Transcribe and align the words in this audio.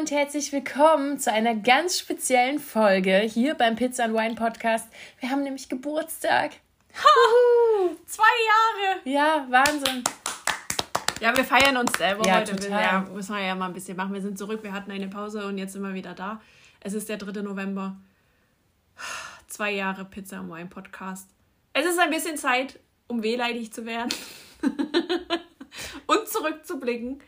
Und 0.00 0.10
herzlich 0.10 0.50
willkommen 0.50 1.18
zu 1.18 1.30
einer 1.30 1.54
ganz 1.54 1.98
speziellen 1.98 2.58
Folge 2.58 3.18
hier 3.18 3.54
beim 3.54 3.76
Pizza 3.76 4.04
and 4.04 4.14
Wine 4.14 4.34
Podcast. 4.34 4.88
Wir 5.18 5.28
haben 5.28 5.42
nämlich 5.42 5.68
Geburtstag. 5.68 6.52
Ha! 6.94 7.90
Zwei 8.06 8.22
Jahre! 8.24 9.00
Ja, 9.04 9.46
Wahnsinn. 9.50 10.02
Ja, 11.20 11.36
wir 11.36 11.44
feiern 11.44 11.76
uns 11.76 11.92
selber 11.98 12.26
Ja, 12.26 12.38
heute. 12.38 12.56
total. 12.56 12.82
Ja, 12.82 13.06
müssen 13.12 13.34
wir 13.36 13.44
ja 13.44 13.54
mal 13.54 13.66
ein 13.66 13.74
bisschen 13.74 13.94
machen. 13.94 14.14
Wir 14.14 14.22
sind 14.22 14.38
zurück, 14.38 14.62
wir 14.62 14.72
hatten 14.72 14.90
eine 14.90 15.06
Pause 15.08 15.44
und 15.46 15.58
jetzt 15.58 15.74
sind 15.74 15.82
wir 15.82 15.92
wieder 15.92 16.14
da. 16.14 16.40
Es 16.80 16.94
ist 16.94 17.10
der 17.10 17.18
3. 17.18 17.42
November. 17.42 17.94
Zwei 19.48 19.72
Jahre 19.72 20.06
Pizza 20.06 20.38
and 20.38 20.50
Wine 20.50 20.70
Podcast. 20.70 21.28
Es 21.74 21.84
ist 21.84 21.98
ein 21.98 22.08
bisschen 22.08 22.38
Zeit, 22.38 22.80
um 23.06 23.22
wehleidig 23.22 23.70
zu 23.70 23.84
werden 23.84 24.08
und 26.06 26.26
zurückzublicken. 26.26 27.20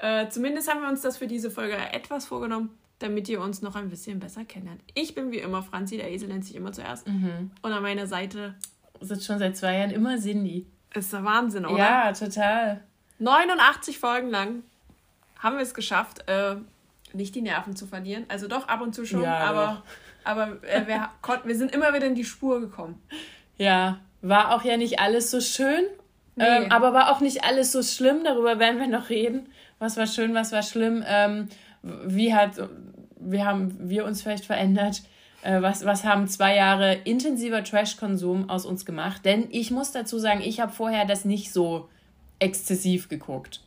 Äh, 0.00 0.28
zumindest 0.28 0.70
haben 0.70 0.82
wir 0.82 0.88
uns 0.88 1.02
das 1.02 1.16
für 1.16 1.26
diese 1.26 1.50
Folge 1.50 1.76
etwas 1.76 2.26
vorgenommen, 2.26 2.70
damit 2.98 3.28
ihr 3.28 3.40
uns 3.40 3.62
noch 3.62 3.76
ein 3.76 3.88
bisschen 3.90 4.18
besser 4.20 4.44
kennenlernt. 4.44 4.82
Ich 4.94 5.14
bin 5.14 5.30
wie 5.32 5.38
immer 5.38 5.62
Franzi, 5.62 5.96
der 5.96 6.10
Esel 6.10 6.28
nennt 6.28 6.44
sich 6.44 6.56
immer 6.56 6.72
zuerst. 6.72 7.06
Mhm. 7.08 7.50
Und 7.62 7.72
an 7.72 7.82
meiner 7.82 8.06
Seite 8.06 8.54
Sitzt 9.00 9.26
schon 9.26 9.38
seit 9.38 9.56
zwei 9.56 9.78
Jahren 9.78 9.90
immer 9.90 10.18
Cindy. 10.18 10.66
ist 10.94 11.12
der 11.12 11.24
Wahnsinn, 11.24 11.66
oder? 11.66 11.78
Ja, 11.78 12.12
total. 12.12 12.80
89 13.18 13.98
Folgen 13.98 14.30
lang 14.30 14.62
haben 15.38 15.56
wir 15.56 15.62
es 15.62 15.74
geschafft, 15.74 16.24
äh, 16.28 16.56
nicht 17.12 17.34
die 17.34 17.42
Nerven 17.42 17.76
zu 17.76 17.86
verlieren. 17.86 18.24
Also 18.28 18.48
doch 18.48 18.66
ab 18.68 18.80
und 18.80 18.94
zu 18.94 19.04
schon, 19.06 19.22
Ja, 19.22 19.38
aber, 19.38 19.82
aber 20.24 20.62
äh, 20.64 20.86
wir, 20.86 21.08
konnten, 21.22 21.48
wir 21.48 21.56
sind 21.56 21.72
immer 21.72 21.92
wieder 21.94 22.06
in 22.06 22.14
die 22.14 22.24
Spur 22.24 22.60
gekommen. 22.60 23.00
Ja, 23.56 24.00
war 24.22 24.54
auch 24.54 24.64
ja 24.64 24.76
nicht 24.76 24.98
alles 25.00 25.30
so 25.30 25.40
schön, 25.40 25.84
Nee. 26.36 26.44
ähm, 26.44 26.72
aber 26.72 26.92
war 26.92 27.12
auch 27.12 27.20
nicht 27.20 27.44
alles 27.44 27.70
so 27.70 27.82
schlimm. 27.82 28.24
Darüber 28.24 28.58
werden 28.58 28.80
wir 28.80 28.88
noch 28.88 29.08
reden. 29.08 29.48
Was 29.78 29.96
war 29.96 30.06
schön, 30.06 30.34
was 30.34 30.52
war 30.52 30.62
schlimm. 30.62 31.04
Ähm, 31.06 31.48
wie 31.82 32.34
hat, 32.34 32.52
wie 33.18 33.42
haben 33.42 33.76
wir 33.88 34.04
uns 34.04 34.22
vielleicht 34.22 34.44
verändert? 34.44 35.02
Äh, 35.42 35.60
was, 35.60 35.84
was 35.84 36.04
haben 36.04 36.28
zwei 36.28 36.56
Jahre 36.56 36.94
intensiver 37.04 37.62
Trash-Konsum 37.62 38.48
aus 38.48 38.64
uns 38.66 38.86
gemacht? 38.86 39.24
Denn 39.24 39.48
ich 39.50 39.70
muss 39.70 39.92
dazu 39.92 40.18
sagen, 40.18 40.40
ich 40.40 40.60
habe 40.60 40.72
vorher 40.72 41.04
das 41.04 41.24
nicht 41.24 41.52
so 41.52 41.88
exzessiv 42.38 43.08
geguckt. 43.08 43.63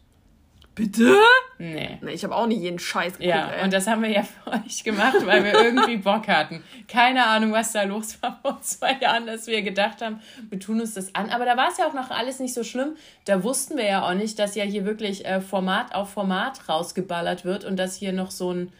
Bitte? 0.78 1.12
Nee. 1.58 1.98
Nee, 2.02 2.12
ich 2.12 2.24
habe 2.24 2.36
auch 2.36 2.46
nicht 2.46 2.62
jeden 2.62 2.78
Scheiß 2.78 3.14
geguckt. 3.14 3.28
Ja, 3.28 3.50
ey. 3.50 3.64
und 3.64 3.74
das 3.74 3.88
haben 3.88 4.04
wir 4.04 4.12
ja 4.12 4.22
für 4.44 4.52
euch 4.52 4.84
gemacht, 4.84 5.16
weil 5.26 5.44
wir 5.44 5.54
irgendwie 5.56 5.98
Bock 5.98 6.28
hatten. 6.28 6.64
Keine 6.88 7.26
Ahnung, 7.26 7.52
was 7.52 7.72
da 7.72 7.82
los 7.82 8.22
war 8.22 8.40
vor 8.44 8.62
zwei 8.62 8.96
Jahren, 9.02 9.26
dass 9.26 9.48
wir 9.48 9.64
gedacht 9.64 10.04
haben, 10.04 10.22
wir 10.52 10.60
tun 10.60 10.80
uns 10.80 10.94
das 10.94 11.16
an. 11.16 11.32
Aber 11.32 11.46
da 11.46 11.58
war 11.58 11.70
es 11.70 11.80
ja 11.80 11.88
auch 11.88 11.96
noch 11.96 12.12
alles 12.12 12.40
nicht 12.40 12.54
so 12.54 12.64
schlimm. 12.64 12.96
Da 13.26 13.44
wussten 13.44 13.76
wir 13.76 13.86
ja 13.86 14.08
auch 14.08 14.14
nicht, 14.14 14.38
dass 14.38 14.54
ja 14.54 14.66
hier 14.66 14.86
wirklich 14.86 15.26
äh, 15.26 15.42
Format 15.42 15.96
auf 15.96 16.12
Format 16.12 16.70
rausgeballert 16.70 17.44
wird 17.44 17.66
und 17.66 17.78
dass 17.78 17.96
hier 17.96 18.14
noch 18.14 18.30
so 18.30 18.54
ein, 18.54 18.72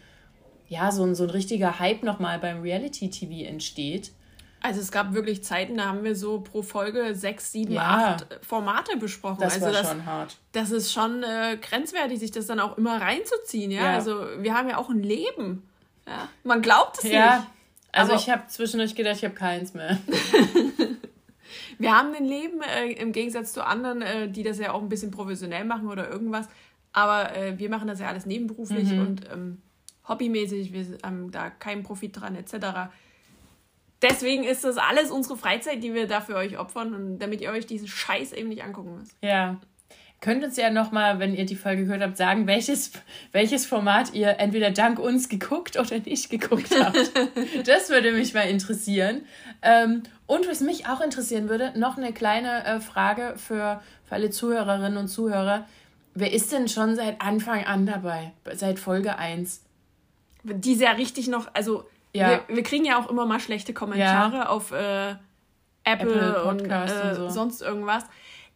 ja, 0.68 0.92
so 0.92 1.02
ein, 1.02 1.16
so 1.16 1.24
ein 1.24 1.30
richtiger 1.30 1.80
Hype 1.80 2.04
nochmal 2.04 2.38
beim 2.38 2.60
Reality-TV 2.60 3.48
entsteht. 3.48 4.12
Also 4.60 4.80
es 4.80 4.90
gab 4.90 5.12
wirklich 5.14 5.44
Zeiten, 5.44 5.76
da 5.76 5.86
haben 5.86 6.02
wir 6.04 6.14
so 6.16 6.40
pro 6.40 6.62
Folge 6.62 7.14
sechs, 7.14 7.52
sieben, 7.52 7.72
Ja. 7.74 8.14
acht 8.14 8.26
Formate 8.44 8.96
besprochen. 8.96 9.38
Das 9.40 9.54
also 9.54 9.66
war 9.66 9.72
das, 9.72 9.88
schon 9.88 10.06
hart. 10.06 10.36
das 10.52 10.70
ist 10.70 10.92
schon 10.92 11.22
äh, 11.22 11.56
grenzwertig, 11.60 12.18
sich 12.18 12.30
das 12.30 12.46
dann 12.46 12.58
auch 12.60 12.76
immer 12.78 13.00
reinzuziehen. 13.00 13.70
Ja? 13.70 13.82
Ja. 13.82 13.94
Also 13.94 14.26
wir 14.38 14.54
haben 14.54 14.68
ja 14.68 14.78
auch 14.78 14.88
ein 14.90 15.02
Leben. 15.02 15.68
Ja? 16.06 16.28
Man 16.44 16.60
glaubt 16.62 16.98
es 16.98 17.04
nicht. 17.04 17.12
Ja, 17.14 17.46
also 17.92 18.12
Aber- 18.12 18.20
ich 18.20 18.28
habe 18.30 18.46
zwischendurch 18.48 18.94
gedacht, 18.94 19.16
ich 19.16 19.24
habe 19.24 19.34
keins 19.34 19.74
mehr. 19.74 19.98
Wir 21.78 21.96
haben 21.96 22.12
ein 22.14 22.24
Leben 22.24 22.60
äh, 22.60 22.90
im 22.92 23.12
Gegensatz 23.12 23.52
zu 23.52 23.64
anderen, 23.64 24.02
äh, 24.02 24.28
die 24.28 24.42
das 24.42 24.58
ja 24.58 24.72
auch 24.72 24.82
ein 24.82 24.88
bisschen 24.88 25.10
professionell 25.12 25.64
machen 25.64 25.88
oder 25.88 26.10
irgendwas. 26.10 26.48
Aber 26.92 27.36
äh, 27.36 27.56
wir 27.58 27.70
machen 27.70 27.86
das 27.86 28.00
ja 28.00 28.08
alles 28.08 28.26
nebenberuflich 28.26 28.90
Mhm. 28.90 28.98
und 29.00 29.30
ähm, 29.32 29.62
hobbymäßig. 30.08 30.72
Wir 30.72 30.84
haben 31.04 31.30
da 31.30 31.50
keinen 31.50 31.84
Profit 31.84 32.20
dran 32.20 32.34
etc. 32.34 32.90
Deswegen 34.02 34.44
ist 34.44 34.64
das 34.64 34.76
alles 34.76 35.10
unsere 35.10 35.36
Freizeit, 35.36 35.82
die 35.82 35.92
wir 35.92 36.06
da 36.06 36.20
für 36.20 36.36
euch 36.36 36.58
opfern 36.58 36.94
und 36.94 37.18
damit 37.18 37.40
ihr 37.40 37.50
euch 37.50 37.66
diesen 37.66 37.88
Scheiß 37.88 38.32
eben 38.32 38.48
nicht 38.48 38.62
angucken 38.62 38.96
müsst. 38.98 39.16
Ja. 39.22 39.58
Könnt 40.20 40.42
uns 40.42 40.56
ja 40.56 40.70
nochmal, 40.70 41.20
wenn 41.20 41.34
ihr 41.34 41.46
die 41.46 41.54
Folge 41.54 41.84
gehört 41.84 42.02
habt, 42.02 42.16
sagen, 42.16 42.48
welches, 42.48 42.90
welches 43.30 43.66
Format 43.66 44.14
ihr 44.14 44.40
entweder 44.40 44.72
dank 44.72 44.98
uns 44.98 45.28
geguckt 45.28 45.78
oder 45.78 46.00
nicht 46.00 46.28
geguckt 46.28 46.70
habt. 46.76 47.12
das 47.66 47.88
würde 47.88 48.10
mich 48.10 48.34
mal 48.34 48.48
interessieren. 48.48 49.22
Ähm, 49.62 50.02
und 50.26 50.48
was 50.48 50.60
mich 50.60 50.88
auch 50.88 51.00
interessieren 51.00 51.48
würde, 51.48 51.72
noch 51.78 51.96
eine 51.96 52.12
kleine 52.12 52.64
äh, 52.64 52.80
Frage 52.80 53.34
für, 53.36 53.80
für 54.04 54.14
alle 54.14 54.30
Zuhörerinnen 54.30 54.96
und 54.96 55.06
Zuhörer. 55.06 55.66
Wer 56.14 56.32
ist 56.32 56.50
denn 56.50 56.68
schon 56.68 56.96
seit 56.96 57.20
Anfang 57.20 57.64
an 57.64 57.86
dabei? 57.86 58.32
Seit 58.54 58.80
Folge 58.80 59.18
1? 59.18 59.62
Die 60.42 60.72
ist 60.72 60.80
ja 60.80 60.92
richtig 60.92 61.28
noch, 61.28 61.48
also 61.54 61.84
Ja. 62.12 62.30
wir, 62.48 62.56
wir 62.56 62.62
kriegen 62.62 62.84
ja 62.84 62.98
auch 62.98 63.08
immer 63.10 63.26
mal 63.26 63.40
schlechte 63.40 63.74
Kommentare 63.74 64.48
auf 64.48 64.72
äh, 64.72 65.10
Apple, 65.10 65.18
Apple 65.84 66.44
und, 66.44 66.60
äh, 66.68 67.08
und 67.10 67.14
so. 67.14 67.28
sonst 67.28 67.62
irgendwas. 67.62 68.04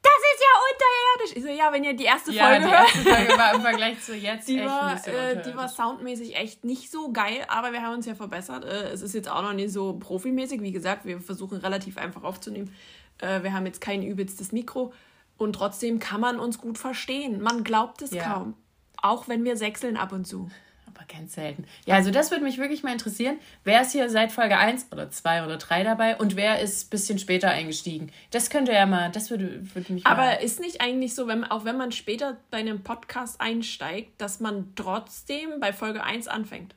Das 0.04 0.12
ist 0.34 0.42
ja 0.42 0.48
unterirdisch. 0.72 1.36
Ich 1.36 1.42
so, 1.44 1.48
ja, 1.64 1.72
wenn 1.72 1.84
ihr 1.84 1.94
die 1.94 2.04
erste 2.04 2.32
Ja, 2.32 2.46
Folge 2.48 2.64
die 2.66 2.70
hört. 2.72 2.80
erste 2.82 2.98
Folge 2.98 3.38
war 3.38 3.54
im 3.54 3.60
Vergleich 3.60 4.02
zu 4.02 4.16
jetzt 4.16 4.48
Die 4.48 4.58
echt 4.58 4.66
war, 4.68 5.06
äh, 5.06 5.42
die 5.42 5.54
war 5.56 5.68
soundmäßig 5.68 6.34
echt 6.36 6.64
nicht 6.64 6.90
so 6.90 7.12
geil, 7.12 7.44
aber 7.48 7.72
wir 7.72 7.82
haben 7.82 7.94
uns 7.94 8.06
ja 8.06 8.16
verbessert. 8.16 8.64
Äh, 8.64 8.88
es 8.90 9.00
ist 9.02 9.14
jetzt 9.14 9.30
auch 9.30 9.42
noch 9.42 9.52
nicht 9.52 9.70
so 9.72 9.92
profimäßig. 9.94 10.60
Wie 10.60 10.72
gesagt, 10.72 11.04
wir 11.04 11.20
versuchen 11.20 11.58
relativ 11.58 11.98
einfach 11.98 12.24
aufzunehmen. 12.24 12.74
Äh, 13.18 13.44
wir 13.44 13.52
haben 13.52 13.64
jetzt 13.66 13.80
kein 13.80 14.02
übelstes 14.02 14.50
Mikro 14.50 14.92
und 15.38 15.52
trotzdem 15.54 16.00
kann 16.00 16.20
man 16.20 16.40
uns 16.40 16.58
gut 16.58 16.78
verstehen. 16.78 17.40
Man 17.40 17.62
glaubt 17.62 18.02
es 18.02 18.10
Ja. 18.10 18.24
kaum. 18.24 18.54
Auch 19.00 19.28
wenn 19.28 19.44
wir 19.44 19.56
sechseln 19.56 19.96
ab 19.96 20.10
und 20.12 20.26
zu. 20.26 20.50
Aber 21.02 21.18
ganz 21.18 21.34
selten. 21.34 21.64
Ja, 21.86 21.96
also 21.96 22.10
das 22.10 22.30
würde 22.30 22.44
mich 22.44 22.58
wirklich 22.58 22.82
mal 22.82 22.92
interessieren. 22.92 23.38
Wer 23.64 23.82
ist 23.82 23.92
hier 23.92 24.08
seit 24.10 24.32
Folge 24.32 24.58
1 24.58 24.86
oder 24.92 25.10
2 25.10 25.44
oder 25.44 25.56
3 25.56 25.84
dabei 25.84 26.16
und 26.16 26.36
wer 26.36 26.60
ist 26.60 26.86
ein 26.86 26.90
bisschen 26.90 27.18
später 27.18 27.50
eingestiegen? 27.50 28.10
Das 28.30 28.50
könnte 28.50 28.72
ja 28.72 28.86
mal, 28.86 29.10
das 29.10 29.30
würde, 29.30 29.60
würde 29.74 29.92
mich. 29.92 30.06
Aber 30.06 30.40
ist 30.40 30.60
nicht 30.60 30.80
eigentlich 30.80 31.14
so, 31.14 31.26
wenn, 31.26 31.44
auch 31.44 31.64
wenn 31.64 31.76
man 31.76 31.92
später 31.92 32.36
bei 32.50 32.58
einem 32.58 32.82
Podcast 32.82 33.40
einsteigt, 33.40 34.20
dass 34.20 34.40
man 34.40 34.72
trotzdem 34.76 35.60
bei 35.60 35.72
Folge 35.72 36.02
1 36.02 36.28
anfängt? 36.28 36.74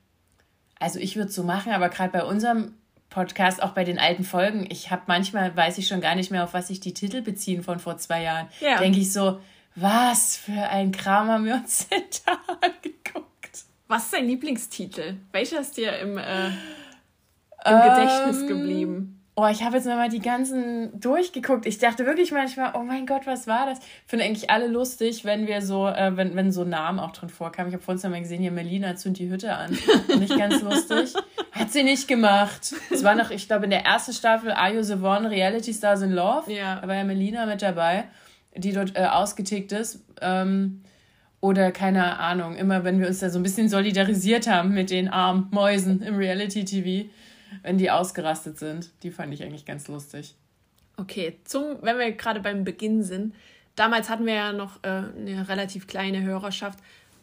Also 0.79 0.99
ich 0.99 1.15
würde 1.15 1.29
es 1.29 1.35
so 1.35 1.43
machen, 1.43 1.71
aber 1.71 1.89
gerade 1.89 2.11
bei 2.11 2.23
unserem 2.23 2.73
Podcast, 3.09 3.63
auch 3.63 3.71
bei 3.71 3.83
den 3.83 3.97
alten 3.97 4.23
Folgen, 4.23 4.67
ich 4.69 4.91
habe 4.91 5.03
manchmal, 5.07 5.55
weiß 5.55 5.77
ich 5.77 5.87
schon 5.87 6.01
gar 6.01 6.15
nicht 6.15 6.31
mehr, 6.31 6.43
auf 6.43 6.53
was 6.53 6.67
sich 6.67 6.79
die 6.79 6.93
Titel 6.93 7.21
beziehen 7.21 7.63
von 7.63 7.79
vor 7.79 7.97
zwei 7.97 8.23
Jahren. 8.23 8.47
Ja. 8.59 8.77
Denke 8.77 8.99
ich 8.99 9.13
so, 9.13 9.39
was 9.75 10.37
für 10.37 10.69
ein 10.69 10.91
Kram 10.91 11.27
haben 11.27 11.45
wir 11.45 11.55
uns 11.55 11.87
angeguckt? 11.91 12.23
Was 13.87 14.05
ist 14.05 14.13
dein 14.13 14.27
Lieblingstitel? 14.27 15.17
Welcher 15.31 15.59
ist 15.59 15.77
dir 15.77 15.97
im, 15.99 16.17
äh, 16.17 16.47
im 16.47 17.81
Gedächtnis 17.81 18.41
Ähm, 18.41 18.47
geblieben? 18.47 19.11
Oh, 19.37 19.47
ich 19.47 19.63
habe 19.63 19.75
jetzt 19.75 19.85
nochmal 19.85 20.07
die 20.07 20.21
ganzen 20.21 20.97
durchgeguckt. 20.97 21.65
Ich 21.65 21.77
dachte 21.77 22.05
wirklich 22.05 22.31
manchmal, 22.31 22.71
oh 22.73 22.83
mein 22.83 23.05
Gott, 23.05 23.27
was 23.27 23.47
war 23.47 23.65
das? 23.65 23.79
Ich 23.79 23.85
finde 24.07 24.23
eigentlich 24.23 24.49
alle 24.49 24.67
lustig, 24.67 25.25
wenn 25.25 25.45
wir 25.45 25.61
so, 25.61 25.87
äh, 25.87 26.15
wenn, 26.15 26.37
wenn 26.37 26.53
so 26.53 26.63
Namen 26.63 26.99
auch 26.99 27.11
drin 27.11 27.27
vorkamen. 27.27 27.67
Ich 27.67 27.73
habe 27.73 27.83
vorhin 27.83 28.11
mal 28.11 28.21
gesehen, 28.21 28.41
hier 28.41 28.51
Melina 28.51 28.95
zündet 28.95 29.19
die 29.19 29.29
Hütte 29.29 29.53
an. 29.53 29.77
Nicht 30.19 30.37
ganz 30.37 30.61
lustig. 30.61 31.13
Hat 31.51 31.69
sie 31.71 31.83
nicht 31.83 32.07
gemacht. 32.07 32.73
Es 32.89 33.03
war 33.03 33.15
noch, 33.15 33.29
ich 33.29 33.47
glaube, 33.47 33.65
in 33.65 33.71
der 33.71 33.83
ersten 33.83 34.13
Staffel 34.13 34.51
Are 34.51 34.73
You 34.73 34.83
the 34.83 34.93
One 34.93 35.29
Reality 35.29 35.73
Stars 35.73 36.01
in 36.01 36.11
Love. 36.11 36.51
Ja. 36.51 36.79
Da 36.79 36.87
war 36.87 36.95
ja 36.95 37.03
Melina 37.03 37.45
mit 37.45 37.61
dabei, 37.61 38.05
die 38.55 38.71
dort 38.71 38.95
äh, 38.95 39.05
ausgetickt 39.05 39.73
ist. 39.73 39.99
Ähm, 40.21 40.81
oder 41.45 41.71
keine 41.71 42.17
Ahnung, 42.17 42.55
immer 42.55 42.83
wenn 42.83 42.99
wir 42.99 43.07
uns 43.07 43.19
da 43.19 43.29
so 43.29 43.37
ein 43.37 43.43
bisschen 43.43 43.69
solidarisiert 43.69 44.47
haben 44.47 44.73
mit 44.73 44.89
den 44.89 45.07
armen 45.07 45.47
Mäusen 45.51 46.01
im 46.01 46.15
Reality-TV, 46.15 47.07
wenn 47.61 47.77
die 47.77 47.91
ausgerastet 47.91 48.57
sind. 48.57 48.89
Die 49.03 49.11
fand 49.11 49.31
ich 49.31 49.43
eigentlich 49.43 49.65
ganz 49.65 49.87
lustig. 49.87 50.33
Okay, 50.97 51.37
zum, 51.43 51.77
wenn 51.81 51.99
wir 51.99 52.11
gerade 52.13 52.39
beim 52.39 52.63
Beginn 52.63 53.03
sind, 53.03 53.35
damals 53.75 54.09
hatten 54.09 54.25
wir 54.25 54.33
ja 54.33 54.53
noch 54.53 54.83
äh, 54.83 54.87
eine 54.87 55.47
relativ 55.47 55.85
kleine 55.85 56.23
Hörerschaft, 56.23 56.79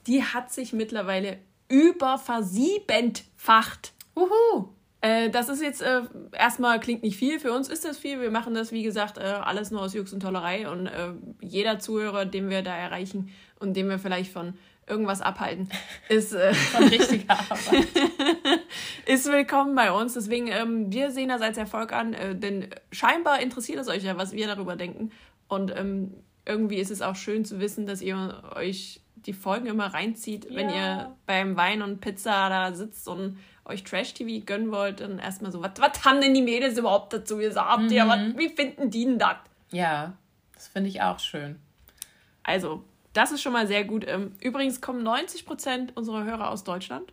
die 0.06 0.22
hat 0.22 0.52
sich 0.52 0.72
mittlerweile 0.72 1.38
über 1.68 2.16
versiebentfacht. 2.16 3.92
Uhu! 4.14 4.68
Äh, 5.02 5.30
das 5.30 5.48
ist 5.48 5.60
jetzt 5.60 5.82
äh, 5.82 6.02
erstmal 6.32 6.78
klingt 6.78 7.02
nicht 7.02 7.16
viel, 7.16 7.40
für 7.40 7.52
uns 7.52 7.68
ist 7.68 7.84
das 7.84 7.98
viel. 7.98 8.20
Wir 8.20 8.30
machen 8.30 8.54
das, 8.54 8.70
wie 8.70 8.84
gesagt, 8.84 9.18
äh, 9.18 9.22
alles 9.22 9.72
nur 9.72 9.82
aus 9.82 9.94
Jux 9.94 10.12
und 10.12 10.20
Tollerei 10.20 10.70
und 10.70 10.86
äh, 10.86 11.12
jeder 11.40 11.80
Zuhörer, 11.80 12.24
den 12.24 12.48
wir 12.48 12.62
da 12.62 12.74
erreichen 12.74 13.30
und 13.58 13.76
den 13.76 13.88
wir 13.88 13.98
vielleicht 13.98 14.32
von 14.32 14.54
irgendwas 14.86 15.20
abhalten, 15.20 15.68
ist, 16.08 16.32
äh, 16.32 16.52
ist 19.06 19.30
willkommen 19.30 19.74
bei 19.74 19.90
uns. 19.90 20.14
Deswegen, 20.14 20.46
ähm, 20.46 20.92
wir 20.92 21.10
sehen 21.10 21.30
das 21.30 21.42
als 21.42 21.58
Erfolg 21.58 21.92
an, 21.92 22.14
äh, 22.14 22.36
denn 22.36 22.68
scheinbar 22.92 23.40
interessiert 23.40 23.80
es 23.80 23.88
euch 23.88 24.04
ja, 24.04 24.16
was 24.16 24.32
wir 24.32 24.46
darüber 24.46 24.76
denken. 24.76 25.10
Und 25.48 25.76
ähm, 25.76 26.14
irgendwie 26.46 26.76
ist 26.76 26.92
es 26.92 27.02
auch 27.02 27.16
schön 27.16 27.44
zu 27.44 27.58
wissen, 27.58 27.86
dass 27.86 28.02
ihr 28.02 28.40
euch 28.54 29.00
die 29.26 29.32
Folgen 29.32 29.66
immer 29.66 29.86
reinzieht, 29.94 30.50
ja. 30.50 30.56
wenn 30.56 30.70
ihr 30.70 31.16
beim 31.26 31.56
Wein 31.56 31.82
und 31.82 32.00
Pizza 32.00 32.48
da 32.48 32.74
sitzt 32.74 33.08
und 33.08 33.38
euch 33.64 33.84
Trash-TV 33.84 34.44
gönnen 34.44 34.70
wollt, 34.72 35.00
dann 35.00 35.18
erstmal 35.18 35.52
so, 35.52 35.62
was 35.62 35.72
haben 36.04 36.20
denn 36.20 36.34
die 36.34 36.42
Mädels 36.42 36.78
überhaupt 36.78 37.12
dazu 37.12 37.36
gesagt? 37.36 37.82
Mhm. 37.82 37.90
Ja, 37.90 38.08
wat, 38.08 38.36
wie 38.36 38.48
finden 38.48 38.90
die 38.90 39.04
denn 39.04 39.18
das? 39.18 39.36
Ja, 39.70 40.14
das 40.54 40.68
finde 40.68 40.88
ich 40.88 41.02
auch 41.02 41.18
schön. 41.18 41.58
Also, 42.42 42.84
das 43.12 43.30
ist 43.30 43.42
schon 43.42 43.52
mal 43.52 43.66
sehr 43.66 43.84
gut. 43.84 44.04
Ähm, 44.06 44.32
übrigens 44.40 44.80
kommen 44.80 45.02
90 45.02 45.46
Prozent 45.46 45.96
unserer 45.96 46.24
Hörer 46.24 46.50
aus 46.50 46.64
Deutschland. 46.64 47.12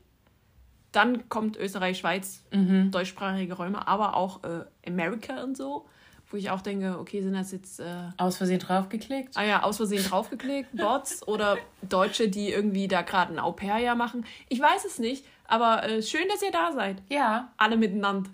Dann 0.92 1.30
kommt 1.30 1.56
Österreich, 1.58 2.00
Schweiz, 2.00 2.44
mhm. 2.52 2.90
deutschsprachige 2.90 3.54
Räume, 3.54 3.88
aber 3.88 4.16
auch 4.16 4.44
äh, 4.44 4.66
Amerika 4.88 5.44
und 5.44 5.56
so. 5.56 5.88
Wo 6.32 6.38
ich 6.38 6.52
auch 6.52 6.62
denke, 6.62 7.00
okay, 7.00 7.22
sind 7.22 7.34
das 7.34 7.52
jetzt. 7.52 7.80
Äh, 7.80 7.86
aus 8.18 8.38
Versehen 8.38 8.60
draufgeklickt? 8.60 9.36
Ah 9.36 9.44
ja, 9.44 9.64
aus 9.64 9.78
Versehen 9.78 10.04
draufgeklickt, 10.04 10.76
Bots 10.78 11.28
oder 11.28 11.58
Deutsche, 11.82 12.30
die 12.30 12.52
irgendwie 12.52 12.88
da 12.88 13.02
gerade 13.02 13.34
ein 13.34 13.40
Au-pair-Jahr 13.40 13.96
machen. 13.96 14.26
Ich 14.48 14.60
weiß 14.60 14.86
es 14.86 15.00
nicht, 15.00 15.26
aber 15.48 15.84
äh, 15.84 16.04
schön, 16.04 16.28
dass 16.30 16.44
ihr 16.44 16.52
da 16.52 16.72
seid. 16.72 17.02
Ja. 17.10 17.52
Alle 17.58 17.78
miteinander. 17.78 18.30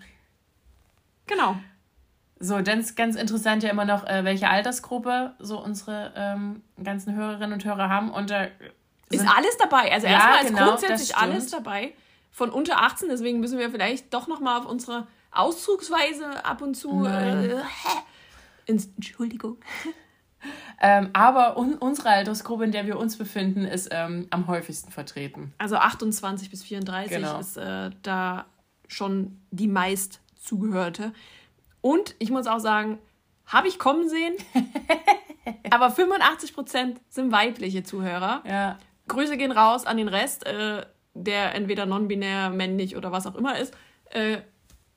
Genau. 1.26 1.56
So, 2.38 2.60
dann 2.60 2.80
ist 2.80 2.96
ganz 2.96 3.16
interessant 3.16 3.62
ja 3.62 3.70
immer 3.70 3.86
noch, 3.86 4.06
äh, 4.06 4.24
welche 4.24 4.48
Altersgruppe 4.48 5.34
so 5.38 5.58
unsere 5.58 6.12
ähm, 6.14 6.62
ganzen 6.82 7.14
Hörerinnen 7.14 7.54
und 7.54 7.64
Hörer 7.64 7.88
haben. 7.88 8.10
Und 8.10 8.28
da 8.30 8.48
ist 9.10 9.26
alles 9.26 9.56
dabei. 9.58 9.90
Also 9.90 10.06
ja, 10.06 10.12
erstmal 10.12 10.42
ist 10.42 10.48
genau, 10.48 10.66
grundsätzlich 10.66 11.16
alles 11.16 11.50
dabei. 11.50 11.94
Von 12.30 12.50
unter 12.50 12.82
18, 12.82 13.08
deswegen 13.08 13.40
müssen 13.40 13.58
wir 13.58 13.70
vielleicht 13.70 14.12
doch 14.12 14.26
nochmal 14.26 14.58
auf 14.58 14.66
unsere 14.66 15.06
Auszugsweise 15.36 16.44
ab 16.44 16.62
und 16.62 16.74
zu. 16.74 17.04
Äh, 17.04 17.62
Entschuldigung. 18.66 19.58
Ähm, 20.80 21.10
aber 21.14 21.56
un 21.56 21.74
unsere 21.74 22.10
Altersgruppe, 22.10 22.64
in 22.64 22.70
der 22.70 22.86
wir 22.86 22.98
uns 22.98 23.16
befinden, 23.16 23.64
ist 23.64 23.88
ähm, 23.90 24.26
am 24.30 24.46
häufigsten 24.46 24.92
vertreten. 24.92 25.52
Also 25.58 25.76
28 25.76 26.50
bis 26.50 26.62
34 26.62 27.10
genau. 27.10 27.40
ist 27.40 27.56
äh, 27.56 27.90
da 28.02 28.44
schon 28.86 29.40
die 29.50 29.68
meist 29.68 30.20
zugehörte. 30.38 31.12
Und 31.80 32.14
ich 32.18 32.30
muss 32.30 32.46
auch 32.46 32.58
sagen, 32.58 32.98
habe 33.46 33.68
ich 33.68 33.78
kommen 33.78 34.08
sehen, 34.08 34.34
aber 35.70 35.90
85 35.90 36.54
Prozent 36.54 37.00
sind 37.08 37.32
weibliche 37.32 37.82
Zuhörer. 37.82 38.42
Ja. 38.46 38.78
Grüße 39.08 39.36
gehen 39.36 39.52
raus 39.52 39.86
an 39.86 39.96
den 39.96 40.08
Rest, 40.08 40.46
äh, 40.46 40.84
der 41.14 41.54
entweder 41.54 41.86
non-binär, 41.86 42.50
männlich 42.50 42.96
oder 42.96 43.12
was 43.12 43.26
auch 43.26 43.34
immer 43.34 43.58
ist. 43.58 43.72
Äh, 44.10 44.38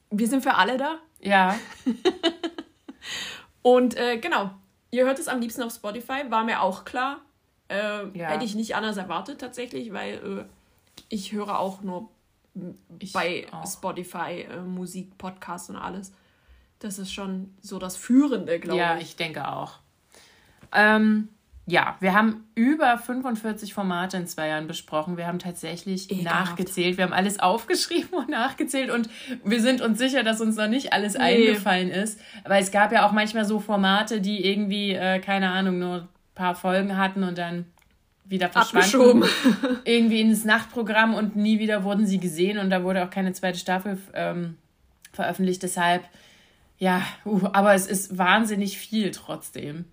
wir 0.10 0.28
sind 0.28 0.44
für 0.44 0.56
alle 0.56 0.78
da. 0.78 1.00
Ja. 1.20 1.56
Und 3.62 3.98
äh, 3.98 4.18
genau, 4.18 4.52
ihr 4.92 5.06
hört 5.06 5.20
es 5.20 5.28
am 5.28 5.40
liebsten 5.40 5.64
auf 5.64 5.74
Spotify, 5.74 6.30
war 6.30 6.44
mir 6.44 6.62
auch 6.62 6.86
klar. 6.86 7.22
Äh, 7.68 8.08
ja. 8.18 8.30
Hätte 8.30 8.46
ich 8.46 8.56
nicht 8.56 8.76
anders 8.76 8.98
erwartet 8.98 9.40
tatsächlich, 9.40 9.94
weil 9.94 10.14
äh, 10.16 10.46
ich 11.10 11.32
höre 11.32 11.60
auch 11.60 11.82
nur 11.82 12.10
ich 13.00 13.14
bei 13.14 13.46
auch. 13.52 13.68
Spotify 13.68 14.48
äh, 14.50 14.62
Musik, 14.62 15.18
Podcasts 15.18 15.70
und 15.70 15.76
alles. 15.76 16.12
Das 16.80 16.98
ist 16.98 17.12
schon 17.12 17.54
so 17.62 17.78
das 17.78 17.96
Führende, 17.96 18.60
glaube 18.60 18.80
ja, 18.80 18.94
ich. 18.96 19.02
Ja, 19.02 19.06
ich 19.08 19.16
denke 19.18 19.48
auch. 19.48 19.80
Ähm, 20.72 21.30
ja, 21.70 21.96
wir 22.00 22.14
haben 22.14 22.46
über 22.56 22.98
45 22.98 23.74
Formate 23.74 24.18
in 24.18 24.28
zwei 24.28 24.48
Jahren 24.48 24.68
besprochen. 24.68 25.18
Wir 25.18 25.28
haben 25.28 25.40
tatsächlich 25.40 26.12
Ekelhaft. 26.12 26.50
nachgezählt. 26.52 26.98
Wir 26.98 27.06
haben 27.06 27.14
alles 27.14 27.40
aufgeschrieben 27.40 28.10
und 28.12 28.30
nachgezählt 28.30 28.90
und 28.90 29.10
wir 29.44 29.62
sind 29.62 29.82
uns 29.82 29.98
sicher, 30.00 30.24
dass 30.24 30.42
uns 30.42 30.56
noch 30.56 30.68
nicht 30.68 30.94
alles 30.94 31.14
nee. 31.14 31.20
eingefallen 31.20 31.90
ist. 31.90 32.20
Weil 32.46 32.62
es 32.64 32.72
gab 32.72 32.92
ja 32.92 33.08
auch 33.08 33.12
manchmal 33.12 33.46
so 33.46 33.60
Formate, 33.60 34.22
die 34.22 34.46
irgendwie, 34.46 34.92
äh, 34.94 35.20
keine 35.20 35.52
Ahnung, 35.52 35.80
nur 35.80 35.96
ein 35.96 36.10
paar 36.36 36.56
Folgen 36.56 36.98
hatten 36.98 37.24
und 37.24 37.38
dann 37.38 37.66
wieder 38.26 38.50
verschwanden. 38.50 39.24
irgendwie 39.86 40.22
ins 40.22 40.46
Nachtprogramm 40.46 41.14
und 41.14 41.36
nie 41.36 41.60
wieder 41.60 41.84
wurden 41.84 42.06
sie 42.06 42.20
gesehen 42.20 42.60
und 42.60 42.70
da 42.70 42.84
wurde 42.84 43.04
auch 43.04 43.10
keine 43.10 43.34
zweite 43.34 43.58
Staffel 43.58 43.98
ähm, 44.14 44.58
veröffentlicht. 45.14 45.64
Deshalb 45.64 46.04
ja, 46.80 47.06
uh, 47.26 47.50
aber 47.52 47.74
es 47.74 47.86
ist 47.86 48.18
wahnsinnig 48.18 48.78
viel 48.78 49.12
trotzdem. 49.12 49.86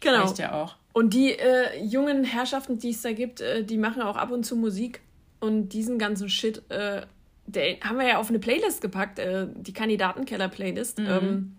Genau. 0.00 0.22
Reicht 0.22 0.38
ja 0.38 0.54
auch. 0.54 0.76
Und 0.92 1.14
die 1.14 1.32
äh, 1.32 1.82
jungen 1.82 2.24
Herrschaften, 2.24 2.78
die 2.78 2.90
es 2.90 3.02
da 3.02 3.12
gibt, 3.12 3.40
äh, 3.40 3.64
die 3.64 3.78
machen 3.78 4.02
auch 4.02 4.16
ab 4.16 4.30
und 4.30 4.44
zu 4.44 4.56
Musik. 4.56 5.00
Und 5.38 5.70
diesen 5.70 5.98
ganzen 5.98 6.28
Shit, 6.28 6.62
äh, 6.70 7.02
der 7.46 7.80
haben 7.80 7.98
wir 7.98 8.06
ja 8.06 8.18
auf 8.18 8.28
eine 8.28 8.38
Playlist 8.38 8.80
gepackt, 8.80 9.18
äh, 9.18 9.46
die 9.54 9.72
Kandidatenkeller-Playlist. 9.72 10.98
Mhm. 10.98 11.06
Ähm, 11.06 11.56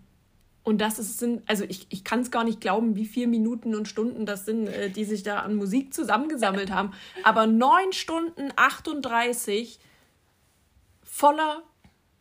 und 0.64 0.80
das 0.80 0.98
ist, 0.98 1.18
sind, 1.18 1.42
also 1.48 1.64
ich, 1.64 1.86
ich 1.90 2.04
kann 2.04 2.20
es 2.20 2.30
gar 2.30 2.44
nicht 2.44 2.60
glauben, 2.60 2.94
wie 2.94 3.06
viele 3.06 3.26
Minuten 3.26 3.74
und 3.74 3.88
Stunden 3.88 4.26
das 4.26 4.44
sind, 4.44 4.68
äh, 4.68 4.90
die 4.90 5.04
sich 5.04 5.22
da 5.22 5.40
an 5.40 5.56
Musik 5.56 5.92
zusammengesammelt 5.92 6.70
haben. 6.70 6.92
Aber 7.24 7.46
9 7.46 7.92
Stunden 7.92 8.52
38 8.54 9.80
voller 11.02 11.62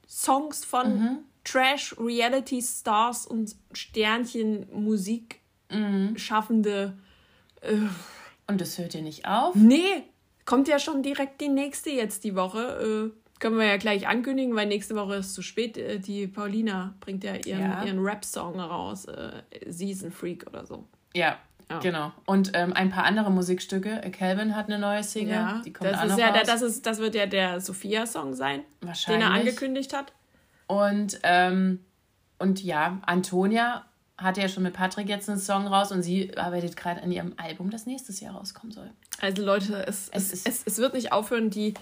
Songs 0.08 0.66
von 0.66 1.00
mhm. 1.00 1.18
Trash-Reality-Stars 1.44 3.28
und 3.28 3.56
Sternchen-Musik 3.74 5.41
mhm. 5.72 6.18
schaffende. 6.18 6.98
Äh, 7.62 7.78
und 8.48 8.62
das 8.62 8.78
hört 8.78 8.94
ja 8.94 9.02
nicht 9.02 9.26
auf? 9.28 9.56
Nee, 9.56 10.04
kommt 10.46 10.68
ja 10.68 10.80
schon 10.80 11.04
direkt 11.04 11.42
die 11.42 11.50
nächste 11.50 11.90
jetzt 11.90 12.24
die 12.24 12.36
Woche. 12.36 13.12
Äh, 13.14 13.40
können 13.40 13.58
wir 13.58 13.66
ja 13.66 13.78
gleich 13.78 14.08
ankündigen, 14.08 14.56
weil 14.56 14.68
nächste 14.68 14.96
Woche 14.96 15.16
ist 15.16 15.34
zu 15.34 15.42
spät. 15.42 15.78
Äh, 15.78 16.00
die 16.00 16.28
Paulina 16.28 16.94
bringt 17.00 17.24
ja 17.24 17.36
ihren, 17.36 17.62
ja. 17.62 17.84
ihren 17.84 18.00
Rap-Song 18.00 18.60
raus, 18.60 19.06
äh, 19.06 19.42
Season 19.68 20.12
Freak 20.12 20.46
oder 20.48 20.66
so. 20.66 20.86
Ja, 21.14 21.38
ja. 21.72 21.80
Genau. 21.80 22.12
Und 22.26 22.52
ähm, 22.54 22.74
ein 22.74 22.90
paar 22.90 23.06
andere 23.06 23.32
Musikstücke. 23.32 24.02
Calvin 24.12 24.56
hat 24.56 24.68
eine 24.68 24.78
neue 24.78 25.04
Single. 25.04 25.34
Ja, 25.34 25.62
die 25.64 25.72
kommt 25.72 25.90
das, 25.90 26.04
ist 26.04 26.20
ja 26.20 26.32
der, 26.32 26.44
das, 26.44 26.62
ist, 26.62 26.86
das 26.86 27.00
wird 27.00 27.16
ja 27.16 27.26
der 27.26 27.62
Sophia-Song 27.62 28.34
sein, 28.34 28.64
den 29.08 29.22
er 29.22 29.32
angekündigt 29.32 29.94
hat. 29.94 30.12
Und, 30.68 31.20
ähm, 31.24 31.80
und 32.40 32.62
ja, 32.62 33.00
Antonia 33.06 33.86
hat 34.18 34.38
ja 34.38 34.48
schon 34.48 34.64
mit 34.64 34.74
Patrick 34.74 35.10
jetzt 35.10 35.30
einen 35.30 35.40
Song 35.40 35.68
raus 35.68 35.92
und 35.92 36.04
sie 36.04 36.38
arbeitet 36.38 36.78
gerade 36.78 37.02
an 37.02 37.12
ihrem 37.12 37.34
Album, 37.38 37.70
das 37.70 37.86
nächstes 37.86 38.20
Jahr 38.20 38.36
rauskommen 38.36 38.72
soll. 38.72 38.92
Also 39.20 39.44
Leute, 39.44 39.86
es, 39.88 40.10
es, 40.10 40.32
es, 40.32 40.46
es, 40.46 40.64
es 40.66 40.78
wird 40.78 40.94
nicht 40.94 41.12
aufhören, 41.12 41.50
die 41.50 41.74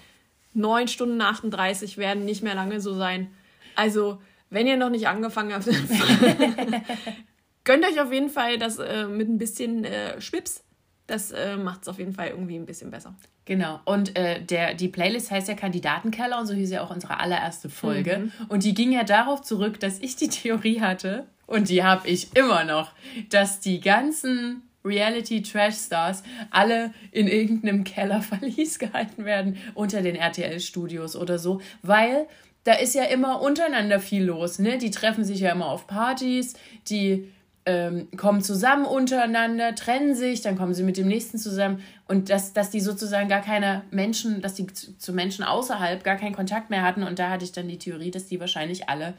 9 0.53 0.87
Stunden 0.87 1.21
38 1.21 1.97
werden 1.97 2.25
nicht 2.25 2.43
mehr 2.43 2.55
lange 2.55 2.81
so 2.81 2.93
sein. 2.93 3.31
Also, 3.75 4.21
wenn 4.49 4.67
ihr 4.67 4.77
noch 4.77 4.89
nicht 4.89 5.07
angefangen 5.07 5.53
habt, 5.53 5.65
gönnt 7.63 7.85
euch 7.85 8.01
auf 8.01 8.11
jeden 8.11 8.29
Fall 8.29 8.57
das 8.57 8.79
äh, 8.79 9.05
mit 9.05 9.29
ein 9.29 9.37
bisschen 9.37 9.83
äh, 9.83 10.19
Schwips. 10.21 10.63
Das 11.09 11.31
äh, 11.31 11.57
macht 11.57 11.81
es 11.81 11.87
auf 11.87 11.97
jeden 11.97 12.13
Fall 12.13 12.27
irgendwie 12.27 12.55
ein 12.55 12.65
bisschen 12.65 12.91
besser. 12.91 13.15
Genau. 13.45 13.79
Und 13.85 14.15
äh, 14.15 14.41
der, 14.43 14.75
die 14.75 14.89
Playlist 14.89 15.31
heißt 15.31 15.47
ja 15.47 15.55
Kandidatenkeller 15.55 16.39
und 16.39 16.45
so 16.45 16.53
hieß 16.53 16.69
ja 16.69 16.83
auch 16.83 16.91
unsere 16.91 17.19
allererste 17.19 17.69
Folge. 17.69 18.19
Mhm. 18.19 18.31
Und 18.47 18.63
die 18.63 18.73
ging 18.75 18.91
ja 18.91 19.03
darauf 19.03 19.41
zurück, 19.41 19.79
dass 19.79 19.99
ich 19.99 20.15
die 20.15 20.27
Theorie 20.29 20.81
hatte, 20.81 21.25
und 21.49 21.69
die 21.69 21.83
habe 21.83 22.07
ich 22.07 22.35
immer 22.35 22.63
noch, 22.63 22.91
dass 23.31 23.59
die 23.59 23.81
ganzen 23.81 24.61
Reality-Trash-Stars 24.85 26.21
alle 26.51 26.93
in 27.11 27.27
irgendeinem 27.27 27.83
Kellerverlies 27.83 28.77
gehalten 28.79 29.25
werden, 29.25 29.57
unter 29.73 30.03
den 30.03 30.15
RTL-Studios 30.15 31.15
oder 31.15 31.39
so, 31.39 31.59
weil 31.81 32.27
da 32.65 32.73
ist 32.73 32.93
ja 32.93 33.05
immer 33.05 33.41
untereinander 33.41 33.99
viel 33.99 34.25
los. 34.25 34.59
Ne? 34.59 34.77
Die 34.77 34.91
treffen 34.91 35.23
sich 35.23 35.39
ja 35.39 35.51
immer 35.51 35.65
auf 35.65 35.87
Partys, 35.87 36.53
die 36.87 37.31
ähm, 37.69 38.07
kommen 38.17 38.41
zusammen 38.41 38.85
untereinander, 38.85 39.75
trennen 39.75 40.15
sich, 40.15 40.41
dann 40.41 40.57
kommen 40.57 40.73
sie 40.73 40.81
mit 40.81 40.97
dem 40.97 41.07
nächsten 41.07 41.37
zusammen 41.37 41.83
und 42.07 42.31
dass, 42.31 42.51
dass 42.51 42.71
die 42.71 42.79
sozusagen 42.79 43.29
gar 43.29 43.41
keine 43.41 43.83
Menschen, 43.91 44.41
dass 44.41 44.55
die 44.55 44.65
zu, 44.65 44.97
zu, 44.97 45.13
Menschen 45.13 45.43
außerhalb 45.43 46.03
gar 46.03 46.15
keinen 46.15 46.33
Kontakt 46.33 46.71
mehr 46.71 46.81
hatten 46.81 47.03
und 47.03 47.19
da 47.19 47.29
hatte 47.29 47.45
ich 47.45 47.51
dann 47.51 47.67
die 47.67 47.77
Theorie, 47.77 48.09
dass 48.09 48.25
die 48.25 48.39
wahrscheinlich 48.39 48.89
alle 48.89 49.13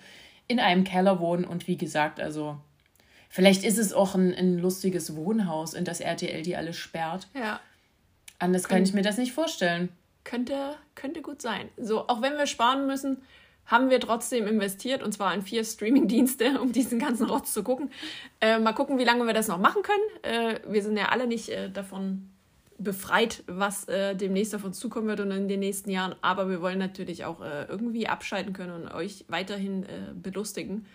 in 0.48 0.58
einem 0.58 0.82
Keller 0.82 1.20
wohnen 1.20 1.44
und 1.44 1.68
wie 1.68 1.76
gesagt, 1.76 2.18
also 2.18 2.56
vielleicht 3.28 3.62
ist 3.62 3.78
es 3.78 3.92
auch 3.92 4.16
ein, 4.16 4.34
ein 4.34 4.58
lustiges 4.58 5.14
Wohnhaus, 5.14 5.74
in 5.74 5.84
das 5.84 6.00
RTL 6.00 6.42
die 6.42 6.56
alle 6.56 6.72
sperrt. 6.72 7.28
Ja. 7.34 7.60
Anders 8.40 8.64
Kön 8.64 8.78
kann 8.78 8.82
ich 8.82 8.94
mir 8.94 9.02
das 9.02 9.16
nicht 9.16 9.32
vorstellen. 9.32 9.90
Könnte, 10.24 10.74
könnte 10.96 11.22
gut 11.22 11.40
sein. 11.40 11.68
So, 11.76 12.08
auch 12.08 12.20
wenn 12.20 12.36
wir 12.36 12.46
sparen 12.46 12.88
müssen, 12.88 13.18
haben 13.66 13.88
wir 13.88 14.00
trotzdem 14.00 14.46
investiert 14.46 15.02
und 15.02 15.12
zwar 15.12 15.32
in 15.32 15.42
vier 15.42 15.64
Streaming-Dienste, 15.64 16.60
um 16.62 16.72
diesen 16.72 16.98
ganzen 16.98 17.26
Rotz 17.26 17.52
zu 17.52 17.62
gucken. 17.62 17.90
Äh, 18.40 18.58
mal 18.58 18.72
gucken, 18.72 18.98
wie 18.98 19.04
lange 19.04 19.26
wir 19.26 19.34
das 19.34 19.48
noch 19.48 19.58
machen 19.58 19.82
können. 19.82 20.00
Äh, 20.22 20.60
wir 20.66 20.82
sind 20.82 20.96
ja 20.96 21.06
alle 21.10 21.26
nicht 21.26 21.48
äh, 21.50 21.70
davon 21.70 22.30
befreit, 22.78 23.44
was 23.46 23.86
äh, 23.88 24.16
demnächst 24.16 24.54
auf 24.54 24.64
uns 24.64 24.80
zukommen 24.80 25.06
wird 25.06 25.20
und 25.20 25.30
in 25.30 25.48
den 25.48 25.60
nächsten 25.60 25.90
Jahren. 25.90 26.14
Aber 26.22 26.48
wir 26.48 26.62
wollen 26.62 26.78
natürlich 26.78 27.24
auch 27.24 27.42
äh, 27.42 27.66
irgendwie 27.68 28.08
abschalten 28.08 28.52
können 28.52 28.72
und 28.72 28.92
euch 28.92 29.24
weiterhin 29.28 29.84
äh, 29.84 30.12
belustigen. 30.14 30.86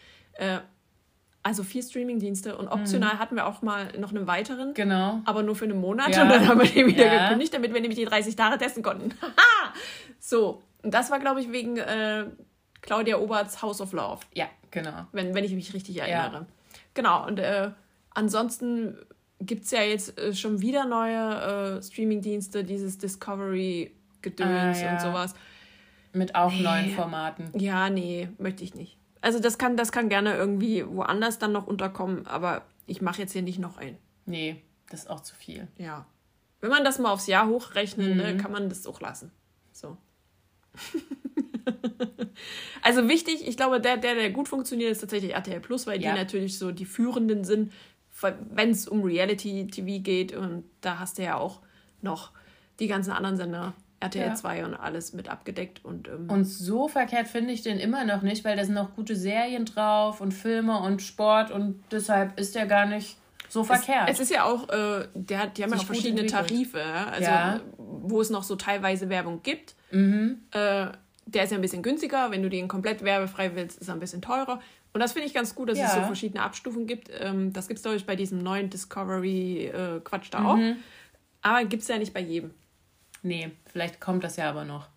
Also 1.46 1.64
vier 1.64 1.84
Streaming-Dienste 1.84 2.58
und 2.58 2.68
optional 2.68 3.14
mhm. 3.14 3.20
hatten 3.20 3.36
wir 3.36 3.46
auch 3.46 3.62
mal 3.62 3.88
noch 3.98 4.10
einen 4.10 4.28
weiteren. 4.28 4.74
Genau. 4.74 5.22
Aber 5.24 5.44
nur 5.44 5.56
für 5.56 5.64
einen 5.64 5.80
Monat 5.80 6.14
ja. 6.14 6.24
und 6.24 6.30
dann 6.30 6.46
haben 6.46 6.60
wir 6.60 6.68
den 6.68 6.88
wieder 6.88 7.06
ja. 7.06 7.24
gekündigt, 7.26 7.54
damit 7.54 7.74
wir 7.74 7.80
nämlich 7.80 8.00
die 8.00 8.06
30 8.06 8.36
Tage 8.36 8.58
testen 8.58 8.84
konnten. 8.84 9.14
so, 10.20 10.64
und 10.82 10.94
das 10.94 11.12
war, 11.12 11.20
glaube 11.20 11.40
ich, 11.40 11.52
wegen 11.52 11.78
Claudia 12.86 13.18
Oberts 13.18 13.62
House 13.62 13.82
of 13.82 13.94
Love. 13.94 14.22
Ja, 14.34 14.48
genau. 14.72 15.08
Wenn, 15.12 15.34
wenn 15.34 15.44
ich 15.44 15.54
mich 15.54 15.74
richtig 15.74 15.98
erinnere. 15.98 16.40
Ja. 16.42 16.46
Genau, 16.94 17.26
und 17.26 17.40
äh, 17.40 17.72
ansonsten 18.12 18.98
gibt 19.42 19.66
es 19.66 19.72
ja 19.72 19.82
jetzt 19.82 20.18
äh, 20.20 20.34
schon 20.34 20.62
wieder 20.62 20.86
neue 20.86 21.78
äh, 21.78 21.82
Streaming-Dienste, 21.82 22.64
dieses 22.64 22.98
Discovery-Gedöns 22.98 24.80
ah, 24.80 24.82
ja. 24.82 24.94
und 24.94 25.02
sowas. 25.02 25.34
Mit 26.14 26.36
auch 26.36 26.52
nee. 26.52 26.62
neuen 26.62 26.92
Formaten. 26.92 27.50
Ja, 27.60 27.90
nee, 27.90 28.30
möchte 28.38 28.64
ich 28.64 28.76
nicht. 28.76 28.98
Also 29.20 29.40
das 29.40 29.58
kann, 29.58 29.76
das 29.76 29.92
kann 29.92 30.08
gerne 30.08 30.36
irgendwie 30.36 30.86
woanders 30.88 31.40
dann 31.40 31.52
noch 31.52 31.66
unterkommen, 31.68 32.28
aber 32.28 32.64
ich 32.86 33.02
mache 33.02 33.22
jetzt 33.22 33.34
hier 33.34 33.42
nicht 33.42 33.60
noch 33.60 33.78
ein. 33.78 33.98
Nee, 34.28 34.62
das 34.90 35.02
ist 35.02 35.10
auch 35.10 35.22
zu 35.22 35.36
viel. 35.36 35.68
Ja. 35.78 36.06
Wenn 36.62 36.70
man 36.70 36.84
das 36.84 37.00
mal 37.00 37.12
aufs 37.12 37.28
Jahr 37.28 37.48
hochrechnet, 37.48 38.08
ne, 38.08 38.14
mhm. 38.14 38.22
ne, 38.22 38.38
kann 38.38 38.52
man 38.52 38.70
das 38.70 38.86
auch 38.86 39.02
lassen. 39.02 39.32
So. 39.72 39.98
also 42.86 43.10
wichtig, 43.10 43.48
ich 43.48 43.58
glaube, 43.58 43.82
der, 43.82 43.98
der, 43.98 44.14
der 44.14 44.30
gut 44.30 44.48
funktioniert, 44.48 44.92
ist 44.92 45.00
tatsächlich 45.00 45.34
RTL 45.34 45.60
Plus, 45.60 45.88
weil 45.88 46.00
ja. 46.00 46.12
die 46.12 46.20
natürlich 46.20 46.60
so 46.60 46.72
die 46.72 46.86
führenden 46.86 47.44
sind, 47.44 47.74
wenn 48.52 48.70
es 48.70 48.88
um 48.88 49.04
Reality-TV 49.04 50.04
geht. 50.04 50.36
Und 50.36 50.66
da 50.82 51.00
hast 51.00 51.18
du 51.18 51.24
ja 51.24 51.36
auch 51.36 51.62
noch 52.02 52.32
die 52.80 52.88
ganzen 52.88 53.12
anderen 53.12 53.38
Sender. 53.38 53.74
RTL 54.02 54.28
ja. 54.28 54.36
2 54.36 54.66
und 54.66 54.76
alles 54.76 55.14
mit 55.14 55.30
abgedeckt. 55.30 55.84
Und, 55.84 56.10
ähm, 56.10 56.30
und 56.30 56.46
so 56.46 56.88
verkehrt 56.88 57.28
finde 57.28 57.54
ich 57.54 57.64
den 57.64 57.80
immer 57.80 58.06
noch 58.06 58.22
nicht, 58.22 58.46
weil 58.46 58.56
da 58.56 58.64
sind 58.64 58.76
noch 58.76 58.94
gute 58.94 59.16
Serien 59.16 59.66
drauf 59.66 60.22
und 60.22 60.32
Filme 60.32 60.80
und 60.80 61.02
Sport 61.02 61.50
und 61.50 61.84
deshalb 61.92 62.40
ist 62.40 62.54
der 62.54 62.68
gar 62.68 62.86
nicht 62.86 63.18
so 63.50 63.64
verkehrt. 63.64 64.10
Es, 64.10 64.20
ist 64.20 64.30
ja 64.30 64.44
auch, 64.44 64.70
äh, 64.70 65.08
der, 65.16 65.48
die 65.48 65.64
haben 65.64 65.72
ja 65.72 65.78
auch 65.78 65.86
verschiedene 65.86 66.28
Tarife, 66.28 66.84
also 66.84 67.24
ja. 67.24 67.62
wo 67.78 68.22
es 68.22 68.30
noch 68.30 68.44
so 68.44 68.58
teilweise 68.58 69.10
Werbung 69.10 69.42
gibt. 69.42 69.76
Mhm. 69.92 70.44
Äh, 70.52 70.88
der 71.26 71.44
ist 71.44 71.52
ja 71.52 71.58
ein 71.58 71.62
bisschen 71.62 71.84
günstiger. 71.84 72.32
Wenn 72.32 72.44
du 72.44 72.50
den 72.50 72.68
komplett 72.68 73.04
werbefrei 73.04 73.56
willst, 73.56 73.80
ist 73.80 73.88
er 73.88 73.94
ein 73.94 74.00
bisschen 74.00 74.22
teurer. 74.22 74.62
Und 74.94 75.02
das 75.02 75.14
finde 75.14 75.28
ich 75.28 75.34
ganz 75.34 75.56
gut, 75.56 75.70
dass 75.70 75.78
ja. 75.78 75.88
es 75.88 75.94
so 75.94 76.02
verschiedene 76.02 76.42
Abstufungen 76.42 76.88
gibt. 76.88 77.10
Ähm, 77.20 77.52
das 77.52 77.68
gibt 77.68 77.80
es, 77.80 77.84
glaube 77.84 77.98
ich, 77.98 78.06
bei 78.06 78.16
diesem 78.16 78.40
neuen 78.40 78.70
Discovery-Quatsch 78.70 80.28
äh, 80.28 80.32
da 80.32 80.40
mhm. 80.40 80.46
auch. 80.46 80.60
Aber 81.42 81.66
gibt 81.66 81.84
es 81.84 81.90
ja 81.90 81.98
nicht 81.98 82.14
bei 82.14 82.22
jedem. 82.22 82.52
Nee, 83.22 83.52
vielleicht 83.66 84.00
kommt 84.00 84.24
das 84.24 84.38
ja 84.38 84.50
aber 84.50 84.64
noch. 84.66 84.88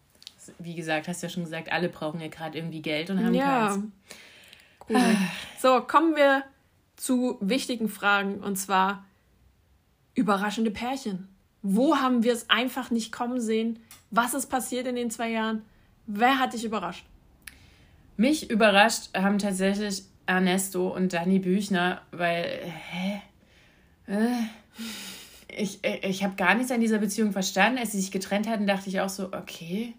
Wie 0.58 0.74
gesagt, 0.74 1.08
hast 1.08 1.22
du 1.22 1.26
ja 1.26 1.32
schon 1.32 1.44
gesagt, 1.44 1.72
alle 1.72 1.88
brauchen 1.88 2.20
ja 2.20 2.28
gerade 2.28 2.56
irgendwie 2.56 2.80
Geld 2.80 3.10
und 3.10 3.22
haben 3.24 3.34
ja. 3.34 3.68
keins. 3.68 3.84
Cool. 4.88 5.16
So, 5.58 5.80
kommen 5.82 6.14
wir 6.16 6.44
zu 6.96 7.36
wichtigen 7.40 7.88
Fragen 7.88 8.40
und 8.40 8.56
zwar 8.56 9.04
überraschende 10.14 10.70
Pärchen. 10.70 11.28
Wo 11.62 11.96
haben 11.96 12.22
wir 12.22 12.32
es 12.32 12.48
einfach 12.50 12.90
nicht 12.90 13.12
kommen 13.12 13.40
sehen? 13.40 13.78
Was 14.10 14.34
ist 14.34 14.46
passiert 14.46 14.86
in 14.86 14.96
den 14.96 15.10
zwei 15.10 15.30
Jahren? 15.30 15.62
Wer 16.10 16.38
hat 16.38 16.54
dich 16.54 16.64
überrascht? 16.64 17.04
Mich 18.16 18.50
überrascht 18.50 19.14
haben 19.14 19.38
tatsächlich 19.38 20.04
Ernesto 20.24 20.88
und 20.88 21.12
Dani 21.12 21.38
Büchner, 21.38 22.00
weil, 22.12 22.44
hä? 22.90 23.20
Äh, 24.06 25.62
ich, 25.62 25.84
äh, 25.84 26.08
ich 26.08 26.24
habe 26.24 26.34
gar 26.36 26.54
nichts 26.54 26.72
an 26.72 26.80
dieser 26.80 26.96
Beziehung 26.96 27.32
verstanden. 27.32 27.78
Als 27.78 27.92
sie 27.92 28.00
sich 28.00 28.10
getrennt 28.10 28.48
hatten, 28.48 28.66
dachte 28.66 28.88
ich 28.88 29.00
auch 29.00 29.10
so, 29.10 29.26
okay, 29.34 29.94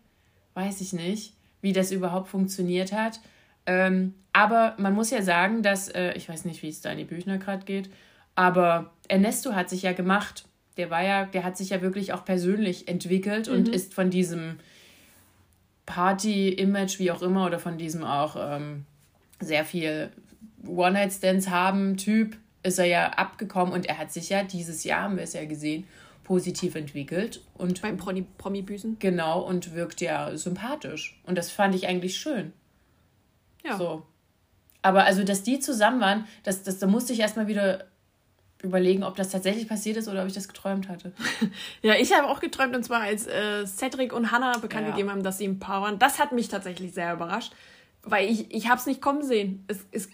weiß 0.56 0.82
ich 0.82 0.94
nicht, 0.94 1.34
wie 1.62 1.74
das 1.74 1.92
überhaupt 1.92 2.28
funktioniert 2.28 2.92
hat. 2.92 3.20
Ähm, 3.68 4.16
aber 4.34 4.74
man 4.80 4.96
muss 4.96 5.12
ja 5.12 5.22
sagen, 5.22 5.62
dass, 5.62 5.90
äh, 5.90 6.14
ich 6.14 6.28
weiß 6.28 6.46
nicht, 6.46 6.64
wie 6.64 6.70
es 6.70 6.82
Dani 6.82 7.04
Büchner 7.04 7.38
gerade 7.38 7.66
geht, 7.66 7.92
aber 8.34 8.94
Ernesto 9.08 9.54
hat 9.54 9.70
sich 9.70 9.84
ja 9.84 9.94
gemacht. 9.94 10.46
Der 10.78 10.90
war 10.90 11.04
ja, 11.04 11.26
der 11.26 11.44
hat 11.44 11.56
sich 11.56 11.70
ja 11.70 11.84
wirklich 11.84 12.14
auch 12.14 12.26
persönlich 12.26 12.88
entwickelt 12.88 13.48
mhm. 13.48 13.54
und 13.54 13.70
ist 13.70 13.94
von 13.94 14.10
diesem 14.10 14.58
Party-Image, 15.90 17.00
wie 17.00 17.10
auch 17.12 17.24
immer, 17.24 17.48
oder 17.48 17.58
von 17.58 17.80
diesem 17.80 18.04
auch 18.04 18.36
ähm, 18.40 18.86
sehr 19.40 19.66
viel 19.66 20.12
One-Night-Stands 20.66 21.50
haben 21.50 21.98
Typ, 21.98 22.38
ist 22.62 22.78
er 22.78 22.86
ja 22.86 23.10
abgekommen 23.10 23.74
und 23.74 23.88
er 23.88 23.98
hat 23.98 24.12
sich 24.12 24.30
ja 24.30 24.44
dieses 24.44 24.84
Jahr, 24.84 25.04
haben 25.04 25.16
wir 25.16 25.24
es 25.24 25.34
ja 25.34 25.46
gesehen, 25.46 25.88
positiv 26.24 26.76
entwickelt. 26.76 27.42
Und 27.56 27.82
Beim 27.82 27.98
Promi-Büßen? 27.98 28.98
Genau, 29.00 29.42
und 29.42 29.74
wirkt 29.74 30.00
ja 30.00 30.38
sympathisch. 30.38 31.20
Und 31.26 31.40
das 31.40 31.50
fand 31.50 31.74
ich 31.74 31.88
eigentlich 31.88 32.18
schön. 32.18 32.54
Ja. 33.66 33.76
So. 33.76 34.06
Aber 34.84 35.06
also, 35.06 35.24
dass 35.24 35.42
die 35.42 35.60
zusammen 35.60 36.00
waren, 36.00 36.28
das, 36.44 36.62
das, 36.62 36.78
da 36.78 36.86
musste 36.86 37.14
ich 37.14 37.20
erstmal 37.20 37.48
wieder 37.48 37.86
überlegen, 38.62 39.04
ob 39.04 39.16
das 39.16 39.30
tatsächlich 39.30 39.68
passiert 39.68 39.98
ist 39.98 40.08
oder 40.08 40.22
ob 40.22 40.28
ich 40.28 40.34
das 40.34 40.48
geträumt 40.48 40.90
hatte. 40.90 41.14
ja, 41.82 41.96
ich 41.96 42.14
habe 42.14 42.28
auch 42.28 42.40
geträumt 42.40 42.76
und 42.76 42.84
zwar 42.84 43.02
als 43.02 43.26
äh, 43.28 43.66
Cedric 43.66 44.12
und 44.12 44.32
Hannah 44.32 44.58
bekannt 44.58 44.88
ja. 44.88 44.92
gegeben 44.92 45.12
haben, 45.12 45.24
dass 45.24 45.38
sie 45.38 45.48
ein 45.48 45.60
Paar 45.60 45.82
waren. 45.82 46.00
Das 46.00 46.20
hat 46.20 46.34
mich 46.34 46.50
tatsächlich 46.50 46.94
sehr 46.94 47.14
überrascht, 47.14 47.54
weil 48.04 48.30
ich, 48.30 48.54
ich 48.54 48.68
habe 48.68 48.80
es 48.80 48.86
nicht 48.86 49.02
kommen 49.02 49.24
sehen. 49.24 49.64
Es, 49.68 49.86
es 49.92 50.10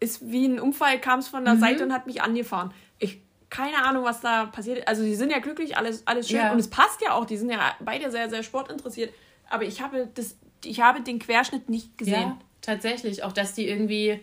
ist 0.00 0.30
wie 0.30 0.46
ein 0.46 0.60
Unfall, 0.60 0.98
kam 0.98 1.18
es 1.18 1.28
von 1.28 1.44
der 1.44 1.54
mhm. 1.54 1.60
Seite 1.60 1.84
und 1.84 1.92
hat 1.92 2.06
mich 2.06 2.22
angefahren. 2.22 2.72
Ich 2.98 3.20
keine 3.50 3.84
Ahnung, 3.84 4.04
was 4.04 4.20
da 4.20 4.46
passiert. 4.46 4.86
Also 4.88 5.02
sie 5.02 5.16
sind 5.16 5.30
ja 5.30 5.40
glücklich, 5.40 5.76
alles, 5.76 6.06
alles 6.06 6.28
schön 6.28 6.38
ja. 6.38 6.52
und 6.52 6.58
es 6.58 6.70
passt 6.70 7.02
ja 7.02 7.14
auch. 7.14 7.26
Die 7.26 7.36
sind 7.36 7.50
ja 7.50 7.74
beide 7.80 8.10
sehr, 8.10 8.30
sehr 8.30 8.42
sportinteressiert. 8.42 9.12
Aber 9.50 9.64
ich 9.64 9.82
habe 9.82 10.08
das, 10.14 10.36
ich 10.64 10.80
habe 10.80 11.02
den 11.02 11.18
Querschnitt 11.18 11.68
nicht 11.68 11.98
gesehen. 11.98 12.14
Ja, 12.14 12.38
tatsächlich. 12.62 13.24
Auch 13.24 13.32
dass 13.32 13.52
die 13.52 13.68
irgendwie, 13.68 14.20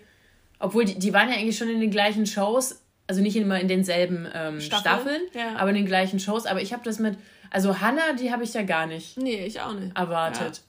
obwohl 0.60 0.86
die, 0.86 0.98
die 0.98 1.14
waren 1.14 1.30
ja 1.30 1.36
eigentlich 1.36 1.58
schon 1.58 1.70
in 1.70 1.82
den 1.82 1.92
gleichen 1.92 2.26
Shows, 2.26 2.82
also 3.08 3.22
nicht 3.22 3.36
immer 3.36 3.60
in 3.60 3.68
denselben 3.68 4.28
ähm, 4.34 4.62
Staffeln, 4.62 5.22
ja. 5.34 5.56
aber 5.56 5.70
in 5.70 5.76
den 5.76 5.86
gleichen 5.86 6.20
Shows. 6.20 6.46
Aber 6.46 6.62
ich 6.62 6.74
habe 6.74 6.84
das 6.84 7.00
mit, 7.00 7.18
also 7.50 7.80
Hannah, 7.80 8.14
die 8.14 8.32
habe 8.32 8.44
ich 8.44 8.54
ja 8.54 8.64
gar 8.64 8.86
nicht. 8.86 9.18
Nee, 9.18 9.46
ich 9.46 9.62
auch 9.62 9.74
nicht. 9.74 9.98
Erwartet. 9.98 10.58
Ja. 10.58 10.64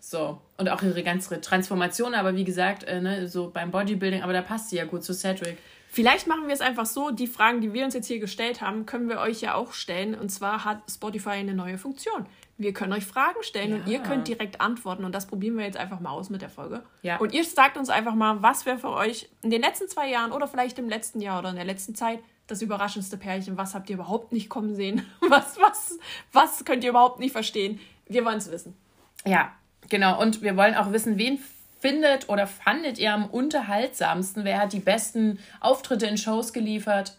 So. 0.00 0.40
Und 0.56 0.68
auch 0.70 0.82
ihre 0.82 1.02
ganze 1.02 1.40
Transformation, 1.40 2.14
aber 2.14 2.34
wie 2.34 2.44
gesagt, 2.44 2.84
äh, 2.84 3.00
ne, 3.00 3.28
so 3.28 3.50
beim 3.50 3.70
Bodybuilding, 3.70 4.22
aber 4.22 4.32
da 4.32 4.42
passt 4.42 4.70
sie 4.70 4.76
ja 4.76 4.84
gut 4.84 5.04
zu 5.04 5.12
Cedric. 5.12 5.58
Vielleicht 5.90 6.26
machen 6.26 6.46
wir 6.46 6.54
es 6.54 6.60
einfach 6.60 6.86
so, 6.86 7.10
die 7.10 7.26
Fragen, 7.26 7.60
die 7.60 7.72
wir 7.72 7.84
uns 7.84 7.94
jetzt 7.94 8.06
hier 8.06 8.18
gestellt 8.18 8.60
haben, 8.60 8.86
können 8.86 9.08
wir 9.08 9.18
euch 9.18 9.40
ja 9.40 9.54
auch 9.54 9.72
stellen. 9.72 10.14
Und 10.14 10.30
zwar 10.30 10.64
hat 10.64 10.82
Spotify 10.90 11.30
eine 11.30 11.54
neue 11.54 11.78
Funktion. 11.78 12.26
Wir 12.58 12.72
können 12.72 12.92
euch 12.92 13.06
Fragen 13.06 13.40
stellen 13.42 13.70
ja. 13.70 13.76
und 13.76 13.86
ihr 13.86 14.00
könnt 14.00 14.26
direkt 14.26 14.60
antworten. 14.60 15.04
Und 15.04 15.14
das 15.14 15.26
probieren 15.26 15.56
wir 15.56 15.64
jetzt 15.64 15.76
einfach 15.76 16.00
mal 16.00 16.10
aus 16.10 16.28
mit 16.28 16.42
der 16.42 16.50
Folge. 16.50 16.82
Ja. 17.02 17.18
Und 17.18 17.32
ihr 17.32 17.44
sagt 17.44 17.76
uns 17.76 17.88
einfach 17.88 18.14
mal, 18.14 18.42
was 18.42 18.66
wäre 18.66 18.78
für 18.78 18.90
euch 18.90 19.28
in 19.42 19.50
den 19.50 19.62
letzten 19.62 19.88
zwei 19.88 20.10
Jahren 20.10 20.32
oder 20.32 20.48
vielleicht 20.48 20.78
im 20.80 20.88
letzten 20.88 21.20
Jahr 21.20 21.38
oder 21.38 21.50
in 21.50 21.56
der 21.56 21.64
letzten 21.64 21.94
Zeit 21.94 22.18
das 22.48 22.60
überraschendste 22.60 23.16
Pärchen? 23.16 23.56
Was 23.56 23.76
habt 23.76 23.88
ihr 23.88 23.94
überhaupt 23.94 24.32
nicht 24.32 24.48
kommen 24.48 24.74
sehen? 24.74 25.06
Was, 25.20 25.58
was, 25.60 25.98
was 26.32 26.64
könnt 26.64 26.82
ihr 26.82 26.90
überhaupt 26.90 27.20
nicht 27.20 27.32
verstehen? 27.32 27.78
Wir 28.06 28.24
wollen 28.24 28.38
es 28.38 28.50
wissen. 28.50 28.76
Ja, 29.24 29.52
genau. 29.88 30.20
Und 30.20 30.42
wir 30.42 30.56
wollen 30.56 30.74
auch 30.74 30.90
wissen, 30.92 31.16
wen 31.16 31.38
findet 31.78 32.28
oder 32.28 32.46
fandet 32.46 32.98
ihr 32.98 33.12
am 33.12 33.26
unterhaltsamsten? 33.26 34.44
Wer 34.44 34.58
hat 34.58 34.72
die 34.72 34.80
besten 34.80 35.38
Auftritte 35.60 36.06
in 36.06 36.18
Shows 36.18 36.52
geliefert? 36.52 37.16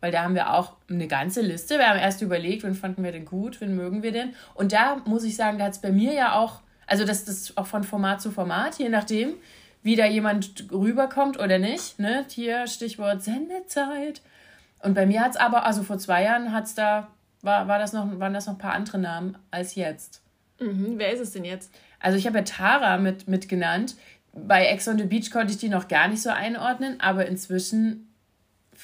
Weil 0.00 0.12
da 0.12 0.22
haben 0.22 0.34
wir 0.34 0.54
auch 0.54 0.76
eine 0.88 1.06
ganze 1.06 1.42
Liste. 1.42 1.78
Wir 1.78 1.88
haben 1.88 1.98
erst 1.98 2.22
überlegt, 2.22 2.62
wen 2.62 2.74
fanden 2.74 3.04
wir 3.04 3.12
denn 3.12 3.26
gut, 3.26 3.60
wen 3.60 3.76
mögen 3.76 4.02
wir 4.02 4.12
denn. 4.12 4.34
Und 4.54 4.72
da 4.72 4.96
muss 5.04 5.24
ich 5.24 5.36
sagen, 5.36 5.58
da 5.58 5.64
hat 5.66 5.72
es 5.72 5.80
bei 5.80 5.92
mir 5.92 6.14
ja 6.14 6.34
auch, 6.34 6.60
also 6.86 7.04
das 7.04 7.22
ist 7.22 7.58
auch 7.58 7.66
von 7.66 7.84
Format 7.84 8.20
zu 8.22 8.30
Format, 8.30 8.78
je 8.78 8.88
nachdem, 8.88 9.34
wie 9.82 9.96
da 9.96 10.06
jemand 10.06 10.66
rüberkommt 10.72 11.38
oder 11.38 11.58
nicht. 11.58 11.98
Ne? 11.98 12.24
Hier 12.28 12.66
Stichwort 12.66 13.22
Sendezeit. 13.22 14.22
Und 14.82 14.94
bei 14.94 15.06
mir 15.06 15.20
hat 15.20 15.32
es 15.32 15.36
aber, 15.36 15.66
also 15.66 15.82
vor 15.82 15.98
zwei 15.98 16.24
Jahren 16.24 16.52
hat 16.52 16.64
es 16.64 16.74
da, 16.74 17.08
war, 17.42 17.68
war 17.68 17.78
das 17.78 17.92
noch, 17.92 18.18
waren 18.18 18.34
das 18.34 18.46
noch 18.46 18.54
ein 18.54 18.58
paar 18.58 18.74
andere 18.74 18.98
Namen 18.98 19.36
als 19.50 19.74
jetzt. 19.74 20.22
Mhm. 20.58 20.94
Wer 20.96 21.12
ist 21.12 21.20
es 21.20 21.32
denn 21.32 21.44
jetzt? 21.44 21.72
Also 21.98 22.16
ich 22.16 22.26
habe 22.26 22.38
ja 22.38 22.44
Tara 22.44 22.96
mit, 22.98 23.28
mit 23.28 23.48
genannt. 23.48 23.96
Bei 24.32 24.66
Ex 24.66 24.88
on 24.88 24.98
the 24.98 25.04
Beach 25.04 25.30
konnte 25.30 25.52
ich 25.52 25.58
die 25.58 25.68
noch 25.68 25.88
gar 25.88 26.08
nicht 26.08 26.22
so 26.22 26.30
einordnen, 26.30 27.00
aber 27.00 27.26
inzwischen 27.26 28.09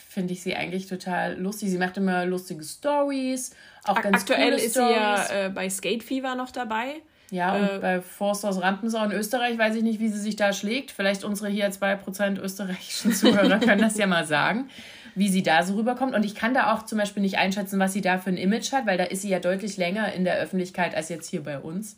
finde 0.09 0.33
ich 0.33 0.43
sie 0.43 0.55
eigentlich 0.55 0.87
total 0.87 1.39
lustig. 1.39 1.71
Sie 1.71 1.79
macht 1.79 1.97
immer 1.97 2.27
lustige 2.27 2.63
Stories, 2.63 3.53
auch 3.85 4.01
ganz 4.01 4.23
Aktuell 4.23 4.55
ist 4.55 4.75
sie 4.75 4.81
ja 4.81 5.47
äh, 5.47 5.49
bei 5.49 5.71
Skate 5.71 6.03
Fever 6.03 6.35
noch 6.35 6.51
dabei. 6.51 6.97
Ja, 7.31 7.57
und 7.57 7.69
äh, 7.69 7.79
bei 7.81 8.01
Forsters 8.01 8.61
Rampensau 8.61 9.05
in 9.05 9.13
Österreich 9.13 9.59
weiß 9.59 9.75
ich 9.77 9.83
nicht, 9.83 9.99
wie 9.99 10.09
sie 10.09 10.19
sich 10.19 10.37
da 10.37 10.53
schlägt. 10.53 10.91
Vielleicht 10.91 11.25
unsere 11.25 11.49
hier 11.49 11.71
2% 11.71 12.41
österreichischen 12.41 13.13
Zuhörer 13.15 13.59
können 13.59 13.81
das 13.81 13.99
ja 13.99 14.07
mal 14.07 14.27
sagen, 14.27 14.69
wie 15.15 15.29
sie 15.29 15.43
da 15.43 15.63
so 15.63 15.75
rüberkommt. 15.75 16.15
Und 16.15 16.25
ich 16.25 16.35
kann 16.35 16.55
da 16.55 16.73
auch 16.73 16.85
zum 16.85 16.99
Beispiel 16.99 17.23
nicht 17.23 17.39
einschätzen, 17.39 17.81
was 17.81 17.93
sie 17.93 18.01
da 18.01 18.19
für 18.19 18.31
ein 18.31 18.37
Image 18.37 18.73
hat, 18.73 18.87
weil 18.87 18.99
da 18.99 19.05
ist 19.05 19.23
sie 19.23 19.29
ja 19.29 19.41
deutlich 19.41 19.77
länger 19.77 20.13
in 20.13 20.25
der 20.25 20.37
Öffentlichkeit 20.37 20.95
als 20.95 21.09
jetzt 21.09 21.29
hier 21.29 21.43
bei 21.43 21.59
uns. 21.59 21.97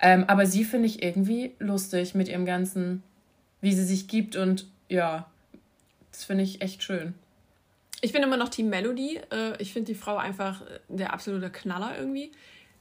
Ähm, 0.00 0.24
aber 0.28 0.46
sie 0.46 0.64
finde 0.64 0.86
ich 0.86 1.02
irgendwie 1.02 1.52
lustig 1.58 2.14
mit 2.14 2.28
ihrem 2.28 2.44
ganzen, 2.44 3.02
wie 3.60 3.72
sie 3.72 3.84
sich 3.84 4.06
gibt 4.06 4.36
und 4.36 4.66
ja, 4.88 5.26
das 6.12 6.24
finde 6.24 6.44
ich 6.44 6.60
echt 6.60 6.82
schön. 6.82 7.14
Ich 8.00 8.12
bin 8.12 8.22
immer 8.22 8.36
noch 8.36 8.48
Team 8.48 8.68
Melody. 8.68 9.20
Äh, 9.30 9.60
ich 9.60 9.72
finde 9.72 9.92
die 9.92 9.98
Frau 9.98 10.16
einfach 10.16 10.62
der 10.88 11.12
absolute 11.12 11.50
Knaller 11.50 11.98
irgendwie. 11.98 12.32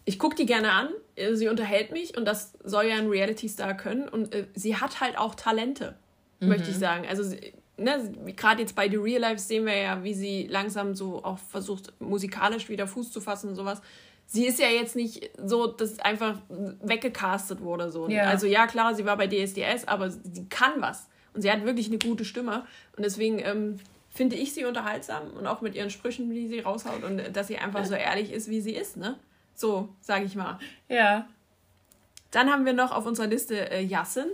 Ich 0.05 0.19
gucke 0.19 0.35
die 0.35 0.45
gerne 0.45 0.71
an, 0.71 0.89
äh, 1.15 1.35
sie 1.35 1.47
unterhält 1.47 1.91
mich 1.91 2.17
und 2.17 2.25
das 2.25 2.53
soll 2.63 2.85
ja 2.85 2.95
ein 2.95 3.07
Reality-Star 3.07 3.75
können. 3.75 4.07
Und 4.07 4.33
äh, 4.33 4.47
sie 4.53 4.75
hat 4.75 5.01
halt 5.01 5.17
auch 5.17 5.35
Talente, 5.35 5.95
mhm. 6.39 6.49
möchte 6.49 6.69
ich 6.69 6.77
sagen. 6.77 7.05
Also 7.07 7.35
ne, 7.77 8.13
gerade 8.35 8.61
jetzt 8.61 8.75
bei 8.75 8.89
The 8.89 8.97
Real 8.97 9.21
Life 9.21 9.39
sehen 9.39 9.65
wir 9.65 9.75
ja, 9.75 10.03
wie 10.03 10.13
sie 10.13 10.47
langsam 10.47 10.95
so 10.95 11.23
auch 11.23 11.39
versucht, 11.39 11.93
musikalisch 11.99 12.69
wieder 12.69 12.87
Fuß 12.87 13.11
zu 13.11 13.21
fassen 13.21 13.49
und 13.49 13.55
sowas 13.55 13.81
sie 14.27 14.45
ist 14.45 14.59
ja 14.59 14.67
jetzt 14.67 14.95
nicht 14.95 15.31
so, 15.43 15.67
dass 15.67 15.99
einfach 15.99 16.39
weggecastet 16.81 17.61
wurde. 17.61 17.89
So. 17.89 18.07
Ja. 18.09 18.23
Also 18.23 18.45
ja, 18.45 18.67
klar, 18.67 18.93
sie 18.93 19.05
war 19.05 19.17
bei 19.17 19.27
DSDS, 19.27 19.87
aber 19.87 20.11
sie 20.11 20.45
kann 20.49 20.73
was. 20.79 21.07
Und 21.33 21.41
sie 21.41 21.51
hat 21.51 21.65
wirklich 21.65 21.87
eine 21.87 21.97
gute 21.97 22.25
Stimme. 22.25 22.65
Und 22.95 23.05
deswegen 23.05 23.39
ähm, 23.39 23.79
finde 24.17 24.35
ich 24.35 24.53
sie 24.53 24.65
unterhaltsam 24.65 25.29
und 25.37 25.45
auch 25.45 25.61
mit 25.61 25.75
ihren 25.75 25.91
Sprüchen, 25.91 26.31
die 26.31 26.47
sie 26.47 26.61
raushaut 26.61 27.03
und 27.03 27.21
dass 27.35 27.47
sie 27.47 27.57
einfach 27.59 27.85
so 27.85 27.93
ehrlich 27.93 28.31
ist, 28.31 28.49
wie 28.49 28.61
sie 28.61 28.73
ist, 28.73 28.97
ne? 28.97 29.15
So, 29.53 29.89
sage 30.01 30.25
ich 30.25 30.35
mal. 30.35 30.57
Ja. 30.89 31.27
Dann 32.31 32.51
haben 32.51 32.65
wir 32.65 32.73
noch 32.73 32.91
auf 32.91 33.05
unserer 33.05 33.27
Liste 33.27 33.69
äh, 33.69 33.83
Yassin, 33.83 34.25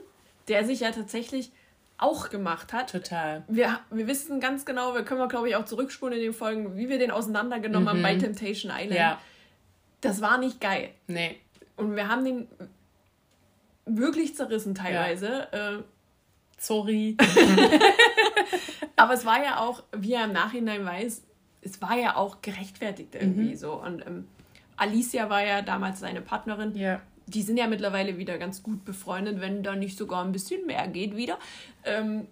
der 0.48 0.66
sich 0.66 0.80
ja 0.80 0.92
tatsächlich 0.92 1.52
auch 1.98 2.30
gemacht 2.30 2.72
hat. 2.72 2.92
Total. 2.92 3.44
Wir, 3.50 3.80
wir 3.92 4.08
wissen 4.08 4.40
ganz 4.40 4.66
genau, 4.66 4.94
wir 4.94 5.04
können 5.04 5.20
wir, 5.20 5.28
glaube 5.28 5.50
ich, 5.50 5.56
auch 5.58 5.66
zurückspulen 5.66 6.16
in 6.18 6.24
den 6.24 6.34
Folgen, 6.34 6.78
wie 6.78 6.88
wir 6.88 6.98
den 6.98 7.12
auseinandergenommen 7.12 7.84
mhm. 7.84 7.90
haben 7.90 8.02
bei 8.02 8.16
Temptation 8.16 8.72
Island. 8.72 9.00
Ja. 9.00 9.22
Das 10.00 10.22
war 10.22 10.38
nicht 10.38 10.62
geil. 10.62 10.92
Nee. 11.08 11.38
Und 11.76 11.96
wir 11.98 12.08
haben 12.08 12.24
den 12.24 12.48
wirklich 13.86 14.36
zerrissen 14.36 14.76
teilweise. 14.76 15.48
Ja. 15.52 15.72
Äh, 15.74 15.84
Sorry. 16.64 17.18
Aber 18.96 19.14
es 19.14 19.26
war 19.26 19.44
ja 19.44 19.60
auch, 19.60 19.84
wie 19.92 20.14
er 20.14 20.24
im 20.24 20.32
Nachhinein 20.32 20.86
weiß, 20.86 21.24
es 21.62 21.82
war 21.82 21.98
ja 21.98 22.16
auch 22.16 22.42
gerechtfertigt 22.42 23.16
irgendwie 23.16 23.50
mhm. 23.50 23.56
so. 23.58 23.74
Und 23.74 24.06
ähm, 24.08 24.28
Alicia 24.78 25.30
war 25.30 25.44
ja 25.46 25.62
damals 25.62 26.00
seine 26.00 26.22
Partnerin. 26.22 26.74
Ja. 26.76 27.02
Die 27.28 27.42
sind 27.42 27.58
ja 27.58 27.68
mittlerweile 27.68 28.18
wieder 28.18 28.38
ganz 28.38 28.64
gut 28.64 28.86
befreundet, 28.86 29.42
wenn 29.42 29.62
da 29.62 29.76
nicht 29.76 29.98
sogar 29.98 30.24
ein 30.24 30.32
bisschen 30.32 30.66
mehr 30.66 30.88
geht 30.88 31.18
wieder. 31.18 31.38
Ähm, 31.84 32.28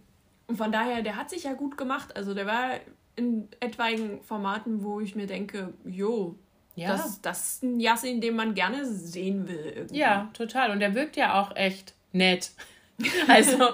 und 0.47 0.55
von 0.55 0.71
daher, 0.71 1.01
der 1.01 1.17
hat 1.17 1.29
sich 1.29 1.43
ja 1.43 1.53
gut 1.53 1.77
gemacht. 1.77 2.15
Also 2.15 2.33
der 2.33 2.45
war 2.45 2.71
in 3.17 3.49
etwaigen 3.59 4.21
Formaten, 4.21 4.81
wo 4.81 5.01
ich 5.01 5.13
mir 5.13 5.27
denke, 5.27 5.73
jo, 5.83 6.35
ja. 6.75 6.87
das, 6.87 7.21
das 7.21 7.53
ist 7.53 7.63
ein 7.63 7.81
Yassin, 7.81 8.21
den 8.21 8.37
man 8.37 8.53
gerne 8.53 8.85
sehen 8.85 9.49
will. 9.49 9.73
Irgendwie. 9.75 9.97
Ja, 9.97 10.29
total. 10.33 10.71
Und 10.71 10.79
der 10.79 10.95
wirkt 10.95 11.17
ja 11.17 11.41
auch 11.41 11.53
echt 11.53 11.95
nett. 12.13 12.51
Also 13.27 13.71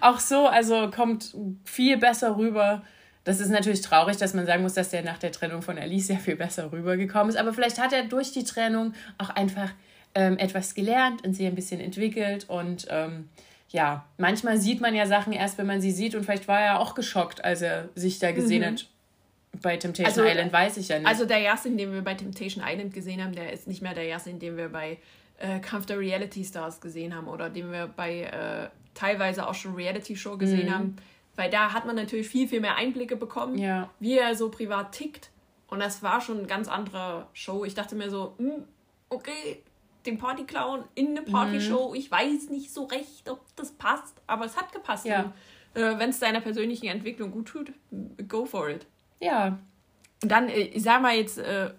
auch 0.00 0.18
so, 0.18 0.46
also 0.46 0.90
kommt 0.90 1.34
viel 1.64 1.96
besser 1.96 2.36
rüber. 2.36 2.82
Das 3.24 3.40
ist 3.40 3.50
natürlich 3.50 3.82
traurig, 3.82 4.16
dass 4.16 4.34
man 4.34 4.46
sagen 4.46 4.62
muss, 4.62 4.74
dass 4.74 4.90
der 4.90 5.02
nach 5.02 5.18
der 5.18 5.30
Trennung 5.30 5.62
von 5.62 5.78
Alice 5.78 6.08
sehr 6.08 6.18
viel 6.18 6.36
besser 6.36 6.72
rübergekommen 6.72 7.28
ist. 7.28 7.36
Aber 7.36 7.52
vielleicht 7.52 7.80
hat 7.80 7.92
er 7.92 8.04
durch 8.04 8.32
die 8.32 8.44
Trennung 8.44 8.94
auch 9.18 9.30
einfach 9.30 9.70
ähm, 10.14 10.38
etwas 10.38 10.74
gelernt 10.74 11.24
und 11.24 11.34
sich 11.34 11.46
ein 11.46 11.54
bisschen 11.54 11.80
entwickelt. 11.80 12.48
Und 12.48 12.86
ähm, 12.90 13.28
ja, 13.68 14.04
manchmal 14.18 14.58
sieht 14.58 14.80
man 14.80 14.94
ja 14.94 15.06
Sachen 15.06 15.32
erst, 15.32 15.56
wenn 15.58 15.66
man 15.66 15.80
sie 15.80 15.92
sieht. 15.92 16.14
Und 16.14 16.24
vielleicht 16.24 16.48
war 16.48 16.60
er 16.60 16.80
auch 16.80 16.94
geschockt, 16.94 17.44
als 17.44 17.62
er 17.62 17.88
sich 17.94 18.18
da 18.18 18.32
gesehen 18.32 18.62
mhm. 18.62 18.74
hat. 18.74 18.86
Bei 19.60 19.76
Temptation 19.76 20.24
also, 20.24 20.30
Island 20.30 20.52
weiß 20.52 20.76
ich 20.78 20.88
ja 20.88 20.98
nicht. 20.98 21.06
Also 21.06 21.26
der 21.26 21.38
Yasin, 21.38 21.76
den 21.76 21.92
wir 21.92 22.02
bei 22.02 22.14
Temptation 22.14 22.64
Island 22.66 22.92
gesehen 22.94 23.22
haben, 23.22 23.34
der 23.34 23.52
ist 23.52 23.68
nicht 23.68 23.82
mehr 23.82 23.94
der 23.94 24.04
Yasin, 24.04 24.38
den 24.38 24.56
wir 24.56 24.70
bei 24.70 24.98
äh, 25.38 25.60
Kampf 25.60 25.86
der 25.86 25.98
Reality 25.98 26.44
Stars 26.44 26.80
gesehen 26.80 27.14
haben 27.14 27.28
oder 27.28 27.50
den 27.50 27.70
wir 27.70 27.86
bei 27.86 28.22
äh, 28.22 28.68
teilweise 28.94 29.48
auch 29.48 29.54
schon 29.54 29.74
Reality-Show 29.74 30.36
gesehen 30.36 30.66
mhm. 30.68 30.74
haben. 30.74 30.96
Weil 31.34 31.50
da 31.50 31.72
hat 31.72 31.86
man 31.86 31.96
natürlich 31.96 32.28
viel, 32.28 32.46
viel 32.46 32.60
mehr 32.60 32.76
Einblicke 32.76 33.16
bekommen, 33.16 33.56
ja. 33.58 33.88
wie 34.00 34.18
er 34.18 34.34
so 34.34 34.50
privat 34.50 34.92
tickt. 34.92 35.30
Und 35.66 35.80
das 35.80 36.02
war 36.02 36.20
schon 36.20 36.38
eine 36.38 36.46
ganz 36.46 36.68
andere 36.68 37.26
Show. 37.32 37.64
Ich 37.64 37.74
dachte 37.74 37.94
mir 37.94 38.10
so, 38.10 38.34
hm, 38.36 38.64
okay, 39.08 39.62
den 40.04 40.18
Partyclown 40.18 40.84
in 40.94 41.08
eine 41.08 41.22
Partyshow, 41.22 41.90
mhm. 41.90 41.94
ich 41.94 42.10
weiß 42.10 42.50
nicht 42.50 42.72
so 42.72 42.84
recht, 42.84 43.30
ob 43.30 43.40
das 43.56 43.72
passt, 43.72 44.20
aber 44.26 44.44
es 44.44 44.56
hat 44.56 44.72
gepasst. 44.72 45.06
Ja. 45.06 45.32
Äh, 45.74 45.98
Wenn 45.98 46.10
es 46.10 46.18
deiner 46.18 46.40
persönlichen 46.40 46.86
Entwicklung 46.86 47.30
gut 47.30 47.48
tut, 47.48 47.72
go 48.28 48.44
for 48.44 48.68
it. 48.68 48.86
Ja. 49.20 49.58
Und 50.22 50.30
dann, 50.30 50.48
äh, 50.48 50.60
ich 50.60 50.82
sag 50.82 51.00
mal 51.00 51.16
jetzt, 51.16 51.38
äh, 51.38 51.70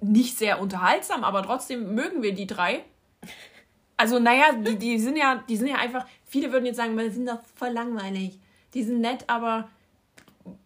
nicht 0.00 0.36
sehr 0.36 0.60
unterhaltsam, 0.60 1.24
aber 1.24 1.42
trotzdem 1.42 1.94
mögen 1.94 2.22
wir 2.22 2.34
die 2.34 2.46
drei. 2.46 2.84
Also, 3.96 4.18
naja, 4.18 4.52
die, 4.52 4.76
die 4.76 4.98
sind 4.98 5.16
ja, 5.16 5.42
die 5.48 5.56
sind 5.56 5.68
ja 5.68 5.76
einfach, 5.76 6.06
viele 6.28 6.52
würden 6.52 6.66
jetzt 6.66 6.76
sagen, 6.76 6.96
wir 6.96 7.10
sind 7.10 7.26
doch 7.26 7.40
voll 7.56 7.70
langweilig. 7.70 8.38
Die 8.74 8.82
sind 8.82 9.00
nett, 9.00 9.24
aber 9.26 9.68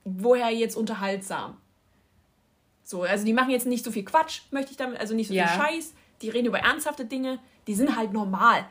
woher 0.05 0.51
jetzt 0.51 0.77
unterhaltsam? 0.77 1.57
So, 2.85 3.03
also 3.03 3.25
die 3.25 3.33
machen 3.33 3.51
jetzt 3.51 3.67
nicht 3.67 3.85
so 3.85 3.91
viel 3.91 4.05
Quatsch, 4.05 4.43
möchte 4.51 4.73
ich 4.73 4.77
damit, 4.77 5.01
also 5.01 5.15
nicht 5.15 5.29
so 5.29 5.35
ja. 5.35 5.47
viel 5.47 5.61
Scheiß. 5.61 5.95
Die 6.21 6.29
reden 6.29 6.47
über 6.47 6.59
ernsthafte 6.59 7.05
Dinge, 7.05 7.39
die 7.67 7.75
sind 7.75 7.97
halt 7.97 8.13
normal. 8.13 8.67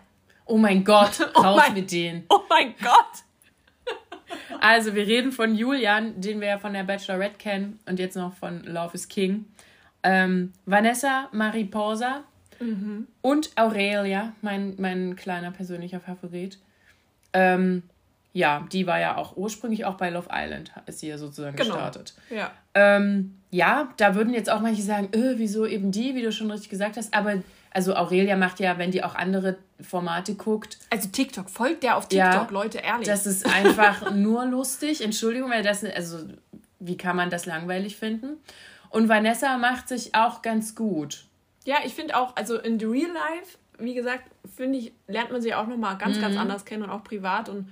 Oh 0.45 0.57
mein 0.57 0.83
Gott, 0.83 1.19
oh 1.35 1.39
raus 1.39 1.55
oh 1.55 1.57
mein, 1.57 1.73
mit 1.73 1.91
denen. 1.91 2.25
Oh 2.29 2.41
mein 2.49 2.75
Gott! 2.81 2.93
Also, 4.61 4.95
wir 4.95 5.07
reden 5.07 5.33
von 5.33 5.55
Julian, 5.55 6.21
den 6.21 6.39
wir 6.39 6.47
ja 6.47 6.57
von 6.57 6.71
der 6.71 6.83
Bachelorette 6.83 7.37
kennen 7.37 7.79
und 7.85 7.99
jetzt 7.99 8.15
noch 8.15 8.33
von 8.33 8.63
Love 8.63 8.93
is 8.93 9.09
King. 9.09 9.45
Ähm, 10.03 10.53
Vanessa 10.65 11.27
Mariposa 11.33 12.23
Mhm. 12.61 13.07
Und 13.21 13.51
Aurelia, 13.57 14.33
mein, 14.41 14.75
mein 14.77 15.15
kleiner 15.15 15.51
persönlicher 15.51 15.99
Favorit. 15.99 16.59
Ähm, 17.33 17.83
ja, 18.33 18.65
die 18.71 18.87
war 18.87 18.99
ja 18.99 19.17
auch 19.17 19.35
ursprünglich 19.35 19.85
auch 19.85 19.95
bei 19.95 20.09
Love 20.09 20.29
Island, 20.31 20.71
ist 20.85 20.99
sie 20.99 21.09
ja 21.09 21.17
sozusagen 21.17 21.55
genau. 21.55 21.73
gestartet. 21.73 22.13
Ja. 22.29 22.51
Ähm, 22.73 23.37
ja, 23.49 23.93
da 23.97 24.15
würden 24.15 24.33
jetzt 24.33 24.49
auch 24.49 24.61
manche 24.61 24.81
sagen, 24.81 25.09
öh, 25.13 25.33
wieso 25.35 25.65
eben 25.65 25.91
die, 25.91 26.15
wie 26.15 26.21
du 26.21 26.31
schon 26.31 26.49
richtig 26.49 26.69
gesagt 26.69 26.95
hast, 26.95 27.13
aber 27.13 27.41
also 27.73 27.95
Aurelia 27.95 28.35
macht 28.35 28.59
ja, 28.59 28.77
wenn 28.77 28.91
die 28.91 29.03
auch 29.03 29.15
andere 29.15 29.57
Formate 29.81 30.35
guckt. 30.35 30.77
Also 30.89 31.09
TikTok, 31.09 31.49
folgt 31.49 31.83
der 31.83 31.97
auf 31.97 32.07
TikTok, 32.07 32.33
ja, 32.33 32.47
Leute, 32.51 32.79
ehrlich. 32.79 33.07
Das 33.07 33.25
ist 33.25 33.45
einfach 33.45 34.11
nur 34.15 34.45
lustig. 34.45 35.01
Entschuldigung, 35.01 35.49
weil 35.49 35.63
das, 35.63 35.83
also 35.83 36.17
wie 36.79 36.97
kann 36.97 37.15
man 37.15 37.29
das 37.29 37.45
langweilig 37.45 37.95
finden? 37.95 38.37
Und 38.89 39.07
Vanessa 39.07 39.57
macht 39.57 39.87
sich 39.87 40.15
auch 40.15 40.41
ganz 40.41 40.75
gut. 40.75 41.25
Ja, 41.63 41.77
ich 41.85 41.93
finde 41.93 42.17
auch, 42.17 42.35
also 42.35 42.57
in 42.57 42.77
the 42.77 42.85
real 42.85 43.11
life, 43.11 43.57
wie 43.81 43.93
gesagt, 43.93 44.23
finde 44.55 44.79
ich, 44.79 44.93
lernt 45.07 45.31
man 45.31 45.41
sie 45.41 45.53
auch 45.53 45.67
nochmal 45.67 45.97
ganz, 45.97 46.17
mhm. 46.17 46.21
ganz 46.21 46.37
anders 46.37 46.65
kennen 46.65 46.83
und 46.83 46.89
auch 46.89 47.03
privat. 47.03 47.49
Und 47.49 47.71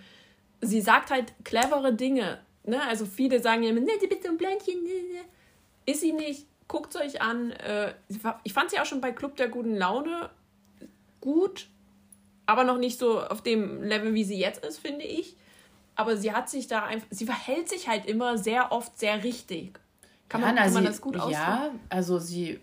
sie 0.61 0.81
sagt 0.81 1.11
halt 1.11 1.33
clevere 1.43 1.93
Dinge. 1.93 2.39
Ne? 2.63 2.81
Also 2.83 3.05
viele 3.05 3.41
sagen 3.41 3.63
ja 3.63 3.69
immer, 3.69 3.81
ne, 3.81 3.91
du 3.99 4.07
bist 4.07 4.23
so 4.23 4.29
ein 4.29 4.37
Blöndchen. 4.37 4.83
Ne, 4.83 4.89
ne. 4.89 5.21
Ist 5.85 6.01
sie 6.01 6.13
nicht. 6.13 6.45
Guckt 6.67 6.93
es 6.93 7.01
euch 7.01 7.21
an. 7.21 7.51
Äh, 7.51 7.93
ich 8.43 8.53
fand 8.53 8.69
sie 8.69 8.79
auch 8.79 8.85
schon 8.85 9.01
bei 9.01 9.11
Club 9.11 9.35
der 9.37 9.47
guten 9.47 9.75
Laune 9.75 10.29
gut, 11.21 11.67
aber 12.45 12.63
noch 12.63 12.77
nicht 12.77 12.99
so 12.99 13.21
auf 13.21 13.41
dem 13.41 13.83
Level, 13.83 14.13
wie 14.13 14.23
sie 14.23 14.37
jetzt 14.37 14.63
ist, 14.65 14.79
finde 14.79 15.05
ich. 15.05 15.35
Aber 15.95 16.15
sie 16.15 16.31
hat 16.31 16.49
sich 16.49 16.67
da 16.67 16.85
einfach, 16.85 17.07
sie 17.09 17.25
verhält 17.25 17.69
sich 17.69 17.89
halt 17.89 18.05
immer 18.05 18.37
sehr 18.37 18.71
oft 18.71 18.97
sehr 18.97 19.23
richtig. 19.23 19.79
Kann 20.29 20.41
man, 20.41 20.55
ja, 20.55 20.63
kann 20.63 20.73
man 20.73 20.85
das 20.85 21.01
gut 21.01 21.15
ausdrücken? 21.15 21.33
Ja, 21.33 21.71
also 21.89 22.19
sie 22.19 22.59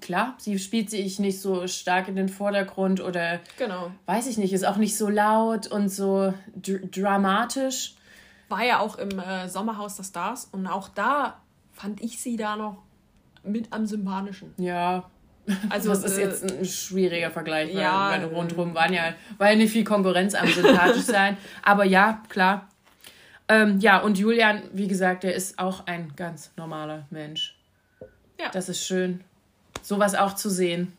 klar, 0.00 0.34
sie 0.38 0.58
spielt 0.58 0.90
sich 0.90 1.18
nicht 1.18 1.40
so 1.40 1.66
stark 1.66 2.08
in 2.08 2.16
den 2.16 2.28
Vordergrund 2.28 3.00
oder 3.00 3.40
genau. 3.58 3.90
weiß 4.06 4.26
ich 4.26 4.38
nicht, 4.38 4.52
ist 4.52 4.64
auch 4.64 4.76
nicht 4.76 4.96
so 4.96 5.08
laut 5.08 5.66
und 5.66 5.88
so 5.88 6.32
dr 6.54 6.88
dramatisch. 6.88 7.94
War 8.48 8.64
ja 8.64 8.80
auch 8.80 8.96
im 8.96 9.18
äh, 9.18 9.48
Sommerhaus 9.48 9.96
der 9.96 10.04
Stars 10.04 10.48
und 10.52 10.66
auch 10.66 10.88
da 10.88 11.40
fand 11.72 12.00
ich 12.02 12.20
sie 12.20 12.36
da 12.36 12.56
noch 12.56 12.78
mit 13.44 13.72
am 13.72 13.86
sympathischen. 13.86 14.54
Ja. 14.56 15.04
Also 15.70 15.88
das 15.88 16.04
ist 16.04 16.18
äh, 16.18 16.22
jetzt 16.22 16.44
ein 16.44 16.64
schwieriger 16.64 17.30
Vergleich, 17.30 17.74
weil, 17.74 17.82
ja, 17.82 18.10
weil 18.10 18.24
rundherum 18.26 18.74
waren 18.74 18.92
ja, 18.92 19.14
war 19.38 19.50
ja 19.50 19.56
nicht 19.56 19.72
viel 19.72 19.84
Konkurrenz 19.84 20.34
am 20.34 20.46
sympathisch 20.48 21.02
sein. 21.02 21.36
Aber 21.62 21.84
ja, 21.84 22.22
klar. 22.28 22.68
Ähm, 23.48 23.80
ja, 23.80 23.98
und 23.98 24.18
Julian, 24.18 24.62
wie 24.72 24.86
gesagt, 24.86 25.24
der 25.24 25.34
ist 25.34 25.58
auch 25.58 25.86
ein 25.86 26.12
ganz 26.14 26.52
normaler 26.56 27.06
Mensch. 27.10 27.56
Ja. 28.38 28.50
Das 28.52 28.68
ist 28.68 28.84
schön 28.84 29.24
sowas 29.82 30.14
auch 30.14 30.34
zu 30.34 30.50
sehen. 30.50 30.92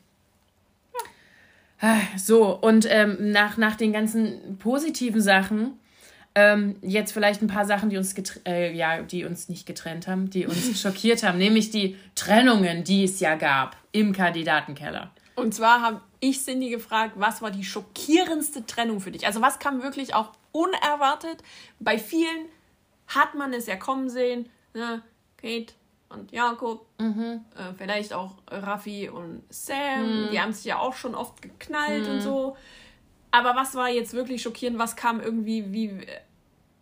Ja. 1.81 1.99
So, 2.17 2.55
und 2.55 2.87
ähm, 2.89 3.31
nach, 3.31 3.57
nach 3.57 3.75
den 3.75 3.91
ganzen 3.91 4.57
positiven 4.57 5.21
Sachen, 5.21 5.79
ähm, 6.35 6.77
jetzt 6.81 7.11
vielleicht 7.11 7.41
ein 7.41 7.47
paar 7.47 7.65
Sachen, 7.65 7.89
die 7.89 7.97
uns, 7.97 8.15
äh, 8.47 8.73
ja, 8.73 9.01
die 9.01 9.25
uns 9.25 9.49
nicht 9.49 9.65
getrennt 9.65 10.07
haben, 10.07 10.29
die 10.29 10.45
uns 10.45 10.79
schockiert 10.81 11.23
haben, 11.23 11.37
nämlich 11.37 11.69
die 11.69 11.97
Trennungen, 12.15 12.83
die 12.83 13.03
es 13.03 13.19
ja 13.19 13.35
gab 13.35 13.75
im 13.91 14.13
Kandidatenkeller. 14.13 15.11
Und 15.35 15.53
zwar 15.53 15.81
habe 15.81 16.01
ich 16.19 16.41
Cindy 16.43 16.69
gefragt, 16.69 17.13
was 17.17 17.41
war 17.41 17.51
die 17.51 17.63
schockierendste 17.63 18.65
Trennung 18.65 18.99
für 18.99 19.11
dich? 19.11 19.25
Also 19.25 19.41
was 19.41 19.59
kam 19.59 19.81
wirklich 19.83 20.13
auch 20.13 20.31
unerwartet? 20.51 21.43
Bei 21.79 21.97
vielen 21.97 22.47
hat 23.07 23.35
man 23.35 23.53
es 23.53 23.67
ja 23.67 23.75
kommen 23.75 24.09
sehen. 24.09 24.49
Ne? 24.73 25.01
Kate 25.37 25.73
und 26.13 26.31
Jakob, 26.31 26.85
mhm. 26.99 27.41
äh, 27.55 27.73
vielleicht 27.77 28.13
auch 28.13 28.35
Raffi 28.49 29.09
und 29.09 29.43
Sam, 29.49 30.25
mhm. 30.25 30.29
die 30.31 30.39
haben 30.39 30.53
sich 30.53 30.65
ja 30.65 30.79
auch 30.79 30.93
schon 30.93 31.15
oft 31.15 31.41
geknallt 31.41 32.07
mhm. 32.07 32.13
und 32.13 32.21
so. 32.21 32.57
Aber 33.31 33.55
was 33.55 33.75
war 33.75 33.89
jetzt 33.89 34.13
wirklich 34.13 34.41
schockierend? 34.41 34.77
Was 34.77 34.95
kam 34.95 35.19
irgendwie 35.19 35.73
wie 35.73 36.05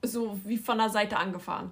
so 0.04 0.39
wie 0.44 0.58
von 0.58 0.78
der 0.78 0.89
Seite 0.89 1.17
angefahren? 1.17 1.72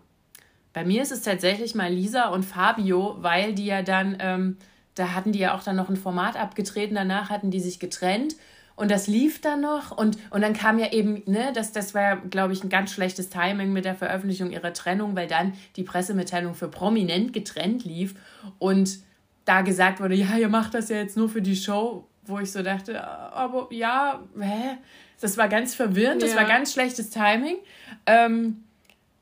Bei 0.74 0.86
mir 0.86 1.02
ist 1.02 1.12
es 1.12 1.22
tatsächlich 1.22 1.76
mal 1.76 1.91
Lisa 1.91 2.30
und 2.30 2.43
Fabio, 2.43 3.17
weil 3.19 3.54
die 3.54 3.65
ja 3.65 3.82
dann, 3.82 4.17
ähm, 4.19 4.58
da 4.95 5.13
hatten 5.13 5.32
die 5.32 5.39
ja 5.39 5.56
auch 5.56 5.63
dann 5.63 5.76
noch 5.76 5.89
ein 5.89 5.98
Format 5.98 6.38
abgetreten, 6.38 6.95
danach 6.95 7.30
hatten 7.30 7.52
die 7.52 7.60
sich 7.60 7.80
getrennt 7.80 8.36
und 8.80 8.89
das 8.89 9.08
lief 9.08 9.42
dann 9.42 9.60
noch 9.60 9.92
und, 9.92 10.18
und 10.30 10.39
dann 10.39 10.54
kam 10.54 10.80
ja 10.80 10.94
eben, 10.94 11.22
ne, 11.26 11.52
das, 11.54 11.74
das 11.74 11.94
war, 11.94 12.15
glaube 12.15 12.54
ich, 12.54 12.63
ein 12.63 12.70
ganz 12.70 12.94
schlechtes 12.94 13.30
Timing 13.30 13.74
mit 13.74 13.84
der 13.84 13.94
Veröffentlichung 13.94 14.52
ihrer 14.52 14.72
Trennung, 14.72 15.18
weil 15.18 15.28
dann 15.28 15.54
die 15.76 15.84
Pressemitteilung 15.84 16.56
für 16.56 16.70
prominent 16.70 17.34
getrennt 17.34 17.84
lief 17.84 18.15
und 18.58 19.00
da 19.44 19.63
gesagt 19.63 20.00
wurde, 20.00 20.15
ja, 20.15 20.38
ihr 20.38 20.48
macht 20.48 20.76
das 20.76 20.88
ja 20.88 20.96
jetzt 20.96 21.18
nur 21.18 21.28
für 21.28 21.42
die 21.42 21.58
Show, 21.58 22.08
wo 22.24 22.39
ich 22.39 22.54
so 22.54 22.63
dachte, 22.63 23.06
aber 23.06 23.68
ja, 23.72 24.22
hä? 24.39 24.78
Das 25.20 25.38
war 25.38 25.50
ganz 25.50 25.76
verwirrend, 25.76 26.22
das 26.22 26.32
ja. 26.32 26.38
war 26.38 26.46
ganz 26.46 26.72
schlechtes 26.72 27.10
Timing. 27.10 27.58
Ähm, 28.06 28.63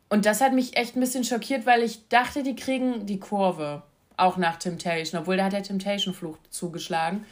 und 0.09 0.27
das 0.27 0.39
hat 0.39 0.53
mich 0.53 0.77
echt 0.77 0.95
ein 0.95 0.99
bisschen 0.99 1.23
schockiert, 1.23 1.65
weil 1.65 1.81
ich 1.81 2.07
dachte, 2.09 2.43
die 2.43 2.55
kriegen 2.55 3.07
die 3.07 3.19
Kurve. 3.19 3.81
Auch 4.17 4.37
nach 4.37 4.57
Temptation, 4.57 5.21
obwohl 5.21 5.37
da 5.37 5.45
hat 5.45 5.53
der 5.53 5.63
Temptation-Fluch 5.63 6.37
zugeschlagen. 6.49 7.25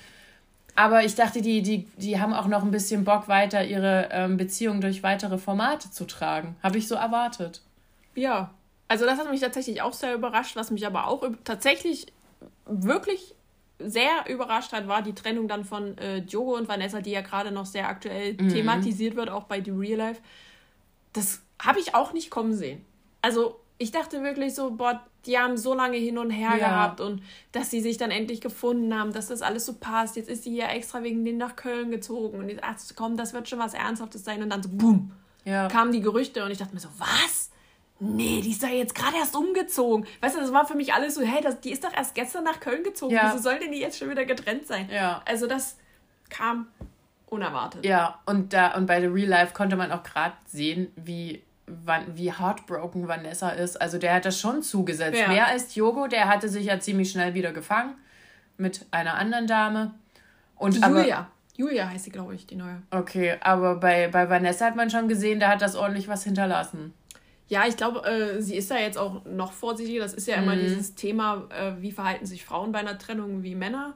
Aber 0.76 1.06
ich 1.06 1.16
dachte, 1.16 1.42
die, 1.42 1.62
die, 1.62 1.88
die 1.98 2.20
haben 2.20 2.34
auch 2.34 2.48
noch 2.48 2.64
ein 2.64 2.72
bisschen 2.72 3.06
Bock, 3.06 3.28
weiter 3.28 3.64
ihre 3.64 4.10
ähm, 4.12 4.38
Beziehung 4.38 4.82
durch 4.82 5.04
weitere 5.04 5.38
Formate 5.38 5.90
zu 5.90 6.06
tragen. 6.06 6.56
Habe 6.62 6.78
ich 6.78 6.88
so 6.88 6.96
erwartet. 6.96 7.62
Ja, 8.14 8.52
also 8.88 9.06
das 9.06 9.18
hat 9.18 9.30
mich 9.32 9.40
tatsächlich 9.40 9.82
auch 9.82 9.94
sehr 9.94 10.14
überrascht. 10.14 10.56
Was 10.56 10.72
mich 10.72 10.86
aber 10.86 11.08
auch 11.08 11.24
tatsächlich 11.44 12.08
wirklich 12.66 13.36
sehr 13.80 14.26
überrascht 14.28 14.74
hat, 14.74 14.88
war 14.88 15.02
die 15.02 15.16
Trennung 15.16 15.48
dann 15.48 15.66
von 15.66 15.98
äh, 15.98 16.22
Diogo 16.22 16.56
und 16.56 16.68
Vanessa, 16.68 17.02
die 17.02 17.12
ja 17.12 17.22
gerade 17.22 17.52
noch 17.52 17.66
sehr 17.66 17.88
aktuell 17.88 18.34
mhm. 18.34 18.50
thematisiert 18.50 19.16
wird, 19.16 19.30
auch 19.30 19.44
bei 19.44 19.64
The 19.64 19.72
Real 19.72 19.98
Life. 19.98 20.22
Das 21.14 21.42
habe 21.60 21.80
ich 21.80 21.96
auch 21.96 22.14
nicht 22.14 22.30
kommen 22.30 22.54
sehen. 22.54 22.86
Also 23.22 23.60
ich 23.78 23.92
dachte 23.92 24.24
wirklich 24.24 24.56
so, 24.56 24.72
boah, 24.72 25.02
die 25.26 25.38
haben 25.38 25.58
so 25.58 25.74
lange 25.74 25.98
hin 25.98 26.18
und 26.18 26.30
her 26.30 26.52
ja. 26.52 26.58
gehabt 26.58 27.02
und 27.02 27.22
dass 27.52 27.72
sie 27.72 27.82
sich 27.82 27.98
dann 27.98 28.12
endlich 28.12 28.42
gefunden 28.42 28.98
haben, 28.98 29.12
dass 29.12 29.28
das 29.28 29.42
alles 29.42 29.66
so 29.66 29.74
passt. 29.74 30.16
Jetzt 30.16 30.30
ist 30.30 30.44
sie 30.44 30.56
ja 30.56 30.68
extra 30.68 31.04
wegen 31.04 31.26
denen 31.26 31.38
nach 31.38 31.56
Köln 31.56 31.92
gezogen 31.92 32.40
und 32.40 32.50
jetzt, 32.50 32.64
ach 32.64 32.76
komm, 32.96 33.18
das 33.18 33.34
wird 33.34 33.50
schon 33.50 33.60
was 33.60 33.74
Ernsthaftes 33.74 34.24
sein 34.24 34.42
und 34.44 34.50
dann 34.50 34.64
so, 34.64 34.70
boom, 34.72 35.12
ja. 35.44 35.68
kamen 35.68 35.92
die 35.92 36.02
Gerüchte 36.02 36.44
und 36.46 36.52
ich 36.52 36.58
dachte 36.58 36.74
mir 36.74 36.80
so, 36.80 36.90
was? 36.98 37.52
Nee, 38.00 38.42
die 38.42 38.52
ist 38.52 38.62
doch 38.62 38.68
jetzt 38.68 38.94
gerade 38.94 39.16
erst 39.18 39.36
umgezogen. 39.36 40.06
Weißt 40.20 40.36
du, 40.36 40.42
das 40.42 40.52
war 40.52 40.68
für 40.68 40.76
mich 40.76 40.94
alles 40.94 41.16
so, 41.16 41.22
hey, 41.22 41.42
das, 41.42 41.62
die 41.62 41.72
ist 41.72 41.84
doch 41.84 41.94
erst 41.94 42.14
gestern 42.14 42.44
nach 42.44 42.60
Köln 42.60 42.84
gezogen. 42.84 43.14
Ja. 43.14 43.32
Wieso 43.32 43.42
soll 43.42 43.60
denn 43.60 43.72
die 43.72 43.80
jetzt 43.80 43.98
schon 43.98 44.10
wieder 44.10 44.26
getrennt 44.26 44.68
sein? 44.68 44.90
Ja. 44.92 45.22
Also 45.26 45.48
das 45.48 45.78
kam 46.30 46.68
unerwartet. 47.28 47.86
Ja, 47.86 48.20
und 48.26 48.54
da 48.54 48.76
und 48.76 48.86
bei 48.86 49.00
The 49.00 49.08
Real 49.08 49.30
Life 49.30 49.54
konnte 49.54 49.76
man 49.76 49.92
auch 49.92 50.04
gerade 50.04 50.36
sehen, 50.46 50.92
wie 50.98 51.42
wie 52.14 52.32
heartbroken 52.32 53.08
Vanessa 53.08 53.50
ist. 53.50 53.82
Also 53.82 53.98
der 53.98 54.14
hat 54.14 54.26
das 54.26 54.40
schon 54.40 54.64
zugesetzt. 54.64 55.18
Ja. 55.18 55.28
Mehr 55.28 55.48
als 55.48 55.76
Yogo, 55.76 56.08
der 56.08 56.28
hatte 56.28 56.50
sich 56.50 56.66
ja 56.66 56.80
ziemlich 56.80 57.12
schnell 57.12 57.34
wieder 57.34 57.52
gefangen 57.52 57.96
mit 58.58 58.86
einer 58.92 59.16
anderen 59.16 59.48
Dame. 59.48 59.94
Und 60.56 60.76
Julia. 60.76 61.18
Aber, 61.18 61.28
Julia 61.58 61.90
heißt 61.90 62.06
sie, 62.06 62.12
glaube 62.12 62.36
ich, 62.36 62.46
die 62.48 62.56
neue. 62.56 62.82
Okay, 62.92 63.38
aber 63.42 63.76
bei, 63.76 64.08
bei 64.10 64.30
Vanessa 64.30 64.66
hat 64.66 64.76
man 64.76 64.90
schon 64.90 65.08
gesehen, 65.08 65.40
da 65.40 65.50
hat 65.50 65.62
das 65.62 65.76
ordentlich 65.76 66.08
was 66.08 66.24
hinterlassen. 66.24 66.94
Ja, 67.48 67.66
ich 67.68 67.78
glaube, 67.78 68.04
äh, 68.08 68.42
sie 68.42 68.56
ist 68.56 68.72
da 68.72 68.78
jetzt 68.78 68.98
auch 68.98 69.24
noch 69.26 69.52
vorsichtiger. 69.52 70.02
Das 70.02 70.14
ist 70.14 70.28
ja 70.28 70.36
immer 70.36 70.56
mhm. 70.56 70.62
dieses 70.62 70.96
Thema, 70.96 71.48
äh, 71.50 71.74
wie 71.80 71.92
verhalten 71.92 72.26
sich 72.26 72.44
Frauen 72.44 72.72
bei 72.72 72.80
einer 72.80 72.98
Trennung 72.98 73.44
wie 73.44 73.56
Männer. 73.56 73.94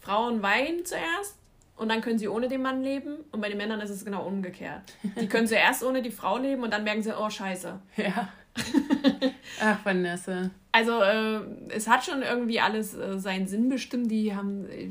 Frauen 0.00 0.42
weinen 0.42 0.84
zuerst 0.84 1.36
und 1.76 1.88
dann 1.88 2.00
können 2.00 2.18
sie 2.18 2.28
ohne 2.28 2.48
den 2.48 2.62
Mann 2.62 2.82
leben. 2.82 3.18
Und 3.32 3.40
bei 3.40 3.48
den 3.48 3.58
Männern 3.58 3.80
ist 3.80 3.90
es 3.90 4.04
genau 4.04 4.26
umgekehrt. 4.26 4.82
Die 5.20 5.28
können 5.28 5.46
zuerst 5.46 5.84
ohne 5.84 6.02
die 6.02 6.10
Frau 6.10 6.38
leben 6.38 6.62
und 6.62 6.72
dann 6.72 6.84
merken 6.84 7.02
sie, 7.02 7.16
oh 7.16 7.30
scheiße. 7.30 7.78
Ja. 7.96 8.28
Ach, 9.60 9.84
Vanessa. 9.84 10.50
Also 10.72 11.02
äh, 11.02 11.40
es 11.68 11.86
hat 11.86 12.04
schon 12.06 12.22
irgendwie 12.22 12.58
alles 12.58 12.94
äh, 12.94 13.18
seinen 13.18 13.46
Sinn 13.46 13.68
bestimmt. 13.68 14.10
Die 14.10 14.34
haben, 14.34 14.66
äh, 14.70 14.88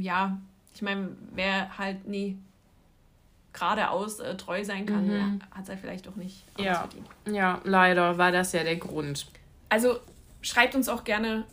ja, 0.00 0.38
ich 0.74 0.82
meine, 0.82 1.10
wer 1.32 1.78
halt 1.78 2.08
nie 2.08 2.36
geradeaus 3.52 4.18
äh, 4.18 4.36
treu 4.36 4.64
sein 4.64 4.86
kann, 4.86 5.06
mhm. 5.06 5.40
hat 5.52 5.62
es 5.62 5.68
halt 5.68 5.80
vielleicht 5.80 6.08
auch 6.08 6.16
nicht 6.16 6.44
ja. 6.58 6.74
verdient. 6.74 7.06
Ja, 7.30 7.60
leider 7.62 8.18
war 8.18 8.32
das 8.32 8.52
ja 8.52 8.64
der 8.64 8.76
Grund. 8.76 9.28
Also 9.68 10.00
schreibt 10.42 10.74
uns 10.74 10.88
auch 10.88 11.04
gerne, 11.04 11.44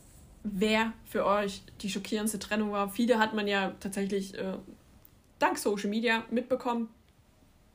wer 0.43 0.93
für 1.05 1.25
euch 1.25 1.63
die 1.81 1.89
schockierendste 1.89 2.39
Trennung 2.39 2.71
war. 2.71 2.89
Viele 2.89 3.19
hat 3.19 3.33
man 3.33 3.47
ja 3.47 3.73
tatsächlich 3.79 4.37
äh, 4.37 4.57
dank 5.39 5.57
Social 5.57 5.89
Media 5.89 6.23
mitbekommen, 6.29 6.89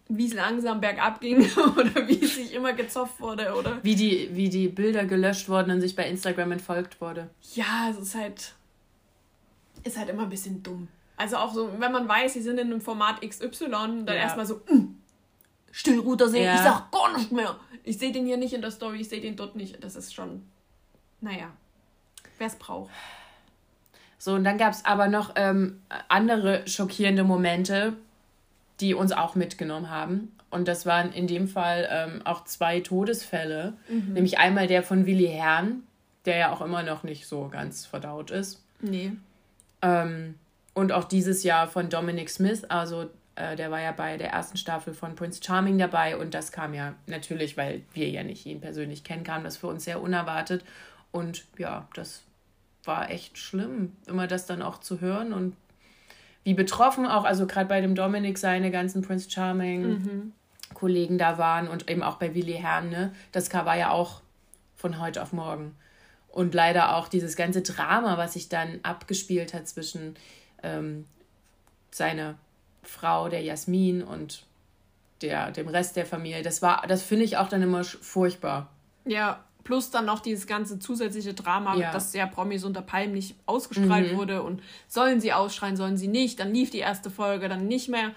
wie 0.08 0.26
es 0.26 0.34
langsam 0.34 0.80
bergab 0.80 1.20
ging 1.20 1.38
oder 1.76 2.06
wie 2.08 2.22
es 2.22 2.36
sich 2.36 2.54
immer 2.54 2.72
gezofft 2.72 3.20
wurde 3.20 3.54
oder 3.54 3.82
wie 3.82 3.94
die, 3.94 4.30
wie 4.32 4.48
die 4.48 4.68
Bilder 4.68 5.04
gelöscht 5.04 5.48
wurden 5.48 5.70
und 5.70 5.80
sich 5.80 5.96
bei 5.96 6.08
Instagram 6.08 6.52
entfolgt 6.52 7.00
wurde. 7.00 7.30
Ja, 7.54 7.90
es 7.90 7.98
ist 7.98 8.14
halt 8.14 8.54
ist 9.84 9.96
halt 9.96 10.08
immer 10.08 10.22
ein 10.22 10.28
bisschen 10.28 10.62
dumm. 10.62 10.88
Also 11.16 11.36
auch 11.36 11.52
so, 11.52 11.70
wenn 11.78 11.92
man 11.92 12.08
weiß, 12.08 12.34
sie 12.34 12.42
sind 12.42 12.58
in 12.58 12.70
einem 12.70 12.80
Format 12.80 13.20
XY, 13.22 13.70
dann 13.70 14.06
ja. 14.06 14.14
erstmal 14.14 14.46
so, 14.46 14.56
mm, 14.56 14.96
Stillruder 15.70 16.28
sehen, 16.28 16.44
ja. 16.44 16.54
ich 16.54 16.60
sag 16.60 16.90
gar 16.90 17.16
nicht 17.16 17.32
mehr. 17.32 17.58
Ich 17.82 17.98
sehe 17.98 18.12
den 18.12 18.26
hier 18.26 18.36
nicht 18.36 18.52
in 18.52 18.60
der 18.60 18.70
Story, 18.70 19.00
ich 19.00 19.08
sehe 19.08 19.20
den 19.20 19.36
dort 19.36 19.56
nicht. 19.56 19.82
Das 19.82 19.96
ist 19.96 20.14
schon, 20.14 20.42
naja, 21.20 21.52
wer 22.38 22.46
es 22.46 22.56
braucht. 22.56 22.90
So, 24.18 24.34
und 24.34 24.44
dann 24.44 24.58
gab 24.58 24.72
es 24.72 24.84
aber 24.84 25.08
noch 25.08 25.32
ähm, 25.36 25.80
andere 26.08 26.66
schockierende 26.66 27.24
Momente, 27.24 27.94
die 28.80 28.94
uns 28.94 29.12
auch 29.12 29.34
mitgenommen 29.34 29.90
haben. 29.90 30.32
Und 30.50 30.66
das 30.66 30.86
waren 30.86 31.12
in 31.12 31.26
dem 31.26 31.46
Fall 31.46 31.88
ähm, 31.90 32.22
auch 32.24 32.44
zwei 32.44 32.80
Todesfälle. 32.80 33.74
Mhm. 33.88 34.14
Nämlich 34.14 34.38
einmal 34.38 34.66
der 34.66 34.82
von 34.82 35.06
Willi 35.06 35.28
Herrn, 35.28 35.82
der 36.24 36.36
ja 36.36 36.52
auch 36.52 36.60
immer 36.60 36.82
noch 36.82 37.02
nicht 37.02 37.26
so 37.26 37.48
ganz 37.48 37.86
verdaut 37.86 38.30
ist. 38.30 38.62
Nee. 38.80 39.12
Ähm, 39.82 40.34
und 40.74 40.92
auch 40.92 41.04
dieses 41.04 41.42
Jahr 41.42 41.68
von 41.68 41.90
Dominic 41.90 42.30
Smith, 42.30 42.64
also 42.64 43.10
äh, 43.34 43.56
der 43.56 43.70
war 43.70 43.80
ja 43.80 43.92
bei 43.92 44.16
der 44.16 44.30
ersten 44.30 44.56
Staffel 44.56 44.94
von 44.94 45.14
Prince 45.14 45.40
Charming 45.42 45.78
dabei 45.78 46.16
und 46.16 46.34
das 46.34 46.50
kam 46.50 46.74
ja 46.74 46.94
natürlich, 47.06 47.56
weil 47.56 47.82
wir 47.92 48.08
ja 48.08 48.22
nicht 48.22 48.46
ihn 48.46 48.60
persönlich 48.60 49.04
kennen, 49.04 49.24
kam 49.24 49.44
das 49.44 49.56
für 49.56 49.68
uns 49.68 49.84
sehr 49.84 50.00
unerwartet. 50.00 50.64
Und 51.10 51.44
ja, 51.56 51.88
das 51.94 52.22
war 52.88 53.10
echt 53.10 53.38
schlimm, 53.38 53.92
immer 54.06 54.26
das 54.26 54.46
dann 54.46 54.62
auch 54.62 54.80
zu 54.80 55.00
hören 55.00 55.32
und 55.32 55.54
wie 56.42 56.54
betroffen 56.54 57.06
auch, 57.06 57.24
also 57.24 57.46
gerade 57.46 57.68
bei 57.68 57.80
dem 57.80 57.94
Dominic 57.94 58.38
seine 58.38 58.70
ganzen 58.70 59.02
Prince 59.02 59.30
Charming 59.30 59.82
mhm. 59.82 60.32
Kollegen 60.74 61.18
da 61.18 61.38
waren 61.38 61.68
und 61.68 61.90
eben 61.90 62.02
auch 62.02 62.16
bei 62.16 62.34
Willi 62.34 62.54
Herrn, 62.54 62.90
ne? 62.90 63.12
Das 63.32 63.52
war 63.52 63.76
ja 63.76 63.90
auch 63.90 64.22
von 64.76 64.98
heute 64.98 65.22
auf 65.22 65.32
morgen. 65.32 65.76
Und 66.28 66.54
leider 66.54 66.96
auch 66.96 67.08
dieses 67.08 67.36
ganze 67.36 67.62
Drama, 67.62 68.16
was 68.16 68.34
sich 68.34 68.48
dann 68.48 68.80
abgespielt 68.82 69.54
hat 69.54 69.68
zwischen 69.68 70.14
ähm, 70.62 71.04
seine 71.90 72.36
Frau, 72.82 73.28
der 73.28 73.42
Jasmin 73.42 74.02
und 74.02 74.44
der, 75.20 75.50
dem 75.50 75.68
Rest 75.68 75.96
der 75.96 76.06
Familie. 76.06 76.42
Das 76.42 76.62
war, 76.62 76.84
das 76.86 77.02
finde 77.02 77.24
ich 77.24 77.36
auch 77.36 77.48
dann 77.48 77.62
immer 77.62 77.84
furchtbar. 77.84 78.70
Ja, 79.04 79.44
plus 79.68 79.90
dann 79.90 80.06
noch 80.06 80.20
dieses 80.20 80.46
ganze 80.46 80.78
zusätzliche 80.78 81.34
Drama, 81.34 81.76
ja. 81.76 81.92
dass 81.92 82.12
der 82.12 82.26
Promis 82.26 82.64
unter 82.64 82.80
Palmen 82.80 83.12
nicht 83.12 83.36
ausgestrahlt 83.44 84.14
mhm. 84.14 84.16
wurde 84.16 84.42
und 84.42 84.62
sollen 84.86 85.20
sie 85.20 85.34
ausschreien, 85.34 85.76
sollen 85.76 85.98
sie 85.98 86.08
nicht. 86.08 86.40
Dann 86.40 86.54
lief 86.54 86.70
die 86.70 86.78
erste 86.78 87.10
Folge, 87.10 87.50
dann 87.50 87.66
nicht 87.66 87.90
mehr. 87.90 88.12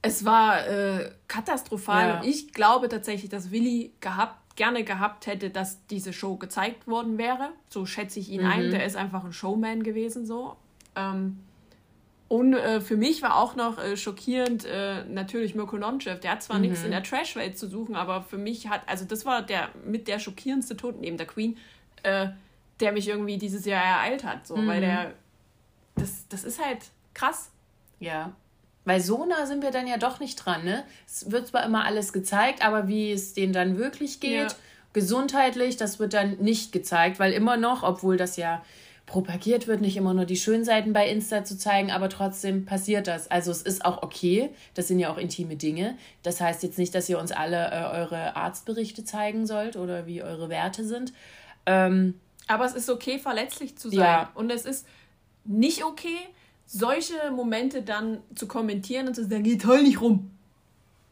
Es 0.00 0.24
war 0.24 0.66
äh, 0.66 1.10
katastrophal 1.28 2.08
ja. 2.08 2.16
und 2.16 2.26
ich 2.26 2.54
glaube 2.54 2.88
tatsächlich, 2.88 3.28
dass 3.28 3.50
Willi 3.50 3.92
gehabt, 4.00 4.56
gerne 4.56 4.82
gehabt 4.82 5.26
hätte, 5.26 5.50
dass 5.50 5.84
diese 5.88 6.14
Show 6.14 6.36
gezeigt 6.36 6.86
worden 6.86 7.18
wäre. 7.18 7.50
So 7.68 7.84
schätze 7.84 8.18
ich 8.18 8.30
ihn 8.30 8.40
mhm. 8.40 8.50
ein. 8.50 8.70
Der 8.70 8.86
ist 8.86 8.96
einfach 8.96 9.24
ein 9.24 9.34
Showman 9.34 9.82
gewesen 9.82 10.24
so. 10.24 10.56
Ähm, 10.94 11.38
und 12.28 12.54
äh, 12.54 12.80
für 12.80 12.96
mich 12.96 13.22
war 13.22 13.36
auch 13.36 13.54
noch 13.54 13.78
äh, 13.78 13.96
schockierend 13.96 14.64
äh, 14.64 15.04
natürlich 15.04 15.54
Mirko 15.54 15.76
Nonchev. 15.76 16.20
Der 16.20 16.32
hat 16.32 16.42
zwar 16.42 16.56
mhm. 16.56 16.62
nichts 16.62 16.82
in 16.82 16.90
der 16.90 17.02
Trash-Welt 17.02 17.56
zu 17.56 17.68
suchen, 17.68 17.94
aber 17.94 18.22
für 18.22 18.38
mich 18.38 18.68
hat, 18.68 18.82
also 18.86 19.04
das 19.04 19.24
war 19.24 19.42
der 19.42 19.68
mit 19.84 20.08
der 20.08 20.18
schockierendste 20.18 20.76
Tod 20.76 21.00
neben 21.00 21.18
der 21.18 21.26
Queen, 21.26 21.56
äh, 22.02 22.28
der 22.80 22.92
mich 22.92 23.08
irgendwie 23.08 23.38
dieses 23.38 23.64
Jahr 23.64 23.82
ereilt 23.82 24.24
hat. 24.24 24.46
So, 24.46 24.56
mhm. 24.56 24.66
weil 24.66 24.80
der, 24.80 25.12
das, 25.94 26.26
das 26.28 26.42
ist 26.42 26.62
halt 26.62 26.78
krass. 27.14 27.50
Ja. 28.00 28.32
Weil 28.84 29.00
so 29.00 29.24
nah 29.24 29.46
sind 29.46 29.62
wir 29.62 29.70
dann 29.70 29.86
ja 29.86 29.96
doch 29.96 30.18
nicht 30.18 30.36
dran, 30.36 30.64
ne? 30.64 30.84
Es 31.06 31.30
wird 31.30 31.48
zwar 31.48 31.64
immer 31.64 31.84
alles 31.84 32.12
gezeigt, 32.12 32.64
aber 32.64 32.88
wie 32.88 33.12
es 33.12 33.34
denen 33.34 33.52
dann 33.52 33.78
wirklich 33.78 34.20
geht, 34.20 34.50
ja. 34.50 34.56
gesundheitlich, 34.92 35.76
das 35.76 35.98
wird 35.98 36.12
dann 36.12 36.38
nicht 36.38 36.72
gezeigt, 36.72 37.18
weil 37.20 37.32
immer 37.32 37.56
noch, 37.56 37.82
obwohl 37.84 38.16
das 38.16 38.36
ja 38.36 38.64
propagiert 39.06 39.68
wird, 39.68 39.80
nicht 39.80 39.96
immer 39.96 40.14
nur 40.14 40.24
die 40.24 40.36
schönen 40.36 40.64
Seiten 40.64 40.92
bei 40.92 41.08
Insta 41.08 41.44
zu 41.44 41.56
zeigen, 41.56 41.92
aber 41.92 42.08
trotzdem 42.08 42.66
passiert 42.66 43.06
das. 43.06 43.30
Also 43.30 43.52
es 43.52 43.62
ist 43.62 43.84
auch 43.84 44.02
okay, 44.02 44.50
das 44.74 44.88
sind 44.88 44.98
ja 44.98 45.10
auch 45.10 45.16
intime 45.16 45.56
Dinge. 45.56 45.96
Das 46.24 46.40
heißt 46.40 46.64
jetzt 46.64 46.76
nicht, 46.76 46.94
dass 46.94 47.08
ihr 47.08 47.18
uns 47.18 47.30
alle 47.30 47.70
äh, 47.70 47.98
eure 47.98 48.34
Arztberichte 48.34 49.04
zeigen 49.04 49.46
sollt 49.46 49.76
oder 49.76 50.06
wie 50.06 50.22
eure 50.22 50.48
Werte 50.48 50.84
sind. 50.84 51.12
Ähm, 51.66 52.20
aber 52.48 52.64
es 52.64 52.74
ist 52.74 52.90
okay, 52.90 53.18
verletzlich 53.20 53.78
zu 53.78 53.90
sein. 53.90 53.98
Ja. 54.00 54.30
Und 54.34 54.50
es 54.50 54.66
ist 54.66 54.86
nicht 55.44 55.84
okay, 55.84 56.18
solche 56.66 57.30
Momente 57.30 57.82
dann 57.82 58.18
zu 58.34 58.48
kommentieren 58.48 59.06
und 59.06 59.14
zu 59.14 59.24
sagen, 59.24 59.44
geht 59.44 59.62
toll 59.62 59.84
nicht 59.84 60.00
rum. 60.00 60.32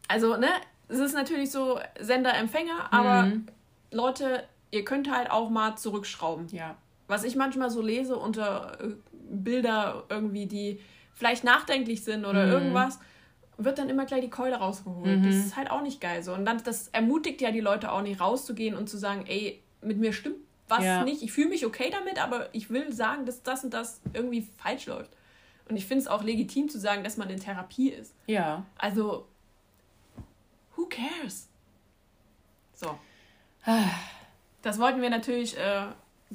Also, 0.08 0.36
ne, 0.36 0.48
es 0.88 0.98
ist 0.98 1.14
natürlich 1.14 1.52
so 1.52 1.78
Sender-Empfänger, 2.00 2.92
aber 2.92 3.22
mhm. 3.26 3.46
Leute, 3.92 4.42
ihr 4.72 4.84
könnt 4.84 5.10
halt 5.10 5.30
auch 5.30 5.48
mal 5.48 5.76
zurückschrauben. 5.76 6.48
Ja 6.50 6.76
was 7.06 7.24
ich 7.24 7.36
manchmal 7.36 7.70
so 7.70 7.82
lese 7.82 8.16
unter 8.16 8.78
äh, 8.80 8.94
Bilder 9.12 10.04
irgendwie, 10.08 10.46
die 10.46 10.80
vielleicht 11.12 11.44
nachdenklich 11.44 12.04
sind 12.04 12.24
oder 12.24 12.46
mhm. 12.46 12.52
irgendwas, 12.52 12.98
wird 13.56 13.78
dann 13.78 13.88
immer 13.88 14.04
gleich 14.04 14.22
die 14.22 14.30
Keule 14.30 14.56
rausgeholt. 14.56 15.20
Mhm. 15.20 15.24
Das 15.24 15.34
ist 15.34 15.56
halt 15.56 15.70
auch 15.70 15.82
nicht 15.82 16.00
geil 16.00 16.22
so. 16.22 16.34
Und 16.34 16.44
dann, 16.44 16.62
das 16.64 16.88
ermutigt 16.88 17.40
ja 17.40 17.50
die 17.52 17.60
Leute 17.60 17.92
auch 17.92 18.02
nicht 18.02 18.20
rauszugehen 18.20 18.74
und 18.74 18.88
zu 18.88 18.98
sagen, 18.98 19.24
ey, 19.26 19.62
mit 19.80 19.98
mir 19.98 20.12
stimmt 20.12 20.38
was 20.68 20.84
ja. 20.84 21.04
nicht. 21.04 21.22
Ich 21.22 21.32
fühle 21.32 21.50
mich 21.50 21.66
okay 21.66 21.90
damit, 21.90 22.18
aber 22.18 22.48
ich 22.52 22.70
will 22.70 22.92
sagen, 22.92 23.26
dass 23.26 23.42
das 23.42 23.64
und 23.64 23.74
das 23.74 24.00
irgendwie 24.12 24.48
falsch 24.56 24.86
läuft. 24.86 25.10
Und 25.68 25.76
ich 25.76 25.86
finde 25.86 26.02
es 26.02 26.08
auch 26.08 26.22
legitim 26.22 26.68
zu 26.68 26.78
sagen, 26.78 27.04
dass 27.04 27.16
man 27.16 27.30
in 27.30 27.40
Therapie 27.40 27.90
ist. 27.90 28.14
Ja. 28.26 28.64
Also, 28.76 29.26
who 30.76 30.86
cares? 30.86 31.48
So. 32.74 32.98
Das 34.62 34.78
wollten 34.78 35.00
wir 35.00 35.10
natürlich 35.10 35.56
äh, 35.56 35.86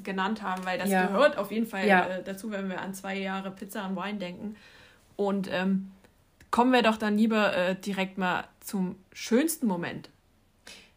genannt 0.02 0.42
haben, 0.42 0.64
weil 0.64 0.78
das 0.78 0.90
ja. 0.90 1.06
gehört 1.06 1.36
auf 1.36 1.50
jeden 1.50 1.66
Fall 1.66 1.86
ja. 1.86 2.06
äh, 2.06 2.22
dazu, 2.22 2.50
wenn 2.50 2.68
wir 2.68 2.80
an 2.80 2.94
zwei 2.94 3.18
Jahre 3.18 3.50
Pizza 3.50 3.86
und 3.86 3.96
Wein 3.96 4.18
denken. 4.18 4.56
Und 5.16 5.48
ähm, 5.52 5.90
kommen 6.50 6.72
wir 6.72 6.82
doch 6.82 6.96
dann 6.96 7.16
lieber 7.16 7.56
äh, 7.56 7.74
direkt 7.74 8.18
mal 8.18 8.44
zum 8.60 8.96
schönsten 9.12 9.66
Moment. 9.66 10.08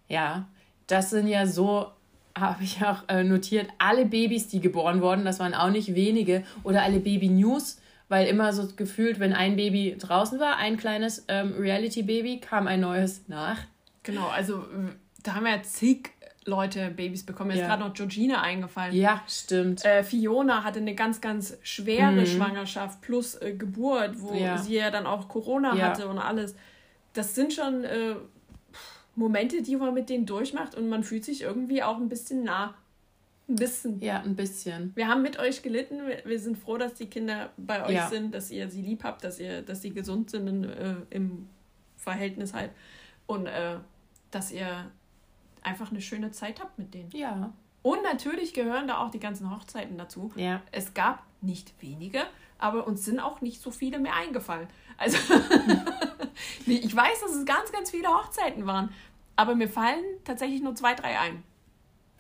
Ja, 0.08 0.48
das 0.88 1.10
sind 1.10 1.28
ja 1.28 1.46
so, 1.46 1.92
habe 2.38 2.64
ich 2.64 2.84
auch 2.84 3.08
äh, 3.08 3.24
notiert, 3.24 3.70
alle 3.78 4.06
Babys, 4.06 4.48
die 4.48 4.60
geboren 4.60 5.02
wurden, 5.02 5.26
das 5.26 5.40
waren 5.40 5.54
auch 5.54 5.70
nicht 5.70 5.96
wenige, 5.96 6.44
oder 6.64 6.84
alle 6.84 7.00
Baby-News, 7.00 7.80
weil 8.10 8.28
immer 8.28 8.54
so 8.54 8.68
gefühlt, 8.76 9.20
wenn 9.20 9.34
ein 9.34 9.56
Baby 9.56 9.96
draußen 9.98 10.40
war, 10.40 10.58
ein 10.58 10.78
kleines 10.78 11.26
ähm, 11.28 11.54
Reality-Baby, 11.58 12.40
kam 12.40 12.68
ein 12.68 12.82
neues 12.82 13.28
nach. 13.28 13.58
Genau, 14.04 14.28
also 14.28 14.66
da 15.24 15.36
haben 15.36 15.46
wir 15.46 15.56
ja 15.56 15.64
zig 15.64 16.12
Leute 16.46 16.90
Babys 16.90 17.26
bekommen. 17.26 17.50
Mir 17.50 17.58
ja. 17.58 17.64
ist 17.64 17.68
gerade 17.68 17.84
noch 17.84 17.94
Georgina 17.94 18.42
eingefallen. 18.42 18.96
Ja, 18.96 19.22
stimmt. 19.28 19.86
Äh, 19.86 20.04
Fiona 20.04 20.64
hatte 20.64 20.80
eine 20.80 20.96
ganz, 20.96 21.22
ganz 21.22 21.58
schwere 21.64 22.12
mhm. 22.12 22.26
Schwangerschaft 22.26 23.02
plus 23.02 23.36
äh, 23.36 23.54
Geburt, 23.54 24.22
wo 24.22 24.34
ja. 24.34 24.58
sie 24.58 24.76
ja 24.76 24.92
dann 24.92 25.06
auch 25.06 25.28
Corona 25.28 25.76
ja. 25.76 25.88
hatte 25.88 26.08
und 26.08 26.20
alles. 26.20 26.56
Das 27.14 27.36
sind 27.36 27.54
schon 27.54 27.84
äh, 27.84 28.16
Momente, 29.16 29.62
die 29.62 29.76
man 29.76 29.94
mit 29.94 30.10
denen 30.10 30.26
durchmacht 30.26 30.76
und 30.76 30.90
man 30.90 31.04
fühlt 31.04 31.24
sich 31.24 31.42
irgendwie 31.42 31.84
auch 31.84 31.98
ein 31.98 32.10
bisschen 32.10 32.44
nah. 32.44 32.74
Ein 33.48 33.56
bisschen. 33.56 34.02
Ja, 34.02 34.22
ein 34.22 34.36
bisschen. 34.36 34.94
Wir 34.96 35.10
haben 35.10 35.22
mit 35.22 35.38
euch 35.38 35.62
gelitten. 35.62 36.00
Wir 36.24 36.40
sind 36.40 36.58
froh, 36.58 36.78
dass 36.78 36.94
die 36.94 37.08
Kinder 37.08 37.50
bei 37.58 37.86
euch 37.86 38.02
sind, 38.04 38.34
dass 38.34 38.50
ihr 38.50 38.70
sie 38.70 38.82
lieb 38.82 39.04
habt, 39.04 39.24
dass 39.24 39.38
ihr, 39.38 39.62
dass 39.62 39.82
sie 39.82 39.92
gesund 39.92 40.30
sind 40.30 40.48
in, 40.48 40.64
äh, 40.64 40.96
im 41.10 41.50
Verhältnis 41.98 42.54
halt. 42.54 42.72
Und 43.28 43.48
äh, 43.48 43.76
dass 44.32 44.52
ihr 44.52 44.90
einfach 45.64 45.92
eine 45.92 46.02
schöne 46.02 46.32
Zeit 46.32 46.60
habt 46.60 46.78
mit 46.78 46.94
denen. 46.94 47.10
Ja. 47.12 47.52
Und 47.82 48.02
natürlich 48.04 48.54
gehören 48.54 48.88
da 48.88 49.00
auch 49.00 49.12
die 49.12 49.20
ganzen 49.20 49.54
Hochzeiten 49.54 49.98
dazu. 49.98 50.32
Ja. 50.36 50.62
Es 50.72 50.94
gab 50.94 51.24
nicht 51.42 51.74
wenige, 51.82 52.22
aber 52.58 52.88
uns 52.88 53.04
sind 53.04 53.20
auch 53.20 53.42
nicht 53.42 53.62
so 53.62 53.72
viele 53.72 54.00
mehr 54.00 54.16
eingefallen. 54.16 54.68
Also 54.98 55.18
ich 56.66 56.96
weiß, 56.96 57.22
dass 57.22 57.36
es 57.36 57.46
ganz, 57.46 57.72
ganz 57.72 57.92
viele 57.92 58.08
Hochzeiten 58.08 58.66
waren, 58.66 58.90
aber 59.36 59.56
mir 59.56 59.68
fallen 59.68 60.04
tatsächlich 60.24 60.62
nur 60.62 60.76
zwei, 60.76 60.94
drei 60.94 61.20
ein. 61.20 61.44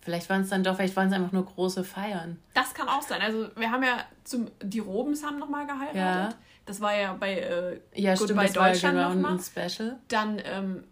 Vielleicht 0.02 0.30
waren 0.30 0.42
es 0.42 0.50
dann 0.50 0.64
doch, 0.64 0.76
vielleicht 0.76 0.98
waren 0.98 1.08
es 1.08 1.14
einfach 1.14 1.32
nur 1.32 1.46
große 1.46 1.86
Feiern. 1.86 2.38
Das 2.54 2.74
kann 2.74 2.90
auch 2.90 3.02
sein. 3.04 3.22
Also 3.22 3.48
wir 3.56 3.72
haben 3.72 3.84
ja 3.84 4.04
zum, 4.26 4.52
die 4.62 4.80
Robens 4.80 5.24
haben 5.24 5.40
nochmal 5.40 5.66
geheiratet. 5.66 5.96
Ja. 5.96 6.30
Das 6.66 6.82
war 6.82 6.94
ja 6.94 7.14
bei 7.14 7.40
äh, 7.40 7.80
ja, 7.94 8.16
Goodbye 8.16 8.48
stimmt, 8.48 8.58
Deutschland 8.58 8.98
genau 8.98 9.14
nochmal. 9.14 9.34
Ein 9.34 9.40
Special. 9.40 9.98
Dann 10.10 10.42
ähm, 10.44 10.84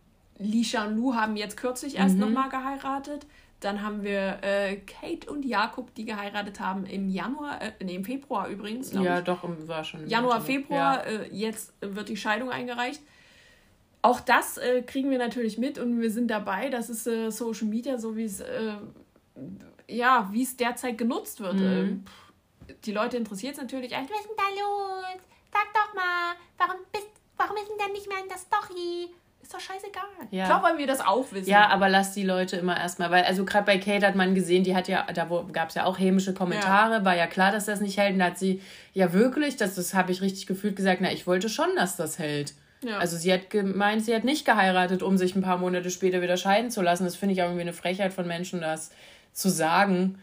Li 0.41 0.63
Shanlu 0.63 1.15
haben 1.15 1.35
jetzt 1.35 1.57
kürzlich 1.57 1.97
erst 1.97 2.15
mhm. 2.15 2.21
nochmal 2.21 2.49
geheiratet. 2.49 3.25
Dann 3.59 3.83
haben 3.83 4.03
wir 4.03 4.39
äh, 4.41 4.77
Kate 4.77 5.29
und 5.29 5.45
Jakob, 5.45 5.93
die 5.93 6.05
geheiratet 6.05 6.59
haben 6.59 6.85
im 6.85 7.09
Januar, 7.09 7.61
äh, 7.61 7.71
nee, 7.83 7.95
im 7.95 8.03
Februar 8.03 8.47
übrigens. 8.47 8.91
Ja, 8.91 9.19
ich. 9.19 9.23
doch, 9.23 9.43
war 9.67 9.83
schon. 9.83 10.07
Januar, 10.07 10.41
Februar, 10.41 11.07
ja. 11.07 11.21
äh, 11.21 11.29
jetzt 11.31 11.73
wird 11.79 12.09
die 12.09 12.17
Scheidung 12.17 12.49
eingereicht. 12.49 13.01
Auch 14.01 14.19
das 14.19 14.57
äh, 14.57 14.81
kriegen 14.81 15.11
wir 15.11 15.19
natürlich 15.19 15.59
mit 15.59 15.77
und 15.77 16.01
wir 16.01 16.09
sind 16.09 16.27
dabei. 16.29 16.69
Das 16.69 16.89
ist 16.89 17.05
äh, 17.05 17.29
Social 17.29 17.67
Media, 17.67 17.99
so 17.99 18.17
wie 18.17 18.23
es 18.23 18.39
äh, 18.39 18.73
ja, 19.87 20.27
wie 20.31 20.43
es 20.43 20.57
derzeit 20.57 20.97
genutzt 20.97 21.39
wird. 21.39 21.55
Mhm. 21.55 21.61
Ähm, 21.61 22.05
die 22.85 22.91
Leute 22.91 23.17
interessiert 23.17 23.53
es 23.53 23.61
natürlich. 23.61 23.91
Was 23.91 24.01
ist 24.01 24.09
denn 24.09 24.37
da 24.37 24.49
los? 24.59 25.21
Sag 25.51 25.73
doch 25.73 25.93
mal, 25.93 26.35
warum, 26.57 26.81
bist, 26.91 27.09
warum 27.37 27.57
ist 27.57 27.69
denn 27.69 27.77
der 27.77 27.89
nicht 27.89 28.07
mehr 28.07 28.21
in 28.23 28.29
der 28.29 28.37
Story? 28.37 29.09
Ist 29.53 29.67
doch 29.67 29.73
scheißegal. 29.73 30.03
Ja. 30.31 30.45
Klar 30.45 30.63
wollen 30.63 30.77
wir 30.77 30.87
das 30.87 31.01
auch 31.01 31.31
wissen. 31.31 31.49
Ja, 31.49 31.67
aber 31.69 31.89
lass 31.89 32.13
die 32.13 32.23
Leute 32.23 32.57
immer 32.57 32.77
erstmal, 32.77 33.11
weil, 33.11 33.23
also 33.23 33.45
gerade 33.45 33.65
bei 33.65 33.77
Kate 33.77 34.05
hat 34.05 34.15
man 34.15 34.35
gesehen, 34.35 34.63
die 34.63 34.75
hat 34.75 34.87
ja, 34.87 35.05
da 35.13 35.25
gab 35.51 35.69
es 35.69 35.75
ja 35.75 35.85
auch 35.85 35.99
hämische 35.99 36.33
Kommentare, 36.33 36.95
ja. 36.95 37.05
war 37.05 37.15
ja 37.15 37.27
klar, 37.27 37.51
dass 37.51 37.65
das 37.65 37.81
nicht 37.81 37.97
hält. 37.97 38.13
Und 38.13 38.19
da 38.19 38.25
hat 38.25 38.37
sie 38.37 38.61
ja 38.93 39.13
wirklich, 39.13 39.57
das, 39.57 39.75
das 39.75 39.93
habe 39.93 40.11
ich 40.11 40.21
richtig 40.21 40.47
gefühlt 40.47 40.75
gesagt, 40.75 41.01
na, 41.01 41.11
ich 41.11 41.27
wollte 41.27 41.49
schon, 41.49 41.69
dass 41.75 41.97
das 41.97 42.19
hält. 42.19 42.53
Ja. 42.83 42.97
Also 42.97 43.17
sie 43.17 43.31
hat 43.31 43.49
gemeint, 43.49 44.03
sie 44.03 44.15
hat 44.15 44.23
nicht 44.23 44.45
geheiratet, 44.45 45.03
um 45.03 45.17
sich 45.17 45.35
ein 45.35 45.41
paar 45.41 45.57
Monate 45.57 45.91
später 45.91 46.21
wieder 46.21 46.37
scheiden 46.37 46.71
zu 46.71 46.81
lassen. 46.81 47.03
Das 47.03 47.15
finde 47.15 47.33
ich 47.33 47.41
auch 47.41 47.47
irgendwie 47.47 47.61
eine 47.61 47.73
Frechheit 47.73 48.13
von 48.13 48.25
Menschen, 48.27 48.61
das 48.61 48.91
zu 49.33 49.49
sagen 49.49 50.19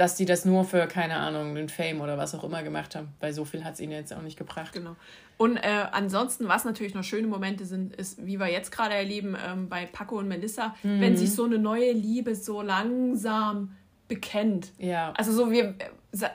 dass 0.00 0.14
die 0.14 0.24
das 0.24 0.46
nur 0.46 0.64
für, 0.64 0.86
keine 0.86 1.16
Ahnung, 1.16 1.54
den 1.54 1.68
Fame 1.68 2.00
oder 2.00 2.16
was 2.16 2.34
auch 2.34 2.42
immer 2.42 2.62
gemacht 2.62 2.96
haben, 2.96 3.08
weil 3.20 3.34
so 3.34 3.44
viel 3.44 3.64
hat 3.64 3.74
es 3.74 3.80
ihnen 3.80 3.92
jetzt 3.92 4.14
auch 4.14 4.22
nicht 4.22 4.38
gebracht. 4.38 4.72
Genau. 4.72 4.96
Und 5.40 5.56
äh, 5.56 5.86
ansonsten, 5.92 6.48
was 6.48 6.66
natürlich 6.66 6.92
noch 6.92 7.02
schöne 7.02 7.26
Momente 7.26 7.64
sind, 7.64 7.96
ist, 7.96 8.26
wie 8.26 8.38
wir 8.38 8.48
jetzt 8.48 8.70
gerade 8.70 8.92
erleben 8.92 9.34
ähm, 9.42 9.70
bei 9.70 9.86
Paco 9.86 10.18
und 10.18 10.28
Melissa, 10.28 10.74
mhm. 10.82 11.00
wenn 11.00 11.16
sich 11.16 11.32
so 11.32 11.44
eine 11.44 11.58
neue 11.58 11.92
Liebe 11.92 12.34
so 12.34 12.60
langsam 12.60 13.74
bekennt. 14.06 14.72
Ja. 14.76 15.14
Also 15.16 15.32
so 15.32 15.50
wir 15.50 15.76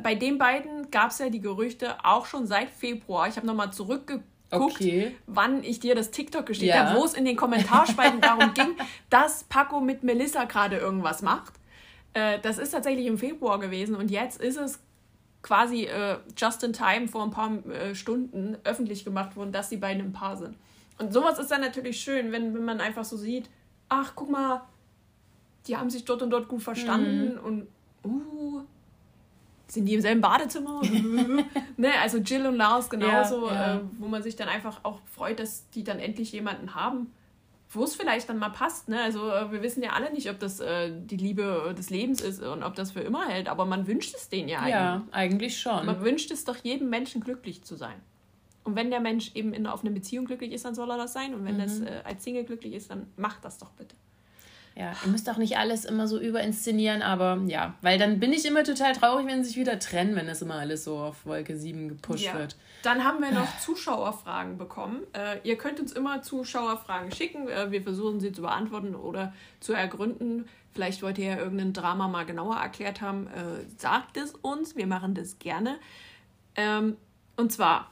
bei 0.02 0.16
den 0.16 0.40
beiden 0.40 0.90
gab 0.90 1.12
es 1.12 1.20
ja 1.20 1.30
die 1.30 1.40
Gerüchte 1.40 2.04
auch 2.04 2.26
schon 2.26 2.48
seit 2.48 2.72
Februar. 2.72 3.28
Ich 3.28 3.38
habe 3.38 3.46
nochmal 3.46 3.72
zurückgeguckt, 3.72 4.24
okay. 4.52 5.16
wann 5.28 5.64
ich 5.64 5.80
dir 5.80 5.94
das 5.94 6.10
TikTok 6.10 6.48
geschickt 6.48 6.74
ja. 6.74 6.88
habe, 6.88 7.00
wo 7.00 7.06
es 7.06 7.14
in 7.14 7.26
den 7.26 7.36
Kommentarspalten 7.36 8.22
darum 8.22 8.56
ging, 8.56 8.76
dass 9.12 9.44
Paco 9.44 9.82
mit 9.82 10.04
Melissa 10.04 10.46
gerade 10.46 10.78
irgendwas 10.78 11.22
macht. 11.22 11.54
Äh, 12.14 12.40
das 12.42 12.58
ist 12.58 12.72
tatsächlich 12.72 13.06
im 13.06 13.20
Februar 13.20 13.60
gewesen 13.60 13.96
und 13.96 14.10
jetzt 14.10 14.42
ist 14.42 14.58
es 14.58 14.80
quasi 15.46 15.84
äh, 15.84 16.18
just 16.36 16.64
in 16.64 16.74
time 16.74 17.08
vor 17.08 17.22
ein 17.24 17.30
paar 17.30 17.64
äh, 17.68 17.94
Stunden 17.94 18.58
öffentlich 18.64 19.06
gemacht 19.06 19.36
worden, 19.36 19.52
dass 19.52 19.70
die 19.70 19.78
beiden 19.78 20.04
im 20.04 20.12
Paar 20.12 20.36
sind. 20.38 20.58
Und 20.98 21.14
sowas 21.14 21.38
ist 21.38 21.52
dann 21.52 21.62
natürlich 21.62 22.00
schön, 22.00 22.32
wenn, 22.32 22.56
wenn 22.56 22.66
man 22.66 22.82
einfach 22.82 23.06
so 23.06 23.16
sieht, 23.16 23.48
ach, 23.88 24.14
guck 24.16 24.32
mal, 24.32 24.64
die 25.68 25.78
haben 25.78 25.92
sich 25.92 26.04
dort 26.04 26.24
und 26.24 26.32
dort 26.32 26.48
gut 26.48 26.64
verstanden 26.64 27.36
mhm. 27.36 27.40
und 27.40 27.68
uh, 28.06 28.62
sind 29.68 29.86
die 29.86 29.94
im 29.94 30.02
selben 30.02 30.22
Badezimmer? 30.22 30.82
ne, 31.78 31.92
also 32.02 32.18
Jill 32.18 32.48
und 32.48 32.56
Lars 32.56 32.90
genauso, 32.90 33.48
ja, 33.48 33.54
ja. 33.54 33.76
Äh, 33.76 33.82
wo 34.00 34.08
man 34.08 34.24
sich 34.24 34.36
dann 34.36 34.48
einfach 34.48 34.80
auch 34.82 35.00
freut, 35.14 35.40
dass 35.40 35.70
die 35.70 35.84
dann 35.84 36.00
endlich 36.00 36.32
jemanden 36.32 36.74
haben, 36.74 37.14
wo 37.76 37.84
es 37.84 37.96
vielleicht 37.96 38.30
dann 38.30 38.38
mal 38.38 38.50
passt. 38.50 38.90
Ne? 38.90 39.02
Also 39.02 39.30
äh, 39.30 39.52
wir 39.52 39.62
wissen 39.62 39.84
ja 39.84 39.92
alle 39.92 40.12
nicht, 40.12 40.30
ob 40.30 40.40
das 40.40 40.60
äh, 40.60 40.92
die 40.94 41.18
Liebe 41.18 41.74
des 41.78 41.90
Lebens 41.90 42.22
ist 42.22 42.42
und 42.42 42.64
ob 42.64 42.76
das 42.76 42.92
für 42.92 43.02
immer 43.02 43.28
hält, 43.28 43.48
aber 43.48 43.66
man 43.66 43.88
wünscht 43.88 44.16
es 44.16 44.30
denen 44.30 44.50
ja 44.50 44.60
eigentlich. 44.60 44.72
Ja, 44.72 45.04
eigentlich 45.12 45.60
schon. 45.60 45.86
Man 45.86 46.02
wünscht 46.02 46.32
es 46.32 46.46
doch 46.46 46.58
jedem 46.58 46.90
Menschen 46.90 47.22
glücklich 47.22 47.64
zu 47.64 47.76
sein. 47.76 47.96
Und 48.64 48.76
wenn 48.76 48.90
der 48.90 49.00
Mensch 49.00 49.32
eben 49.36 49.54
in, 49.54 49.68
auf 49.68 49.84
einer 49.84 49.94
Beziehung 49.94 50.26
glücklich 50.26 50.52
ist, 50.52 50.66
dann 50.66 50.74
soll 50.74 50.90
er 50.90 50.98
das 50.98 51.14
sein. 51.14 51.36
Und 51.36 51.46
wenn 51.46 51.56
mhm. 51.56 51.60
das 51.60 51.80
äh, 51.82 52.02
als 52.04 52.24
Single 52.24 52.46
glücklich 52.46 52.74
ist, 52.74 52.90
dann 52.90 53.08
macht 53.16 53.46
das 53.46 53.60
doch 53.60 53.70
bitte. 53.72 53.96
Ja, 54.78 54.92
ihr 55.06 55.12
müsst 55.12 55.30
auch 55.30 55.38
nicht 55.38 55.58
alles 55.58 55.86
immer 55.86 56.06
so 56.06 56.20
überinszenieren, 56.20 57.02
aber 57.02 57.42
ja, 57.46 57.76
weil 57.82 57.98
dann 57.98 58.20
bin 58.20 58.34
ich 58.34 58.46
immer 58.46 58.66
total 58.66 58.94
traurig, 58.94 59.26
wenn 59.26 59.42
sie 59.42 59.50
sich 59.50 59.58
wieder 59.58 59.80
trennen, 59.80 60.18
wenn 60.18 60.28
das 60.28 60.42
immer 60.42 60.56
alles 60.56 60.84
so 60.84 60.98
auf 60.98 61.26
Wolke 61.26 61.56
7 61.56 61.88
gepusht 61.88 62.26
ja. 62.26 62.34
wird. 62.34 62.58
Dann 62.84 63.06
haben 63.06 63.22
wir 63.22 63.32
noch 63.32 63.58
Zuschauerfragen 63.60 64.58
bekommen. 64.58 65.04
Äh, 65.14 65.40
ihr 65.48 65.58
könnt 65.58 65.80
uns 65.80 65.94
immer 65.94 66.22
Zuschauerfragen 66.22 67.12
schicken. 67.14 67.48
Äh, 67.48 67.72
wir 67.72 67.82
versuchen 67.82 68.20
sie 68.20 68.34
zu 68.34 68.42
beantworten 68.42 68.96
oder 68.96 69.34
zu 69.62 69.72
ergründen. 69.72 70.46
Vielleicht 70.74 71.02
wollt 71.02 71.18
ihr 71.18 71.26
ja 71.26 71.38
irgendein 71.38 71.72
Drama 71.72 72.10
mal 72.10 72.26
genauer 72.26 72.58
erklärt 72.58 73.00
haben. 73.00 73.28
Äh, 73.28 73.66
sagt 73.78 74.18
es 74.18 74.34
uns, 74.42 74.76
wir 74.76 74.88
machen 74.88 75.16
das 75.16 75.40
gerne. 75.40 75.78
Ähm, 76.58 76.98
und 77.38 77.54
zwar, 77.54 77.92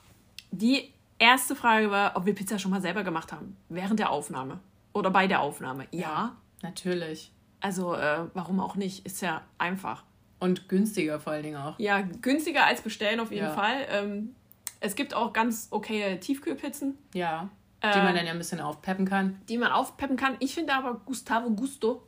die 0.52 0.94
erste 1.18 1.56
Frage 1.56 1.90
war, 1.90 2.18
ob 2.18 2.26
wir 2.26 2.36
Pizza 2.36 2.60
schon 2.60 2.72
mal 2.72 2.82
selber 2.82 3.04
gemacht 3.04 3.32
haben, 3.32 3.56
während 3.70 4.00
der 4.00 4.12
Aufnahme 4.12 4.60
oder 4.92 5.10
bei 5.12 5.28
der 5.28 5.40
Aufnahme. 5.40 5.88
Ja, 5.92 6.36
Natürlich. 6.64 7.32
Also, 7.60 7.94
äh, 7.94 8.26
warum 8.34 8.60
auch 8.60 8.76
nicht? 8.76 9.06
Ist 9.06 9.22
ja 9.22 9.44
einfach. 9.60 10.04
Und 10.40 10.68
günstiger 10.68 11.20
vor 11.20 11.34
allen 11.34 11.44
Dingen 11.44 11.58
auch. 11.58 11.78
Ja, 11.80 12.02
günstiger 12.02 12.66
als 12.66 12.82
bestellen 12.82 13.20
auf 13.20 13.32
jeden 13.32 13.46
ja. 13.46 13.54
Fall. 13.54 13.86
Ähm, 13.90 14.36
es 14.80 14.96
gibt 14.96 15.14
auch 15.14 15.32
ganz 15.32 15.68
okay 15.72 16.18
Tiefkühlpizzen. 16.20 16.98
Ja. 17.14 17.50
Die 17.84 17.88
äh, 17.88 18.04
man 18.04 18.16
dann 18.16 18.26
ja 18.26 18.32
ein 18.32 18.38
bisschen 18.38 18.60
aufpeppen 18.60 19.06
kann. 19.06 19.40
Die 19.48 19.58
man 19.58 19.72
aufpeppen 19.72 20.18
kann. 20.18 20.36
Ich 20.40 20.54
finde 20.54 20.74
aber 20.74 20.96
Gustavo 21.06 21.50
Gusto 21.52 22.04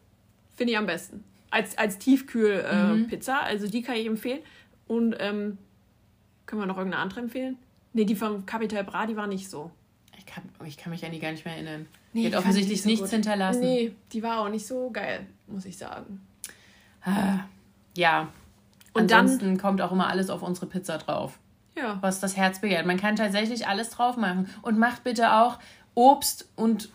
finde 0.56 0.74
ich 0.74 0.78
am 0.78 0.86
besten. 0.86 1.24
Als, 1.52 1.78
als 1.78 1.98
Tiefkühlpizza. 2.00 3.34
Äh, 3.34 3.42
mhm. 3.42 3.48
Also 3.48 3.68
die 3.70 3.82
kann 3.82 3.96
ich 3.96 4.08
empfehlen. 4.08 4.42
Und 4.88 5.16
ähm, 5.20 5.58
können 6.46 6.62
wir 6.62 6.66
noch 6.66 6.78
irgendeine 6.78 7.04
andere 7.04 7.22
empfehlen? 7.22 7.58
Ne, 7.94 8.06
die 8.06 8.16
vom 8.16 8.46
Capital 8.46 8.84
Bra, 8.84 9.06
die 9.06 9.16
war 9.16 9.28
nicht 9.28 9.50
so. 9.50 9.72
Ich 10.18 10.26
kann, 10.26 10.44
ich 10.66 10.78
kann 10.78 10.92
mich 10.92 11.06
an 11.06 11.12
die 11.12 11.20
gar 11.20 11.32
nicht 11.32 11.46
mehr 11.46 11.56
erinnern. 11.56 11.88
Nee, 12.16 12.30
die 12.30 12.34
hat 12.34 12.40
offensichtlich 12.40 12.82
so 12.82 12.88
nichts 12.88 13.10
hinterlassen. 13.10 13.60
Nee, 13.60 13.94
die 14.14 14.24
war 14.24 14.40
auch 14.40 14.48
nicht 14.48 14.66
so 14.66 14.90
geil, 14.90 15.28
muss 15.48 15.66
ich 15.66 15.78
sagen. 15.78 16.22
Ah, 17.04 17.40
ja. 17.98 18.30
Und 18.94 19.12
Ansonsten 19.12 19.46
dann 19.46 19.58
kommt 19.58 19.82
auch 19.82 19.92
immer 19.92 20.08
alles 20.08 20.30
auf 20.30 20.42
unsere 20.42 20.66
Pizza 20.66 20.98
drauf. 20.98 21.38
Ja. 21.78 21.98
Was 22.00 22.22
das 22.22 22.38
Herz 22.38 22.62
begehrt. 22.62 22.86
Man 22.86 22.96
kann 22.96 23.18
tatsächlich 23.18 23.68
alles 23.68 23.90
drauf 23.90 24.16
machen. 24.16 24.50
Und 24.62 24.80
macht 24.80 25.04
bitte 25.04 25.34
auch 25.34 25.60
Obst 25.94 26.48
und 26.56 26.90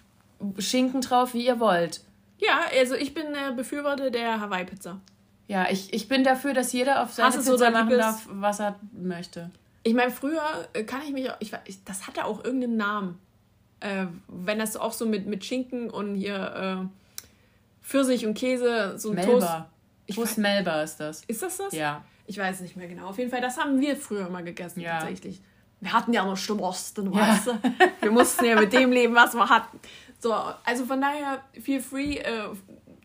Schinken 0.59 1.03
drauf, 1.03 1.35
wie 1.35 1.45
ihr 1.45 1.61
wollt. 1.61 2.01
Ja, 2.39 2.61
also 2.75 2.95
ich 2.95 3.13
bin 3.13 3.27
äh, 3.27 3.53
Befürworter 3.55 4.11
der 4.11 4.41
Hawaii-Pizza. 4.41 5.01
Ja, 5.49 5.69
ich, 5.71 5.93
ich 5.93 6.09
bin 6.09 6.25
dafür, 6.25 6.55
dass 6.55 6.73
jeder 6.73 7.03
auf 7.03 7.13
seine 7.13 7.31
Pizza 7.31 7.59
so 7.59 7.71
machen 7.71 7.91
darf, 7.91 8.27
was 8.31 8.59
er 8.59 8.81
möchte. 8.93 9.51
Ich 9.83 9.93
meine, 9.93 10.11
früher 10.11 10.43
kann 10.87 11.03
ich 11.05 11.13
mich, 11.13 11.31
ich, 11.41 11.53
ich, 11.67 11.85
das 11.85 12.07
hatte 12.07 12.25
auch 12.25 12.43
irgendeinen 12.43 12.79
Namen. 12.79 13.19
Äh, 13.81 14.07
wenn 14.29 14.59
das 14.59 14.77
auch 14.77 14.93
so 14.93 15.07
mit, 15.07 15.27
mit 15.27 15.45
Schinken 15.45 15.91
und 15.91 16.15
hier 16.15 16.81
äh, 16.83 17.87
Pfirsich 17.87 18.27
und 18.27 18.35
Käse, 18.35 18.99
so 18.99 19.11
ein 19.11 19.17
Melba. 19.17 19.33
Toast. 19.33 19.57
Ich 20.07 20.17
Toast 20.17 20.39
Melba 20.39 20.83
ist 20.83 20.99
das. 20.99 21.25
Ist 21.25 21.43
das 21.43 21.57
das? 21.57 21.73
Ja. 21.73 22.05
Ich 22.27 22.39
weiß 22.39 22.57
es 22.57 22.63
nicht 22.63 22.77
mehr 22.77 22.87
genau. 22.87 23.09
Auf 23.09 23.19
jeden 23.19 23.31
Fall, 23.31 23.41
das 23.41 23.59
haben 23.59 23.81
wir 23.81 23.97
früher 23.97 24.29
mal 24.29 24.45
gegessen, 24.45 24.81
ja. 24.81 24.99
tatsächlich. 24.99 25.41
Wir 25.81 25.93
hatten 25.93 26.13
ja 26.13 26.25
noch 26.25 26.37
Stummosten, 26.37 27.13
ja. 27.13 27.21
weißt 27.21 27.47
du? 27.49 27.53
Wir 28.03 28.11
mussten 28.11 28.45
ja 28.45 28.61
mit 28.61 28.73
dem 28.73 28.93
leben, 28.93 29.15
was 29.15 29.35
wir 29.35 29.49
hatten. 29.49 29.81
So, 30.19 30.35
also 30.65 30.85
von 30.85 31.01
daher, 31.01 31.43
feel 31.61 31.81
free. 31.81 32.19
Äh, 32.19 32.49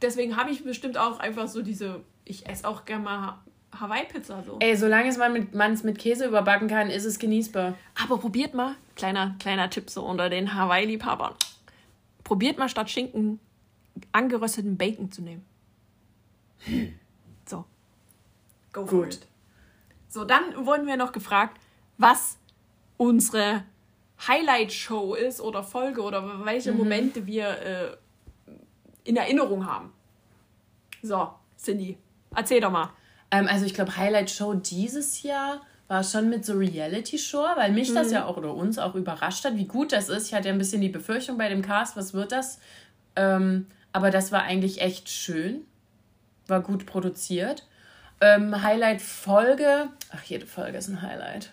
deswegen 0.02 0.36
habe 0.36 0.52
ich 0.52 0.64
bestimmt 0.64 0.98
auch 0.98 1.20
einfach 1.20 1.48
so 1.48 1.62
diese, 1.62 2.02
ich 2.26 2.48
esse 2.48 2.68
auch 2.68 2.86
gerne 2.86 3.04
mal 3.04 3.40
Hawaii-Pizza 3.80 4.44
so. 4.44 4.58
Ey, 4.60 4.76
solange 4.76 5.10
es 5.10 5.18
man 5.18 5.34
mit, 5.34 5.54
es 5.54 5.84
mit 5.84 5.98
Käse 5.98 6.26
überbacken 6.26 6.68
kann, 6.68 6.90
ist 6.90 7.06
es 7.06 7.20
genießbar. 7.20 7.76
Aber 8.04 8.18
probiert 8.18 8.54
mal, 8.54 8.76
kleiner, 8.96 9.36
kleiner 9.40 9.70
Tipp 9.70 9.90
so 9.90 10.06
unter 10.06 10.30
den 10.30 10.54
Hawaii-Liebhabern. 10.54 11.34
Probiert 12.24 12.58
mal 12.58 12.70
statt 12.70 12.90
Schinken 12.90 13.40
angerösteten 14.12 14.78
Bacon 14.78 15.12
zu 15.12 15.22
nehmen. 15.22 15.46
So. 17.46 17.66
Go 18.74 18.86
for 18.86 19.04
Gut. 19.04 19.14
it. 19.14 19.28
So, 20.08 20.26
dann 20.26 20.66
wurden 20.66 20.88
wir 20.88 20.98
noch 20.98 21.12
gefragt, 21.12 21.60
was 21.98 22.38
unsere 22.98 23.64
Highlight-Show 24.28 25.14
ist 25.14 25.42
oder 25.42 25.64
Folge 25.64 26.02
oder 26.02 26.46
welche 26.46 26.72
mhm. 26.72 26.78
Momente 26.78 27.26
wir 27.28 27.48
äh, 27.50 27.98
in 29.04 29.18
Erinnerung 29.18 29.66
haben. 29.66 29.92
So, 31.02 31.30
Cindy, 31.58 31.98
erzähl 32.34 32.62
doch 32.62 32.72
mal. 32.72 32.92
Ähm, 33.36 33.48
also 33.48 33.66
ich 33.66 33.74
glaube, 33.74 33.98
Highlight-Show 33.98 34.54
dieses 34.56 35.24
Jahr 35.24 35.62
war 35.88 36.04
schon 36.04 36.30
mit 36.30 36.46
so 36.46 36.54
Reality-Show, 36.54 37.46
weil 37.56 37.72
mich 37.72 37.92
mhm. 37.92 37.96
das 37.96 38.12
ja 38.12 38.26
auch 38.26 38.38
oder 38.38 38.54
uns 38.54 38.78
auch 38.78 38.96
überrascht 38.96 39.46
hat, 39.46 39.56
wie 39.56 39.66
gut 39.66 39.92
das 39.92 40.10
ist. 40.10 40.28
Ich 40.28 40.34
hatte 40.34 40.48
ja 40.48 40.54
ein 40.54 40.58
bisschen 40.58 40.82
die 40.82 40.90
Befürchtung 40.90 41.38
bei 41.38 41.50
dem 41.50 41.62
Cast, 41.62 41.96
was 41.96 42.14
wird 42.14 42.32
das? 42.32 42.60
Ähm, 43.16 43.68
aber 43.92 44.10
das 44.10 44.32
war 44.32 44.44
eigentlich 44.44 44.82
echt 44.82 45.10
schön. 45.10 45.62
War 46.48 46.62
gut 46.62 46.86
produziert. 46.86 47.68
Ähm, 48.22 48.62
Highlight-Folge. 48.62 49.90
Ach, 50.12 50.24
jede 50.24 50.46
Folge 50.46 50.78
ist 50.78 50.88
ein 50.88 51.02
Highlight. 51.02 51.52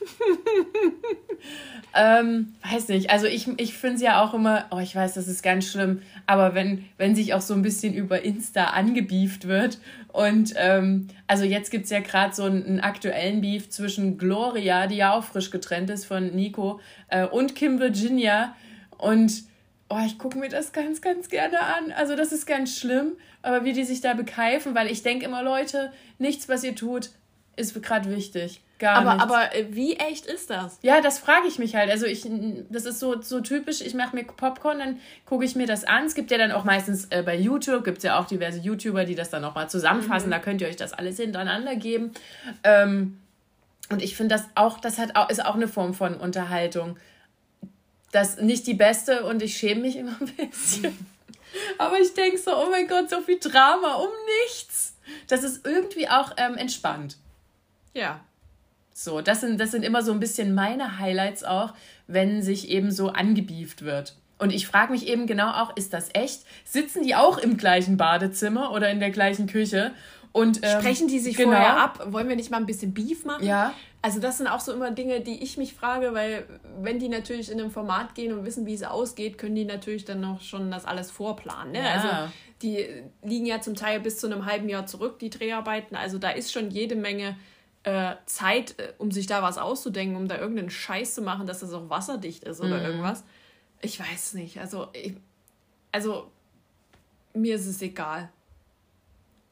ähm, 1.94 2.54
weiß 2.70 2.88
nicht, 2.88 3.10
also 3.10 3.26
ich, 3.26 3.48
ich 3.58 3.74
finde 3.74 3.96
es 3.96 4.02
ja 4.02 4.22
auch 4.22 4.34
immer, 4.34 4.66
oh, 4.70 4.78
ich 4.78 4.94
weiß, 4.94 5.14
das 5.14 5.28
ist 5.28 5.42
ganz 5.42 5.70
schlimm, 5.70 6.02
aber 6.26 6.54
wenn, 6.54 6.84
wenn 6.98 7.14
sich 7.14 7.34
auch 7.34 7.40
so 7.40 7.54
ein 7.54 7.62
bisschen 7.62 7.94
über 7.94 8.22
Insta 8.22 8.64
angebieft 8.64 9.46
wird 9.46 9.78
und 10.12 10.54
ähm, 10.56 11.08
also 11.26 11.44
jetzt 11.44 11.70
gibt 11.70 11.84
es 11.84 11.90
ja 11.90 12.00
gerade 12.00 12.34
so 12.34 12.44
einen, 12.44 12.64
einen, 12.64 12.80
aktuellen 12.80 13.40
Beef 13.40 13.70
zwischen 13.70 14.18
Gloria, 14.18 14.86
die 14.86 14.96
ja 14.96 15.12
auch 15.12 15.24
frisch 15.24 15.50
getrennt 15.50 15.90
ist 15.90 16.06
von 16.06 16.34
Nico, 16.34 16.80
äh, 17.08 17.26
und 17.26 17.54
Kim 17.54 17.78
Virginia 17.78 18.54
und 18.98 19.44
oh, 19.88 20.00
ich 20.04 20.18
gucke 20.18 20.38
mir 20.38 20.48
das 20.48 20.72
ganz, 20.72 21.00
ganz 21.00 21.28
gerne 21.28 21.60
an. 21.60 21.92
Also 21.92 22.16
das 22.16 22.32
ist 22.32 22.46
ganz 22.46 22.76
schlimm, 22.76 23.12
aber 23.42 23.64
wie 23.64 23.72
die 23.72 23.84
sich 23.84 24.00
da 24.00 24.14
bekeifen, 24.14 24.74
weil 24.74 24.90
ich 24.90 25.02
denke 25.02 25.24
immer, 25.24 25.42
Leute, 25.42 25.92
nichts, 26.18 26.48
was 26.48 26.64
ihr 26.64 26.74
tut, 26.74 27.10
ist 27.56 27.80
gerade 27.82 28.14
wichtig. 28.14 28.62
Gar 28.78 28.96
aber, 28.96 29.22
aber 29.22 29.54
äh, 29.54 29.66
wie 29.70 29.94
echt 29.94 30.26
ist 30.26 30.50
das? 30.50 30.78
Ja, 30.82 31.00
das 31.00 31.18
frage 31.18 31.48
ich 31.48 31.58
mich 31.58 31.74
halt. 31.74 31.90
Also 31.90 32.04
ich, 32.04 32.28
das 32.68 32.84
ist 32.84 33.00
so, 33.00 33.22
so 33.22 33.40
typisch, 33.40 33.80
ich 33.80 33.94
mache 33.94 34.14
mir 34.14 34.24
Popcorn, 34.24 34.78
dann 34.78 35.00
gucke 35.24 35.46
ich 35.46 35.56
mir 35.56 35.66
das 35.66 35.84
an. 35.84 36.04
Es 36.04 36.14
gibt 36.14 36.30
ja 36.30 36.36
dann 36.36 36.52
auch 36.52 36.64
meistens 36.64 37.06
äh, 37.06 37.22
bei 37.22 37.36
YouTube, 37.36 37.84
gibt 37.84 37.98
es 37.98 38.04
ja 38.04 38.18
auch 38.18 38.26
diverse 38.26 38.58
YouTuber, 38.58 39.04
die 39.04 39.14
das 39.14 39.30
dann 39.30 39.40
nochmal 39.40 39.70
zusammenfassen. 39.70 40.28
Mhm. 40.28 40.32
Da 40.32 40.38
könnt 40.40 40.60
ihr 40.60 40.68
euch 40.68 40.76
das 40.76 40.92
alles 40.92 41.16
hintereinander 41.16 41.74
geben. 41.76 42.12
Ähm, 42.64 43.18
und 43.88 44.02
ich 44.02 44.14
finde 44.14 44.34
das 44.34 44.44
auch, 44.56 44.78
das 44.78 44.98
hat 44.98 45.16
auch, 45.16 45.30
ist 45.30 45.42
auch 45.42 45.54
eine 45.54 45.68
Form 45.68 45.94
von 45.94 46.14
Unterhaltung. 46.14 46.98
Das 48.12 48.36
nicht 48.38 48.66
die 48.66 48.74
beste 48.74 49.24
und 49.24 49.42
ich 49.42 49.56
schäme 49.56 49.82
mich 49.82 49.96
immer 49.96 50.16
ein 50.20 50.50
bisschen. 50.50 51.06
Aber 51.78 51.98
ich 51.98 52.12
denke 52.12 52.36
so, 52.36 52.54
oh 52.54 52.68
mein 52.70 52.88
Gott, 52.88 53.08
so 53.08 53.22
viel 53.22 53.38
Drama 53.38 53.94
um 53.94 54.10
nichts. 54.44 54.94
Das 55.28 55.42
ist 55.42 55.64
irgendwie 55.66 56.08
auch 56.08 56.32
ähm, 56.36 56.56
entspannt. 56.56 57.16
Ja. 57.94 58.20
So, 58.98 59.20
das 59.20 59.42
sind, 59.42 59.60
das 59.60 59.72
sind 59.72 59.84
immer 59.84 60.02
so 60.02 60.10
ein 60.10 60.20
bisschen 60.20 60.54
meine 60.54 60.98
Highlights 60.98 61.44
auch, 61.44 61.74
wenn 62.06 62.40
sich 62.40 62.70
eben 62.70 62.90
so 62.90 63.10
angebieft 63.10 63.82
wird. 63.82 64.16
Und 64.38 64.54
ich 64.54 64.66
frage 64.66 64.90
mich 64.90 65.06
eben 65.06 65.26
genau 65.26 65.50
auch, 65.50 65.76
ist 65.76 65.92
das 65.92 66.08
echt? 66.14 66.46
Sitzen 66.64 67.02
die 67.02 67.14
auch 67.14 67.36
im 67.36 67.58
gleichen 67.58 67.98
Badezimmer 67.98 68.72
oder 68.72 68.88
in 68.90 68.98
der 68.98 69.10
gleichen 69.10 69.48
Küche? 69.48 69.92
Und, 70.32 70.60
ähm, 70.62 70.80
Sprechen 70.80 71.08
die 71.08 71.18
sich 71.18 71.36
genau. 71.36 71.50
vorher 71.50 71.76
ab? 71.76 72.06
Wollen 72.06 72.26
wir 72.26 72.36
nicht 72.36 72.50
mal 72.50 72.56
ein 72.56 72.64
bisschen 72.64 72.94
Beef 72.94 73.26
machen? 73.26 73.44
Ja. 73.44 73.74
Also 74.00 74.18
das 74.18 74.38
sind 74.38 74.46
auch 74.46 74.60
so 74.60 74.72
immer 74.72 74.90
Dinge, 74.90 75.20
die 75.20 75.42
ich 75.42 75.58
mich 75.58 75.74
frage, 75.74 76.14
weil 76.14 76.46
wenn 76.80 76.98
die 76.98 77.10
natürlich 77.10 77.50
in 77.50 77.60
einem 77.60 77.70
Format 77.70 78.14
gehen 78.14 78.32
und 78.32 78.46
wissen, 78.46 78.64
wie 78.64 78.72
es 78.72 78.82
ausgeht, 78.82 79.36
können 79.36 79.56
die 79.56 79.66
natürlich 79.66 80.06
dann 80.06 80.20
noch 80.20 80.40
schon 80.40 80.70
das 80.70 80.86
alles 80.86 81.10
vorplanen. 81.10 81.72
Ne? 81.72 81.80
Ja. 81.80 81.92
Also 81.92 82.32
die 82.62 82.86
liegen 83.22 83.44
ja 83.44 83.60
zum 83.60 83.74
Teil 83.74 84.00
bis 84.00 84.18
zu 84.18 84.26
einem 84.26 84.46
halben 84.46 84.70
Jahr 84.70 84.86
zurück, 84.86 85.18
die 85.18 85.28
Dreharbeiten. 85.28 85.96
Also 85.96 86.16
da 86.16 86.30
ist 86.30 86.50
schon 86.50 86.70
jede 86.70 86.96
Menge 86.96 87.36
äh, 87.86 88.16
Zeit, 88.26 88.78
äh, 88.80 88.94
um 88.98 89.12
sich 89.12 89.28
da 89.28 89.42
was 89.42 89.58
auszudenken, 89.58 90.16
um 90.16 90.26
da 90.26 90.38
irgendeinen 90.38 90.70
Scheiß 90.70 91.14
zu 91.14 91.22
machen, 91.22 91.46
dass 91.46 91.60
das 91.60 91.72
auch 91.72 91.88
wasserdicht 91.88 92.42
ist 92.42 92.60
oder 92.60 92.80
mhm. 92.80 92.84
irgendwas. 92.84 93.22
Ich 93.80 94.00
weiß 94.00 94.34
nicht. 94.34 94.58
Also, 94.58 94.88
ich, 94.92 95.14
also 95.92 96.32
mir 97.32 97.54
ist 97.54 97.66
es 97.66 97.80
egal. 97.80 98.28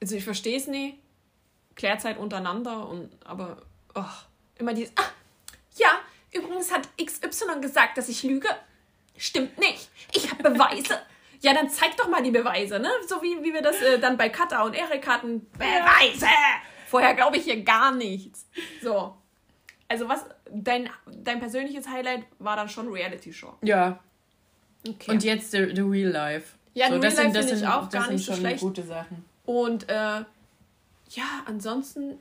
Also 0.02 0.16
ich 0.16 0.24
verstehe 0.24 0.56
es 0.56 0.66
nie. 0.66 0.98
Klärzeit 1.76 2.18
untereinander 2.18 2.88
und 2.88 3.10
aber 3.24 3.62
oh, 3.94 4.02
immer 4.58 4.74
dieses. 4.74 4.92
Ah, 4.96 5.10
ja, 5.76 6.00
übrigens 6.32 6.72
hat 6.72 6.88
XY 7.00 7.60
gesagt, 7.60 7.98
dass 7.98 8.08
ich 8.08 8.24
lüge. 8.24 8.48
Stimmt 9.16 9.58
nicht. 9.58 9.88
Ich 10.12 10.28
habe 10.32 10.42
Beweise. 10.42 10.98
ja, 11.40 11.54
dann 11.54 11.70
zeig 11.70 11.96
doch 11.96 12.08
mal 12.08 12.22
die 12.22 12.32
Beweise, 12.32 12.80
ne? 12.80 12.90
So 13.06 13.22
wie, 13.22 13.44
wie 13.44 13.54
wir 13.54 13.62
das 13.62 13.80
äh, 13.80 14.00
dann 14.00 14.16
bei 14.16 14.28
Katha 14.28 14.64
und 14.64 14.74
Erik 14.74 15.06
hatten. 15.06 15.46
Beweise! 15.52 16.26
Vorher 16.94 17.14
glaube 17.14 17.36
ich 17.38 17.44
hier 17.44 17.60
gar 17.64 17.92
nichts. 17.92 18.46
So. 18.80 19.16
Also 19.88 20.08
was, 20.08 20.24
dein, 20.48 20.88
dein 21.06 21.40
persönliches 21.40 21.88
Highlight 21.88 22.24
war 22.38 22.54
dann 22.54 22.68
schon 22.68 22.88
Reality 22.88 23.32
Show. 23.32 23.52
Ja. 23.62 23.98
Okay. 24.86 25.10
Und 25.10 25.24
jetzt 25.24 25.50
the, 25.50 25.72
the 25.74 25.80
Real 25.80 26.12
Life. 26.12 26.56
Ja, 26.72 26.86
so, 26.86 26.98
Real 26.98 27.02
Life 27.02 27.32
finde 27.32 27.54
ich 27.54 27.66
auch 27.66 27.90
gar 27.90 28.10
nicht 28.12 28.24
so 28.24 28.34
schlecht. 28.34 28.60
gute 28.60 28.84
Sachen. 28.84 29.24
Und 29.44 29.88
äh, 29.88 29.94
ja, 29.94 31.42
ansonsten 31.46 32.16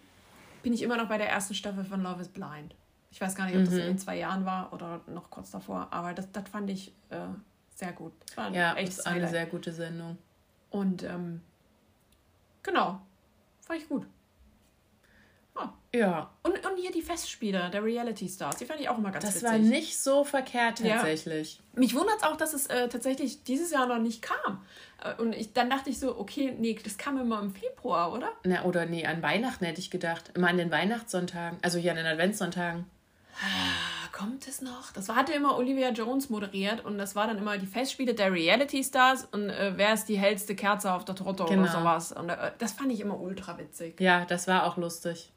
bin 0.64 0.74
ich 0.74 0.82
immer 0.82 0.98
noch 0.98 1.08
bei 1.08 1.20
der 1.20 1.30
ersten 1.30 1.54
Staffel 1.54 1.86
von 1.86 2.02
Love 2.02 2.22
is 2.22 2.30
Blind. 2.30 2.74
Ich 3.12 3.22
weiß 3.22 3.36
gar 3.36 3.46
nicht, 3.46 3.56
ob 3.56 3.62
mhm. 3.62 3.66
das 3.66 3.76
in 3.76 4.00
zwei 4.00 4.18
Jahren 4.18 4.44
war 4.44 4.74
oder 4.74 5.02
noch 5.06 5.30
kurz 5.30 5.52
davor, 5.52 5.88
aber 5.92 6.14
das, 6.14 6.32
das 6.32 6.50
fand 6.50 6.68
ich 6.72 6.94
äh, 7.12 7.28
sehr 7.76 7.94
gut. 7.94 8.14
Das 8.26 8.38
war 8.38 8.52
ja, 8.52 8.74
echt 8.74 8.90
ist 8.90 9.06
eine 9.06 9.30
sehr 9.30 9.46
gute 9.46 9.72
Sendung. 9.72 10.18
Und 10.72 11.04
ähm, 11.04 11.42
genau, 12.64 13.00
fand 13.62 13.80
ich 13.80 13.88
gut. 13.88 14.08
Oh. 15.56 15.68
Ja. 15.94 16.32
Und, 16.42 16.54
und 16.66 16.78
hier 16.78 16.92
die 16.92 17.02
Festspiele 17.02 17.70
der 17.70 17.84
Reality 17.84 18.28
Stars, 18.28 18.58
die 18.58 18.66
fand 18.66 18.80
ich 18.80 18.90
auch 18.90 18.98
immer 18.98 19.12
ganz 19.12 19.26
das 19.26 19.36
witzig. 19.36 19.50
Das 19.50 19.52
war 19.52 19.60
nicht 19.60 20.00
so 20.00 20.24
verkehrt 20.24 20.80
tatsächlich. 20.80 21.58
Ja. 21.58 21.80
Mich 21.80 21.94
wundert 21.94 22.18
es 22.18 22.24
auch, 22.24 22.36
dass 22.36 22.54
es 22.54 22.68
äh, 22.68 22.90
tatsächlich 22.90 23.44
dieses 23.44 23.72
Jahr 23.72 23.86
noch 23.86 24.00
nicht 24.00 24.22
kam. 24.22 24.66
Äh, 25.04 25.22
und 25.22 25.34
ich, 25.34 25.54
dann 25.54 25.70
dachte 25.70 25.90
ich 25.90 26.00
so, 26.00 26.18
okay, 26.18 26.56
nee, 26.58 26.80
das 26.84 26.98
kam 26.98 27.20
immer 27.20 27.40
im 27.42 27.54
Februar, 27.54 28.12
oder? 28.12 28.32
Na, 28.44 28.64
oder 28.64 28.86
nee, 28.86 29.06
an 29.06 29.22
Weihnachten 29.22 29.66
hätte 29.66 29.80
ich 29.80 29.92
gedacht. 29.92 30.32
Immer 30.34 30.50
an 30.50 30.58
den 30.58 30.72
Weihnachtssonntagen, 30.72 31.60
also 31.62 31.78
hier 31.78 31.92
an 31.92 31.98
den 31.98 32.08
Adventssonntagen. 32.08 32.86
Ah, 33.36 34.10
kommt 34.12 34.48
es 34.48 34.62
noch? 34.62 34.92
Das 34.94 35.08
war, 35.10 35.16
hatte 35.16 35.34
immer 35.34 35.58
Olivia 35.58 35.90
Jones 35.90 36.30
moderiert 36.30 36.86
und 36.86 36.98
das 36.98 37.16
war 37.16 37.28
dann 37.28 37.38
immer 37.38 37.58
die 37.58 37.66
Festspiele 37.66 38.14
der 38.14 38.32
Reality 38.32 38.84
Stars 38.84 39.28
und 39.32 39.50
äh, 39.50 39.74
wer 39.76 39.94
ist 39.94 40.06
die 40.06 40.18
hellste 40.18 40.56
Kerze 40.56 40.94
auf 40.94 41.04
der 41.04 41.16
Torte 41.16 41.46
genau. 41.46 41.64
oder 41.64 41.72
sowas. 41.72 42.12
Und 42.12 42.30
äh, 42.30 42.52
das 42.60 42.74
fand 42.74 42.92
ich 42.92 43.02
immer 43.02 43.20
ultra 43.20 43.58
witzig. 43.58 44.00
Ja, 44.00 44.26
das 44.26 44.48
war 44.48 44.66
auch 44.66 44.78
lustig. 44.78 45.33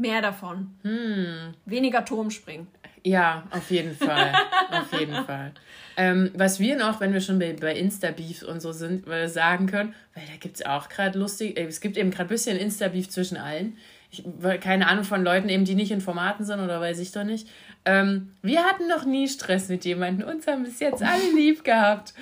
Mehr 0.00 0.22
davon. 0.22 0.74
Hm. 0.82 1.52
Weniger 1.66 2.06
Turmspringen. 2.06 2.66
Ja, 3.04 3.44
auf 3.50 3.70
jeden 3.70 3.94
Fall. 3.94 4.32
auf 4.70 4.98
jeden 4.98 5.24
Fall. 5.26 5.52
Ähm, 5.98 6.30
was 6.34 6.58
wir 6.58 6.76
noch, 6.76 7.00
wenn 7.00 7.12
wir 7.12 7.20
schon 7.20 7.38
bei, 7.38 7.52
bei 7.52 7.74
Insta-Beef 7.76 8.42
und 8.42 8.62
so 8.62 8.72
sind, 8.72 9.06
weil 9.06 9.28
sagen 9.28 9.66
können, 9.66 9.94
weil 10.14 10.24
da 10.24 10.36
gibt 10.40 10.56
es 10.56 10.64
auch 10.64 10.88
gerade 10.88 11.18
lustig, 11.18 11.58
äh, 11.58 11.66
es 11.66 11.82
gibt 11.82 11.98
eben 11.98 12.10
gerade 12.10 12.24
ein 12.24 12.28
bisschen 12.28 12.56
Insta-Beef 12.56 13.10
zwischen 13.10 13.36
allen. 13.36 13.76
Ich, 14.10 14.24
keine 14.60 14.88
Ahnung 14.88 15.04
von 15.04 15.22
Leuten 15.22 15.50
eben, 15.50 15.66
die 15.66 15.74
nicht 15.74 15.90
in 15.90 16.00
Formaten 16.00 16.46
sind 16.46 16.60
oder 16.60 16.80
weiß 16.80 16.98
ich 16.98 17.12
doch 17.12 17.24
nicht. 17.24 17.46
Ähm, 17.84 18.32
wir 18.40 18.64
hatten 18.64 18.88
noch 18.88 19.04
nie 19.04 19.28
Stress 19.28 19.68
mit 19.68 19.84
jemandem. 19.84 20.26
Uns 20.26 20.46
haben 20.46 20.64
bis 20.64 20.80
jetzt 20.80 21.02
alle 21.02 21.30
lieb 21.36 21.62
gehabt. 21.62 22.14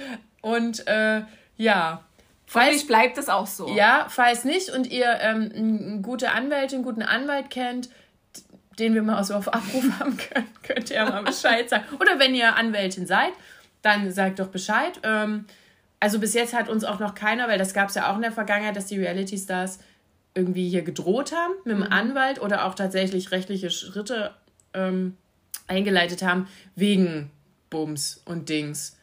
Und 0.43 0.85
äh, 0.89 1.22
ja, 1.57 2.03
Falls 2.49 2.86
bleibt 2.86 3.18
es 3.18 3.28
auch 3.28 3.46
so. 3.46 3.68
Ja, 3.76 4.07
falls 4.09 4.44
nicht 4.44 4.70
und 4.70 4.90
ihr 4.90 5.18
ähm, 5.20 5.53
eine 5.55 6.01
gute 6.01 6.32
Anwältin, 6.32 6.78
einen 6.78 6.84
guten 6.84 7.03
Anwalt 7.03 7.51
kennt, 7.51 7.90
den 8.78 8.94
wir 8.94 9.03
mal 9.03 9.22
so 9.22 9.34
auf 9.34 9.53
Abruf 9.53 9.84
haben 10.01 10.16
können, 10.16 10.49
könnt 10.62 10.90
ihr 10.90 11.05
mal 11.05 11.22
Bescheid 11.22 11.68
sagen. 11.68 11.84
Oder 12.01 12.18
wenn 12.18 12.34
ihr 12.34 12.57
Anwältin 12.57 13.07
seid, 13.07 13.32
dann 13.82 14.11
sagt 14.11 14.38
doch 14.38 14.49
Bescheid. 14.49 14.99
Ähm, 15.03 15.44
also 16.01 16.18
bis 16.18 16.32
jetzt 16.32 16.55
hat 16.55 16.70
uns 16.70 16.84
auch 16.84 17.01
noch 17.01 17.14
keiner, 17.14 17.49
weil 17.49 17.59
das 17.59 17.74
gab 17.74 17.90
es 17.90 17.96
ja 17.96 18.11
auch 18.11 18.16
in 18.16 18.22
der 18.22 18.32
Vergangenheit, 18.32 18.76
dass 18.76 18.86
die 18.86 18.99
Reality 18.99 19.36
Stars 19.36 19.80
irgendwie 20.34 20.68
hier 20.68 20.82
gedroht 20.82 21.32
haben 21.32 21.53
mit 21.64 21.74
dem 21.74 21.80
mhm. 21.80 21.92
Anwalt 21.92 22.40
oder 22.40 22.64
auch 22.64 22.74
tatsächlich 22.74 23.30
rechtliche 23.30 23.70
Schritte 23.70 24.32
ähm, 24.72 25.16
eingeleitet 25.66 26.22
haben 26.22 26.49
wegen 26.76 27.30
Bums 27.68 28.22
und 28.24 28.49
Dings. 28.49 28.96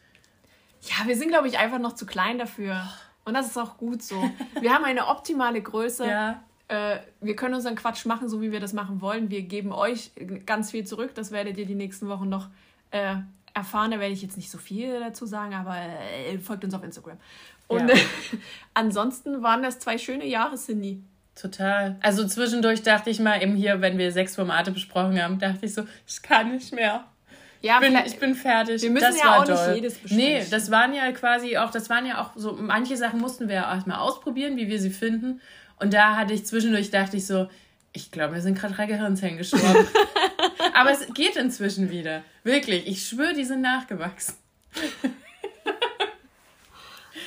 Ja, 0.81 1.07
wir 1.07 1.15
sind, 1.15 1.29
glaube 1.29 1.47
ich, 1.47 1.59
einfach 1.59 1.79
noch 1.79 1.93
zu 1.93 2.05
klein 2.05 2.39
dafür. 2.39 2.87
Und 3.25 3.33
das 3.33 3.47
ist 3.47 3.57
auch 3.57 3.77
gut 3.77 4.01
so. 4.03 4.15
Wir 4.61 4.73
haben 4.73 4.85
eine 4.85 5.07
optimale 5.07 5.61
Größe. 5.61 6.05
Ja. 6.15 6.43
Äh, 6.67 6.99
wir 7.21 7.35
können 7.35 7.53
unseren 7.53 7.75
Quatsch 7.75 8.05
machen, 8.05 8.27
so 8.27 8.41
wie 8.41 8.51
wir 8.51 8.59
das 8.59 8.73
machen 8.73 8.99
wollen. 9.01 9.29
Wir 9.29 9.43
geben 9.43 9.71
euch 9.71 10.11
ganz 10.45 10.71
viel 10.71 10.85
zurück. 10.85 11.11
Das 11.13 11.31
werdet 11.31 11.57
ihr 11.57 11.65
die 11.65 11.75
nächsten 11.75 12.07
Wochen 12.07 12.27
noch 12.27 12.47
äh, 12.89 13.17
erfahren. 13.53 13.91
Da 13.91 13.99
werde 13.99 14.13
ich 14.13 14.21
jetzt 14.21 14.37
nicht 14.37 14.49
so 14.49 14.57
viel 14.57 14.99
dazu 14.99 15.25
sagen, 15.25 15.53
aber 15.53 15.75
äh, 15.77 16.37
folgt 16.39 16.63
uns 16.63 16.73
auf 16.73 16.83
Instagram. 16.83 17.17
Und 17.67 17.89
ja. 17.89 17.95
ansonsten 18.73 19.43
waren 19.43 19.61
das 19.61 19.79
zwei 19.79 19.97
schöne 19.97 20.25
Jahre, 20.25 20.55
Cindy. 20.55 21.03
Total. 21.35 21.97
Also 22.01 22.25
zwischendurch 22.25 22.81
dachte 22.81 23.09
ich 23.09 23.19
mal, 23.19 23.41
eben 23.43 23.55
hier, 23.55 23.81
wenn 23.81 23.97
wir 23.97 24.11
sechs 24.11 24.35
Formate 24.35 24.71
besprochen 24.71 25.21
haben, 25.21 25.37
dachte 25.37 25.65
ich 25.65 25.73
so, 25.73 25.83
ich 26.07 26.21
kann 26.21 26.51
nicht 26.51 26.73
mehr. 26.73 27.05
Ja, 27.61 27.79
ich 27.81 27.87
bin, 27.87 27.99
ich 28.05 28.19
bin 28.19 28.35
fertig. 28.35 28.81
Wir 28.81 28.91
müssen 28.91 29.05
das 29.05 29.19
ja 29.19 29.39
auch 29.39 29.45
doll. 29.45 29.55
nicht 29.55 29.75
jedes 29.75 29.93
besprechen. 29.95 30.17
Nee, 30.17 30.45
das 30.49 30.71
waren 30.71 30.93
ja 30.93 31.11
quasi 31.11 31.57
auch, 31.57 31.71
das 31.71 31.89
waren 31.89 32.05
ja 32.05 32.21
auch 32.21 32.31
so, 32.35 32.53
manche 32.53 32.95
Sachen 32.97 33.19
mussten 33.19 33.47
wir 33.47 33.55
ja 33.55 33.73
erstmal 33.73 33.97
ausprobieren, 33.97 34.57
wie 34.57 34.67
wir 34.67 34.79
sie 34.79 34.91
finden. 34.91 35.41
Und 35.79 35.93
da 35.93 36.15
hatte 36.15 36.33
ich 36.33 36.45
zwischendurch, 36.45 36.91
dachte 36.91 37.17
ich 37.17 37.25
so, 37.25 37.49
ich 37.93 38.11
glaube, 38.11 38.35
mir 38.35 38.41
sind 38.41 38.59
gerade 38.59 38.73
drei 38.73 38.85
Gehirnzellen 38.85 39.37
gestorben. 39.37 39.87
Aber 40.73 40.91
es 40.91 41.07
geht 41.13 41.37
inzwischen 41.37 41.89
wieder. 41.89 42.23
Wirklich. 42.43 42.87
Ich 42.87 43.07
schwöre, 43.07 43.33
die 43.33 43.45
sind 43.45 43.61
nachgewachsen. 43.61 44.35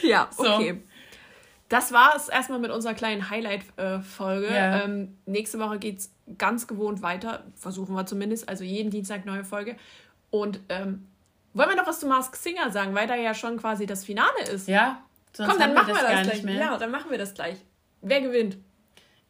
ja, 0.02 0.28
okay. 0.36 0.72
So. 0.72 0.88
Das 1.70 1.92
war 1.92 2.14
es 2.16 2.28
erstmal 2.28 2.58
mit 2.58 2.70
unserer 2.70 2.94
kleinen 2.94 3.28
Highlight-Folge. 3.28 4.46
Ja. 4.46 4.84
Ähm, 4.84 5.18
nächste 5.26 5.58
Woche 5.58 5.78
geht 5.78 5.98
es 5.98 6.10
ganz 6.38 6.66
gewohnt 6.66 7.02
weiter. 7.02 7.44
Versuchen 7.56 7.94
wir 7.94 8.06
zumindest. 8.06 8.48
Also 8.48 8.64
jeden 8.64 8.90
Dienstag 8.90 9.26
neue 9.26 9.44
Folge. 9.44 9.76
Und 10.30 10.60
ähm, 10.68 11.06
wollen 11.54 11.70
wir 11.70 11.76
noch 11.76 11.86
was 11.86 12.00
zu 12.00 12.06
Mask 12.06 12.36
Singer 12.36 12.70
sagen, 12.70 12.94
weil 12.94 13.06
da 13.06 13.16
ja 13.16 13.34
schon 13.34 13.58
quasi 13.58 13.86
das 13.86 14.04
Finale 14.04 14.42
ist? 14.52 14.68
Ja. 14.68 15.02
Sonst 15.32 15.50
Komm, 15.50 15.58
dann 15.58 15.74
machen 15.74 15.88
wir 15.88 15.94
das, 15.94 16.02
wir 16.02 16.32
das 16.32 16.40
gleich. 16.42 16.56
Ja, 16.56 16.76
dann 16.78 16.90
machen 16.90 17.10
wir 17.10 17.18
das 17.18 17.34
gleich. 17.34 17.56
Wer 18.00 18.20
gewinnt? 18.20 18.56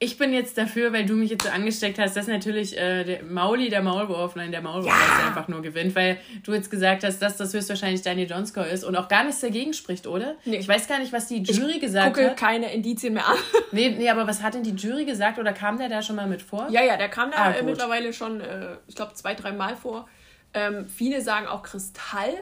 Ich 0.00 0.16
bin 0.16 0.32
jetzt 0.32 0.56
dafür, 0.56 0.92
weil 0.92 1.06
du 1.06 1.14
mich 1.14 1.30
jetzt 1.30 1.42
so 1.42 1.50
angesteckt 1.50 1.98
hast, 1.98 2.16
dass 2.16 2.28
natürlich 2.28 2.78
äh, 2.78 3.02
der 3.02 3.24
Mauli, 3.24 3.68
der 3.68 3.82
Maulwurf, 3.82 4.36
nein, 4.36 4.52
der 4.52 4.60
Maulwurf 4.60 4.86
ja. 4.86 5.26
einfach 5.26 5.48
nur 5.48 5.60
gewinnt, 5.60 5.96
weil 5.96 6.18
du 6.44 6.54
jetzt 6.54 6.70
gesagt 6.70 7.02
hast, 7.02 7.20
dass 7.20 7.36
das 7.36 7.52
höchstwahrscheinlich 7.52 8.02
Daniel 8.02 8.30
Johnscore 8.30 8.68
ist 8.68 8.84
und 8.84 8.94
auch 8.94 9.08
gar 9.08 9.24
nichts 9.24 9.40
dagegen 9.40 9.72
spricht, 9.72 10.06
oder? 10.06 10.36
Nee. 10.44 10.58
Ich 10.58 10.68
weiß 10.68 10.86
gar 10.86 11.00
nicht, 11.00 11.12
was 11.12 11.26
die 11.26 11.42
Jury 11.42 11.72
ich 11.72 11.80
gesagt 11.80 12.14
gucke 12.14 12.30
hat. 12.30 12.36
gucke 12.36 12.46
keine 12.46 12.72
Indizien 12.72 13.14
mehr 13.14 13.26
an. 13.26 13.38
nee, 13.72 13.90
nee, 13.90 14.08
aber 14.08 14.28
was 14.28 14.40
hat 14.40 14.54
denn 14.54 14.62
die 14.62 14.70
Jury 14.70 15.04
gesagt 15.04 15.40
oder 15.40 15.52
kam 15.52 15.78
der 15.78 15.88
da 15.88 16.00
schon 16.00 16.14
mal 16.14 16.28
mit 16.28 16.42
vor? 16.42 16.68
Ja, 16.70 16.84
ja, 16.84 16.96
der 16.96 17.08
kam 17.08 17.32
da 17.32 17.38
ah, 17.38 17.50
äh, 17.50 17.64
mittlerweile 17.64 18.12
schon, 18.12 18.40
äh, 18.40 18.76
ich 18.86 18.94
glaube, 18.94 19.14
zwei, 19.14 19.34
drei 19.34 19.50
Mal 19.50 19.74
vor. 19.74 20.08
Ähm, 20.54 20.88
viele 20.88 21.20
sagen 21.20 21.46
auch 21.46 21.62
Kristall, 21.62 22.32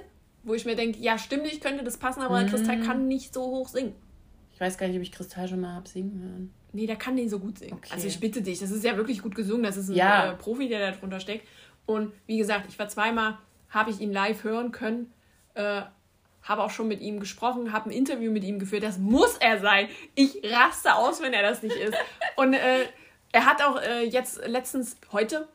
wo 0.42 0.54
ich 0.54 0.64
mir 0.64 0.76
denke, 0.76 0.98
ja, 1.00 1.18
stimmlich 1.18 1.60
könnte 1.60 1.84
das 1.84 1.96
passen, 1.98 2.22
aber 2.22 2.40
mhm. 2.42 2.46
Kristall 2.46 2.80
kann 2.80 3.08
nicht 3.08 3.34
so 3.34 3.42
hoch 3.42 3.68
singen. 3.68 3.94
Ich 4.54 4.60
weiß 4.60 4.78
gar 4.78 4.86
nicht, 4.86 4.96
ob 4.96 5.02
ich 5.02 5.12
Kristall 5.12 5.48
schon 5.48 5.60
mal 5.60 5.74
habe 5.74 5.88
singen 5.88 6.18
hören. 6.18 6.54
Nee, 6.72 6.86
der 6.86 6.96
kann 6.96 7.16
den 7.16 7.28
so 7.28 7.38
gut 7.38 7.58
singen. 7.58 7.74
Okay. 7.74 7.90
Also 7.92 8.06
ich 8.06 8.20
bitte 8.20 8.42
dich, 8.42 8.58
das 8.58 8.70
ist 8.70 8.84
ja 8.84 8.96
wirklich 8.96 9.22
gut 9.22 9.34
gesungen. 9.34 9.62
Das 9.62 9.76
ist 9.76 9.88
ein 9.88 9.96
ja. 9.96 10.32
äh, 10.32 10.34
Profi, 10.36 10.68
der 10.68 10.90
da 10.90 10.96
drunter 10.96 11.20
steckt. 11.20 11.46
Und 11.84 12.12
wie 12.26 12.38
gesagt, 12.38 12.66
ich 12.68 12.78
war 12.78 12.88
zweimal, 12.88 13.38
habe 13.70 13.90
ich 13.90 14.00
ihn 14.00 14.12
live 14.12 14.44
hören 14.44 14.72
können, 14.72 15.12
äh, 15.54 15.82
habe 16.42 16.62
auch 16.62 16.70
schon 16.70 16.88
mit 16.88 17.00
ihm 17.00 17.18
gesprochen, 17.20 17.72
habe 17.72 17.90
ein 17.90 17.92
Interview 17.92 18.30
mit 18.30 18.44
ihm 18.44 18.58
geführt. 18.58 18.82
Das 18.82 18.98
muss 18.98 19.36
er 19.38 19.58
sein. 19.58 19.88
Ich 20.14 20.40
raste 20.44 20.94
aus, 20.94 21.20
wenn 21.20 21.32
er 21.32 21.42
das 21.42 21.62
nicht 21.62 21.76
ist. 21.76 21.94
Und 22.36 22.54
äh, 22.54 22.86
er 23.32 23.44
hat 23.44 23.62
auch 23.62 23.80
äh, 23.80 24.04
jetzt 24.04 24.46
letztens, 24.46 24.96
heute, 25.12 25.48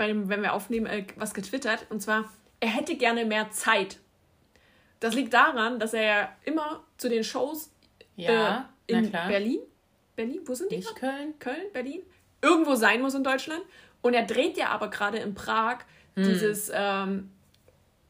beim, 0.00 0.30
wenn 0.30 0.40
wir 0.40 0.54
aufnehmen, 0.54 0.86
äh, 0.86 1.04
was 1.16 1.34
getwittert. 1.34 1.86
Und 1.90 2.00
zwar, 2.00 2.24
er 2.58 2.70
hätte 2.70 2.96
gerne 2.96 3.26
mehr 3.26 3.50
Zeit. 3.50 3.98
Das 4.98 5.14
liegt 5.14 5.34
daran, 5.34 5.78
dass 5.78 5.92
er 5.92 6.02
ja 6.02 6.28
immer 6.44 6.82
zu 6.96 7.10
den 7.10 7.22
Shows 7.22 7.70
ja, 8.16 8.70
äh, 8.86 8.92
in 8.92 9.10
Berlin 9.10 9.60
Berlin, 10.20 10.40
wo 10.44 10.54
sind 10.54 10.70
die? 10.70 10.76
Nicht 10.76 10.96
Köln. 10.96 11.38
Köln, 11.38 11.72
Berlin. 11.72 12.02
Irgendwo 12.42 12.74
sein 12.74 13.00
muss 13.00 13.14
in 13.14 13.24
Deutschland. 13.24 13.62
Und 14.02 14.14
er 14.14 14.24
dreht 14.24 14.56
ja 14.56 14.68
aber 14.68 14.88
gerade 14.88 15.18
in 15.18 15.34
Prag 15.34 15.78
hm. 16.14 16.24
dieses 16.24 16.70
ähm, 16.74 17.30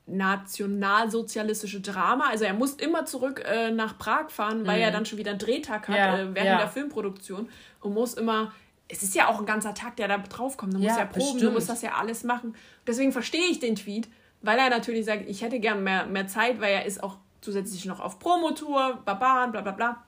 nationalsozialistische 0.07 1.80
Drama. 1.80 2.28
Also 2.28 2.45
er 2.45 2.55
muss 2.55 2.74
immer 2.74 3.05
zurück 3.05 3.45
äh, 3.45 3.70
nach 3.70 3.99
Prag 3.99 4.30
fahren, 4.30 4.66
weil 4.66 4.76
hm. 4.76 4.82
er 4.82 4.91
dann 4.91 5.07
schon 5.07 5.18
wieder 5.18 5.30
einen 5.30 5.38
Drehtag 5.38 5.88
hat 5.88 5.97
ja, 5.97 6.18
äh, 6.18 6.34
während 6.34 6.51
ja. 6.51 6.59
der 6.59 6.68
Filmproduktion 6.68 7.49
und 7.80 7.95
muss 7.95 8.14
immer. 8.14 8.53
Es 8.91 9.03
ist 9.03 9.14
ja 9.14 9.28
auch 9.28 9.38
ein 9.38 9.47
ganzer 9.47 9.74
Tag, 9.74 9.97
der 9.97 10.09
da 10.09 10.18
draufkommt. 10.18 10.74
Du 10.74 10.78
musst 10.78 10.91
ja, 10.91 10.99
ja 10.99 11.05
proben, 11.05 11.20
bestimmt. 11.20 11.43
du 11.43 11.51
musst 11.53 11.68
das 11.68 11.82
ja 11.82 11.93
alles 11.93 12.24
machen. 12.24 12.57
Deswegen 12.86 13.12
verstehe 13.12 13.47
ich 13.47 13.61
den 13.61 13.76
Tweet, 13.76 14.09
weil 14.43 14.59
er 14.59 14.68
natürlich 14.68 15.05
sagt, 15.05 15.28
ich 15.28 15.43
hätte 15.43 15.61
gern 15.61 15.84
mehr, 15.84 16.07
mehr 16.07 16.26
Zeit, 16.26 16.61
weil 16.61 16.72
er 16.72 16.84
ist 16.86 17.03
auch 17.03 17.16
zusätzlich 17.41 17.84
noch 17.84 18.01
auf 18.01 18.18
Promotour, 18.18 19.01
Barbaren, 19.05 19.53
bla 19.53 19.61
bla 19.61 19.72
bla. 19.72 20.05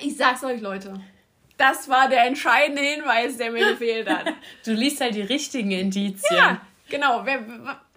Ich 0.00 0.16
sag's 0.16 0.42
euch, 0.44 0.60
Leute. 0.60 0.94
Das 1.56 1.88
war 1.88 2.08
der 2.08 2.24
entscheidende 2.24 2.82
Hinweis, 2.82 3.36
der 3.36 3.50
mir 3.50 3.70
gefehlt 3.70 4.08
hat. 4.08 4.32
du 4.64 4.72
liest 4.72 5.00
halt 5.00 5.14
die 5.14 5.22
richtigen 5.22 5.72
Indizien. 5.72 6.36
Ja, 6.36 6.60
genau. 6.88 7.22
Wer, 7.24 7.42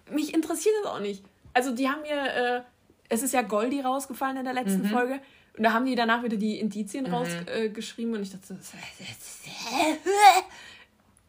mich 0.09 0.33
interessiert 0.33 0.73
das 0.83 0.91
auch 0.91 0.99
nicht. 0.99 1.23
Also 1.53 1.73
die 1.73 1.87
haben 1.87 2.01
mir, 2.01 2.33
äh, 2.33 2.61
es 3.09 3.21
ist 3.21 3.33
ja 3.33 3.43
Goldie 3.43 3.81
rausgefallen 3.81 4.37
in 4.37 4.45
der 4.45 4.53
letzten 4.53 4.83
mhm. 4.83 4.87
Folge. 4.87 5.21
Und 5.57 5.63
da 5.63 5.73
haben 5.73 5.85
die 5.85 5.95
danach 5.95 6.23
wieder 6.23 6.37
die 6.37 6.59
Indizien 6.59 7.07
mhm. 7.07 7.13
rausgeschrieben 7.13 8.13
äh, 8.13 8.17
und 8.17 8.23
ich 8.23 8.31
dachte, 8.31 8.57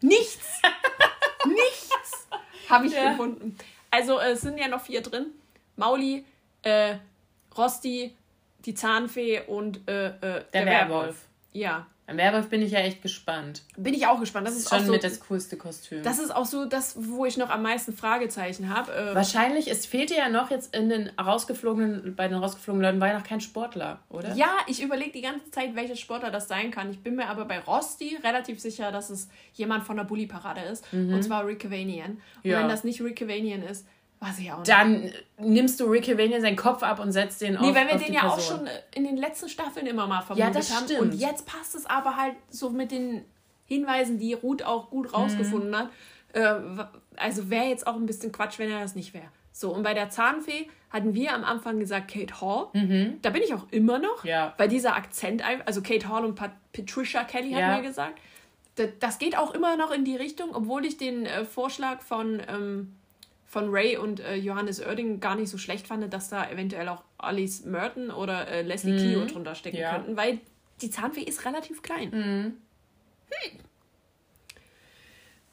nichts, 0.00 0.60
nichts 1.46 2.28
habe 2.68 2.86
ich 2.86 2.92
ja. 2.92 3.10
gefunden. 3.10 3.56
Also 3.90 4.20
es 4.20 4.40
sind 4.40 4.58
ja 4.58 4.68
noch 4.68 4.80
vier 4.80 5.02
drin. 5.02 5.26
Mauli, 5.76 6.24
äh, 6.62 6.96
Rosti, 7.56 8.14
die 8.64 8.74
Zahnfee 8.74 9.42
und 9.46 9.86
äh, 9.88 10.08
äh, 10.08 10.10
der, 10.20 10.44
der. 10.52 10.66
Werwolf. 10.66 11.26
Ja. 11.52 11.86
Am 12.08 12.16
Werwolf 12.16 12.48
bin 12.48 12.62
ich 12.62 12.72
ja 12.72 12.80
echt 12.80 13.00
gespannt. 13.00 13.62
Bin 13.76 13.94
ich 13.94 14.06
auch 14.08 14.18
gespannt. 14.18 14.46
Das 14.46 14.56
ist 14.56 14.68
schon 14.68 14.80
auch 14.80 14.84
so, 14.84 14.92
mit 14.92 15.04
das 15.04 15.20
coolste 15.20 15.56
Kostüm. 15.56 16.02
Das 16.02 16.18
ist 16.18 16.34
auch 16.34 16.46
so 16.46 16.64
das, 16.64 16.96
wo 16.98 17.24
ich 17.26 17.36
noch 17.36 17.48
am 17.48 17.62
meisten 17.62 17.92
Fragezeichen 17.92 18.74
habe. 18.74 18.92
Äh, 18.92 19.14
Wahrscheinlich, 19.14 19.70
es 19.70 19.86
fehlte 19.86 20.14
ja 20.16 20.28
noch 20.28 20.50
jetzt 20.50 20.74
in 20.74 20.88
den 20.88 21.10
rausgeflogenen, 21.10 22.16
bei 22.16 22.26
den 22.26 22.38
rausgeflogenen 22.38 22.86
Leuten 22.86 23.00
war 23.00 23.08
ja 23.08 23.18
noch 23.18 23.26
kein 23.26 23.40
Sportler, 23.40 24.00
oder? 24.08 24.34
Ja, 24.34 24.50
ich 24.66 24.82
überlege 24.82 25.12
die 25.12 25.20
ganze 25.20 25.50
Zeit, 25.52 25.76
welcher 25.76 25.94
Sportler 25.94 26.32
das 26.32 26.48
sein 26.48 26.72
kann. 26.72 26.90
Ich 26.90 26.98
bin 26.98 27.14
mir 27.14 27.28
aber 27.28 27.44
bei 27.44 27.60
Rosti 27.60 28.18
relativ 28.22 28.60
sicher, 28.60 28.90
dass 28.90 29.08
es 29.08 29.28
jemand 29.54 29.84
von 29.84 29.96
der 29.96 30.04
Bully-Parade 30.04 30.60
ist. 30.62 30.92
Mhm. 30.92 31.14
Und 31.14 31.22
zwar 31.22 31.46
Rick 31.46 31.60
Cavanian. 31.60 32.20
Und 32.42 32.50
ja. 32.50 32.60
wenn 32.60 32.68
das 32.68 32.82
nicht 32.82 33.00
Rick 33.00 33.20
Cavanian 33.20 33.62
ist, 33.62 33.86
Weiß 34.22 34.38
ich 34.38 34.52
auch 34.52 34.58
nicht. 34.58 34.68
Dann 34.68 35.12
nimmst 35.38 35.80
du 35.80 35.86
Rick 35.86 36.04
Cavanian 36.04 36.40
seinen 36.40 36.56
Kopf 36.56 36.84
ab 36.84 37.00
und 37.00 37.10
setzt 37.10 37.40
den 37.40 37.56
auf. 37.56 37.66
Nee, 37.66 37.74
weil 37.74 37.88
wir 37.88 37.96
den 37.96 38.14
ja 38.14 38.20
Person. 38.20 38.38
auch 38.38 38.40
schon 38.40 38.68
in 38.94 39.02
den 39.02 39.16
letzten 39.16 39.48
Staffeln 39.48 39.84
immer 39.84 40.06
mal 40.06 40.22
vermutet 40.22 40.46
ja, 40.46 40.54
das 40.54 40.72
haben. 40.72 40.84
Stimmt. 40.84 41.00
Und 41.00 41.14
jetzt 41.14 41.44
passt 41.44 41.74
es 41.74 41.86
aber 41.86 42.16
halt 42.16 42.36
so 42.48 42.70
mit 42.70 42.92
den 42.92 43.24
Hinweisen, 43.66 44.20
die 44.20 44.34
Ruth 44.34 44.62
auch 44.62 44.90
gut 44.90 45.12
rausgefunden 45.12 45.70
mhm. 45.70 45.76
hat. 45.76 45.90
Äh, 46.34 46.84
also 47.16 47.50
wäre 47.50 47.64
jetzt 47.64 47.88
auch 47.88 47.96
ein 47.96 48.06
bisschen 48.06 48.30
Quatsch, 48.30 48.60
wenn 48.60 48.70
er 48.70 48.80
das 48.80 48.94
nicht 48.94 49.12
wäre. 49.12 49.26
So, 49.50 49.74
und 49.74 49.82
bei 49.82 49.92
der 49.92 50.08
Zahnfee 50.08 50.68
hatten 50.90 51.14
wir 51.14 51.34
am 51.34 51.42
Anfang 51.42 51.80
gesagt 51.80 52.08
Kate 52.08 52.40
Hall. 52.40 52.68
Mhm. 52.74 53.18
Da 53.22 53.30
bin 53.30 53.42
ich 53.42 53.52
auch 53.52 53.66
immer 53.72 53.98
noch, 53.98 54.24
ja. 54.24 54.54
weil 54.56 54.68
dieser 54.68 54.94
Akzent, 54.94 55.42
also 55.66 55.82
Kate 55.82 56.08
Hall 56.08 56.24
und 56.24 56.36
Pat 56.36 56.52
Patricia 56.72 57.24
Kelly 57.24 57.50
ja. 57.50 57.66
hat 57.66 57.82
mir 57.82 57.88
gesagt, 57.88 58.20
das 59.00 59.18
geht 59.18 59.36
auch 59.36 59.52
immer 59.52 59.76
noch 59.76 59.90
in 59.90 60.04
die 60.04 60.16
Richtung, 60.16 60.54
obwohl 60.54 60.86
ich 60.86 60.96
den 60.96 61.26
äh, 61.26 61.44
Vorschlag 61.44 62.02
von 62.02 62.40
ähm, 62.48 62.94
von 63.52 63.68
Ray 63.68 63.98
und 63.98 64.18
äh, 64.20 64.34
Johannes 64.36 64.80
Oerding 64.80 65.20
gar 65.20 65.34
nicht 65.34 65.50
so 65.50 65.58
schlecht 65.58 65.86
fand, 65.86 66.10
dass 66.10 66.30
da 66.30 66.50
eventuell 66.50 66.88
auch 66.88 67.02
Alice 67.18 67.66
Merton 67.66 68.10
oder 68.10 68.48
äh, 68.48 68.62
Leslie 68.62 68.94
mhm. 68.94 68.96
Clio 68.96 69.24
drunter 69.26 69.54
stecken 69.54 69.76
ja. 69.76 69.92
könnten, 69.92 70.16
weil 70.16 70.40
die 70.80 70.88
Zahnfee 70.88 71.20
ist 71.20 71.44
relativ 71.44 71.82
klein. 71.82 72.08
Mhm. 72.08 72.56
Hm. 73.28 73.58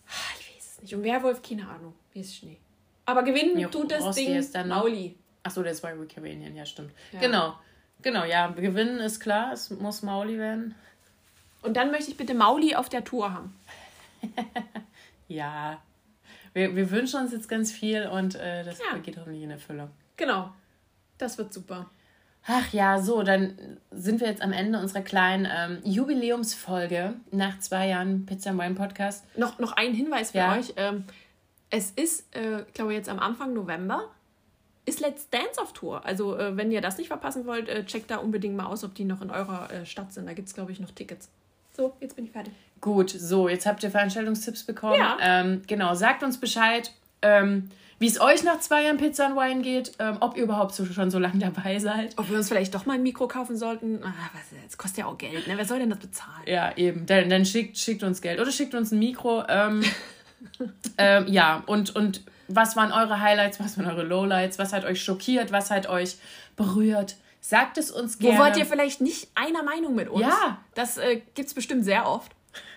Ah, 0.07 0.33
ich 0.39 0.55
weiß 0.55 0.65
es 0.65 0.81
nicht. 0.81 0.95
Und 0.95 1.03
Werwolf, 1.03 1.41
keine 1.41 1.67
Ahnung. 1.67 1.93
Wie 2.13 2.21
ist 2.21 2.37
Schnee. 2.37 2.57
Aber 3.05 3.23
gewinnen 3.23 3.59
ja, 3.59 3.67
tut 3.67 3.91
das 3.91 4.15
Ding 4.15 4.33
ist 4.33 4.55
dann 4.55 4.69
Mauli. 4.69 5.17
Achso, 5.43 5.61
das 5.61 5.83
war 5.83 5.99
Wikivanian, 5.99 6.55
ja, 6.55 6.65
stimmt. 6.65 6.93
Ja. 7.11 7.19
Genau. 7.19 7.55
Genau, 8.01 8.23
ja, 8.23 8.47
gewinnen 8.47 9.01
ist 9.01 9.19
klar, 9.19 9.51
es 9.51 9.71
muss 9.71 10.03
Mauli 10.03 10.37
werden. 10.37 10.73
Und 11.63 11.75
dann 11.75 11.91
möchte 11.91 12.11
ich 12.11 12.15
bitte 12.15 12.33
Mauli 12.33 12.75
auf 12.75 12.87
der 12.87 13.03
Tour 13.03 13.33
haben. 13.33 13.53
ja, 15.27 15.81
wir, 16.53 16.75
wir 16.75 16.91
wünschen 16.91 17.19
uns 17.19 17.31
jetzt 17.31 17.47
ganz 17.47 17.71
viel 17.71 18.07
und 18.07 18.35
äh, 18.35 18.63
das 18.63 18.79
ja. 18.79 18.97
geht 18.97 19.17
hoffentlich 19.17 19.43
in 19.43 19.51
Erfüllung. 19.51 19.89
Genau. 20.17 20.51
Das 21.17 21.37
wird 21.37 21.53
super. 21.53 21.89
Ach 22.47 22.73
ja, 22.73 22.99
so, 22.99 23.21
dann 23.23 23.77
sind 23.91 24.21
wir 24.21 24.27
jetzt 24.27 24.41
am 24.41 24.53
Ende 24.53 24.79
unserer 24.79 25.01
kleinen 25.01 25.47
ähm, 25.51 25.79
Jubiläumsfolge 25.83 27.15
nach 27.31 27.59
zwei 27.59 27.87
Jahren 27.89 28.25
Pizza 28.25 28.57
Wine 28.57 28.75
Podcast. 28.75 29.25
Noch, 29.37 29.59
noch 29.59 29.73
ein 29.73 29.93
Hinweis 29.93 30.31
für 30.31 30.39
ja. 30.39 30.57
euch. 30.57 30.73
Ähm, 30.77 31.03
es 31.69 31.91
ist, 31.91 32.35
äh, 32.35 32.61
ich 32.61 32.73
glaube, 32.73 32.93
jetzt 32.93 33.09
am 33.09 33.19
Anfang 33.19 33.53
November 33.53 34.09
ist 34.85 35.01
Let's 35.01 35.29
Dance 35.29 35.61
auf 35.61 35.73
Tour. 35.73 36.05
Also, 36.05 36.37
äh, 36.37 36.57
wenn 36.57 36.71
ihr 36.71 36.81
das 36.81 36.97
nicht 36.97 37.07
verpassen 37.07 37.45
wollt, 37.45 37.69
äh, 37.69 37.85
checkt 37.85 38.09
da 38.09 38.17
unbedingt 38.17 38.55
mal 38.55 38.65
aus, 38.65 38.83
ob 38.83 38.95
die 38.95 39.03
noch 39.03 39.21
in 39.21 39.29
eurer 39.29 39.71
äh, 39.71 39.85
Stadt 39.85 40.13
sind. 40.13 40.25
Da 40.25 40.33
gibt 40.33 40.47
es, 40.47 40.55
glaube 40.55 40.71
ich, 40.71 40.79
noch 40.79 40.91
Tickets. 40.91 41.29
So, 41.75 41.93
jetzt 41.99 42.15
bin 42.15 42.25
ich 42.25 42.31
fertig. 42.31 42.53
Gut, 42.81 43.09
so, 43.09 43.49
jetzt 43.49 43.65
habt 43.65 43.83
ihr 43.83 43.91
Veranstaltungstipps 43.91 44.63
bekommen. 44.63 44.99
Ja. 44.99 45.17
Ähm, 45.21 45.61
genau, 45.67 45.93
sagt 45.95 46.23
uns 46.23 46.39
Bescheid, 46.39 46.91
ähm, 47.21 47.69
wie 47.99 48.07
es 48.07 48.21
euch 48.21 48.43
nach 48.43 48.59
zwei 48.61 48.83
Jahren 48.83 48.97
Pizza 48.97 49.27
und 49.27 49.35
Wein 49.35 49.61
geht, 49.61 49.91
ähm, 49.99 50.17
ob 50.21 50.37
ihr 50.37 50.43
überhaupt 50.43 50.73
so, 50.73 50.85
schon 50.85 51.11
so 51.11 51.19
lange 51.19 51.39
dabei 51.39 51.79
seid. 51.79 52.17
Ob 52.17 52.29
wir 52.29 52.37
uns 52.37 52.47
vielleicht 52.47 52.73
doch 52.73 52.85
mal 52.85 52.93
ein 52.93 53.03
Mikro 53.03 53.27
kaufen 53.27 53.57
sollten. 53.57 53.99
Ah, 54.01 54.13
was, 54.33 54.43
das 54.65 54.77
kostet 54.77 54.99
ja 54.99 55.05
auch 55.05 55.17
Geld, 55.17 55.47
ne? 55.47 55.57
Wer 55.57 55.65
soll 55.65 55.79
denn 55.79 55.89
das 55.89 55.99
bezahlen? 55.99 56.43
Ja, 56.45 56.75
eben. 56.77 57.05
Dann, 57.05 57.29
dann 57.29 57.45
schickt, 57.45 57.77
schickt 57.77 58.03
uns 58.03 58.21
Geld 58.21 58.39
oder 58.39 58.51
schickt 58.51 58.73
uns 58.73 58.91
ein 58.91 58.99
Mikro. 58.99 59.43
Ähm, 59.49 59.83
ähm, 60.97 61.27
ja, 61.27 61.61
und, 61.65 61.93
und 61.93 62.21
was 62.47 62.77
waren 62.77 62.93
eure 62.93 63.19
Highlights, 63.19 63.59
was 63.59 63.77
waren 63.77 63.87
eure 63.87 64.03
Lowlights, 64.03 64.57
was 64.57 64.71
hat 64.71 64.85
euch 64.85 65.03
schockiert, 65.03 65.51
was 65.51 65.69
hat 65.69 65.89
euch 65.89 66.17
berührt? 66.55 67.17
Sagt 67.41 67.77
es 67.77 67.91
uns 67.91 68.17
gerne. 68.17 68.37
Wo 68.37 68.41
wart 68.41 68.57
ihr 68.57 68.65
vielleicht 68.65 69.01
nicht 69.01 69.29
einer 69.35 69.63
Meinung 69.63 69.95
mit 69.95 70.09
uns? 70.09 70.21
Ja. 70.21 70.57
Das 70.73 70.97
äh, 70.97 71.21
gibt 71.35 71.49
es 71.49 71.53
bestimmt 71.53 71.83
sehr 71.83 72.07
oft. 72.07 72.31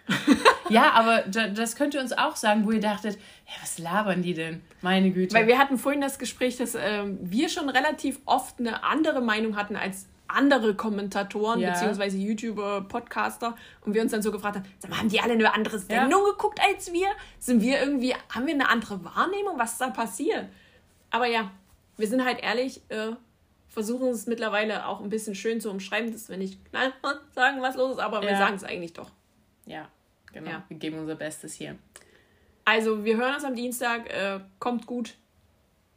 ja, 0.68 0.92
aber 0.92 1.22
das 1.28 1.76
könnt 1.76 1.94
ihr 1.94 2.00
uns 2.00 2.12
auch 2.12 2.36
sagen, 2.36 2.64
wo 2.66 2.72
ihr 2.72 2.80
dachtet, 2.80 3.16
ja, 3.46 3.52
was 3.60 3.78
labern 3.78 4.22
die 4.22 4.34
denn? 4.34 4.62
Meine 4.80 5.10
Güte. 5.10 5.34
Weil 5.34 5.46
wir 5.46 5.58
hatten 5.58 5.78
vorhin 5.78 6.00
das 6.00 6.18
Gespräch, 6.18 6.56
dass 6.56 6.74
äh, 6.74 7.04
wir 7.20 7.48
schon 7.48 7.68
relativ 7.68 8.20
oft 8.24 8.58
eine 8.58 8.82
andere 8.84 9.20
Meinung 9.20 9.56
hatten 9.56 9.76
als 9.76 10.06
andere 10.32 10.74
Kommentatoren, 10.74 11.60
ja. 11.60 11.70
beziehungsweise 11.72 12.16
YouTuber, 12.16 12.82
Podcaster, 12.82 13.54
und 13.82 13.94
wir 13.94 14.02
uns 14.02 14.12
dann 14.12 14.22
so 14.22 14.32
gefragt 14.32 14.56
haben, 14.56 14.66
mal, 14.88 14.98
haben 14.98 15.08
die 15.08 15.20
alle 15.20 15.34
eine 15.34 15.54
andere 15.54 15.78
Sendung 15.78 16.22
ja. 16.24 16.30
geguckt 16.30 16.58
als 16.66 16.92
wir? 16.92 17.08
Sind 17.38 17.62
wir 17.62 17.80
irgendwie, 17.80 18.14
haben 18.30 18.46
wir 18.46 18.54
eine 18.54 18.68
andere 18.68 19.04
Wahrnehmung, 19.04 19.58
was 19.58 19.78
da 19.78 19.90
passiert? 19.90 20.46
Aber 21.10 21.26
ja, 21.26 21.50
wir 21.96 22.08
sind 22.08 22.24
halt 22.24 22.42
ehrlich, 22.42 22.80
äh, 22.88 23.12
versuchen 23.68 24.08
es 24.08 24.26
mittlerweile 24.26 24.86
auch 24.86 25.00
ein 25.00 25.08
bisschen 25.08 25.34
schön 25.34 25.60
zu 25.60 25.70
umschreiben, 25.70 26.12
dass 26.12 26.28
wir 26.28 26.36
nicht 26.36 26.64
knallhart 26.66 27.20
sagen, 27.34 27.60
was 27.60 27.76
los 27.76 27.92
ist, 27.92 27.98
aber 27.98 28.22
ja. 28.22 28.30
wir 28.30 28.36
sagen 28.38 28.56
es 28.56 28.64
eigentlich 28.64 28.92
doch. 28.92 29.10
Ja, 29.66 29.88
genau. 30.32 30.50
Ja. 30.50 30.64
Wir 30.68 30.76
geben 30.76 30.98
unser 30.98 31.14
Bestes 31.14 31.54
hier. 31.54 31.76
Also, 32.64 33.04
wir 33.04 33.16
hören 33.16 33.34
uns 33.34 33.44
am 33.44 33.54
Dienstag. 33.54 34.08
Äh, 34.10 34.40
kommt 34.58 34.86
gut 34.86 35.14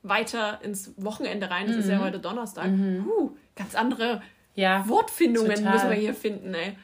weiter 0.03 0.59
ins 0.63 0.93
Wochenende 0.97 1.49
rein. 1.49 1.67
Das 1.67 1.75
mhm. 1.75 1.81
ist 1.81 1.89
ja 1.89 1.97
mhm. 1.97 2.03
heute 2.03 2.19
Donnerstag. 2.19 2.67
Mhm. 2.67 3.07
Uh, 3.07 3.31
ganz 3.55 3.75
andere 3.75 4.21
ja, 4.53 4.87
Wortfindungen 4.87 5.55
total. 5.55 5.73
müssen 5.73 5.89
wir 5.89 5.97
hier 5.97 6.13
finden, 6.13 6.53
ey. 6.53 6.77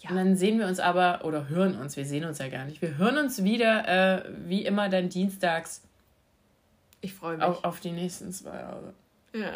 Ja. 0.00 0.10
Und 0.10 0.16
dann 0.16 0.36
sehen 0.36 0.58
wir 0.58 0.66
uns 0.66 0.80
aber, 0.80 1.24
oder 1.24 1.48
hören 1.48 1.76
uns, 1.76 1.96
wir 1.96 2.04
sehen 2.04 2.24
uns 2.24 2.38
ja 2.38 2.48
gar 2.48 2.64
nicht. 2.64 2.82
Wir 2.82 2.98
hören 2.98 3.18
uns 3.18 3.44
wieder, 3.44 3.86
äh, 3.88 4.24
wie 4.48 4.64
immer, 4.64 4.88
dann 4.88 5.08
dienstags. 5.08 5.82
Ich 7.00 7.14
freue 7.14 7.36
mich. 7.36 7.44
Auf, 7.44 7.64
auf, 7.64 7.80
die 7.80 7.92
nächsten 7.92 8.32
zwei 8.32 8.56
Jahre. 8.56 8.94
Ja, 9.32 9.52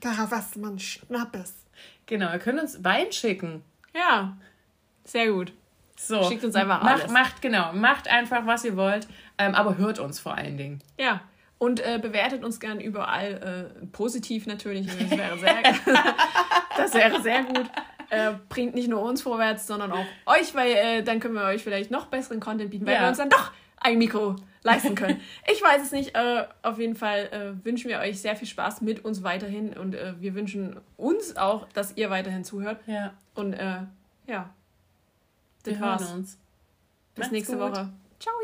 darauf 0.00 0.30
was 0.30 0.56
man 0.56 0.78
Schnappes. 0.78 1.54
Genau, 2.06 2.32
ihr 2.32 2.38
könnt 2.38 2.60
uns 2.60 2.84
Wein 2.84 3.10
schicken. 3.10 3.62
Ja, 3.94 4.36
sehr 5.04 5.30
gut. 5.30 5.52
So. 5.96 6.22
Schickt 6.24 6.44
uns 6.44 6.56
einfach 6.56 6.82
macht, 6.82 7.02
alles. 7.02 7.12
Macht, 7.12 7.42
genau, 7.42 7.72
macht 7.72 8.08
einfach, 8.08 8.46
was 8.46 8.64
ihr 8.64 8.76
wollt, 8.76 9.06
ähm, 9.38 9.54
aber 9.54 9.78
hört 9.78 9.98
uns 9.98 10.18
vor 10.18 10.34
allen 10.34 10.56
Dingen. 10.56 10.82
Ja, 10.98 11.20
und 11.58 11.80
äh, 11.80 11.98
bewertet 12.00 12.44
uns 12.44 12.60
gern 12.60 12.80
überall 12.80 13.70
äh, 13.82 13.86
positiv 13.86 14.46
natürlich. 14.46 14.86
Das 14.86 15.10
wäre 15.10 15.38
sehr, 15.38 15.62
das 16.76 16.94
wäre 16.94 17.22
sehr 17.22 17.44
gut. 17.44 17.70
Äh, 18.10 18.32
bringt 18.48 18.74
nicht 18.74 18.88
nur 18.88 19.02
uns 19.02 19.22
vorwärts, 19.22 19.66
sondern 19.66 19.92
auch 19.92 20.04
euch, 20.26 20.54
weil 20.54 20.72
äh, 20.72 21.02
dann 21.02 21.20
können 21.20 21.34
wir 21.34 21.44
euch 21.44 21.62
vielleicht 21.62 21.90
noch 21.90 22.06
besseren 22.06 22.40
Content 22.40 22.70
bieten, 22.70 22.86
weil 22.86 22.94
ja. 22.94 23.02
wir 23.02 23.08
uns 23.08 23.18
dann 23.18 23.30
doch 23.30 23.50
ein 23.84 23.98
Mikro 23.98 24.34
leisten 24.62 24.96
können. 24.96 25.20
ich 25.52 25.62
weiß 25.62 25.82
es 25.82 25.92
nicht. 25.92 26.16
Äh, 26.16 26.46
auf 26.62 26.78
jeden 26.78 26.96
Fall 26.96 27.28
äh, 27.30 27.64
wünschen 27.64 27.88
wir 27.88 28.00
euch 28.00 28.20
sehr 28.20 28.34
viel 28.34 28.48
Spaß 28.48 28.80
mit 28.80 29.04
uns 29.04 29.22
weiterhin 29.22 29.74
und 29.74 29.94
wir 30.20 30.34
wünschen 30.34 30.80
uns 30.96 31.36
auch, 31.36 31.68
dass 31.68 31.96
ihr 31.96 32.10
weiterhin 32.10 32.42
zuhört. 32.44 32.80
Ja. 32.86 33.14
Und 33.34 33.56
ja. 34.26 34.50
Das 35.62 35.74
wir 35.74 35.80
war's. 35.80 36.12
Bis 36.12 36.38
Macht's 37.16 37.32
nächste 37.32 37.56
gut. 37.56 37.70
Woche. 37.70 37.92
Ciao. 38.18 38.34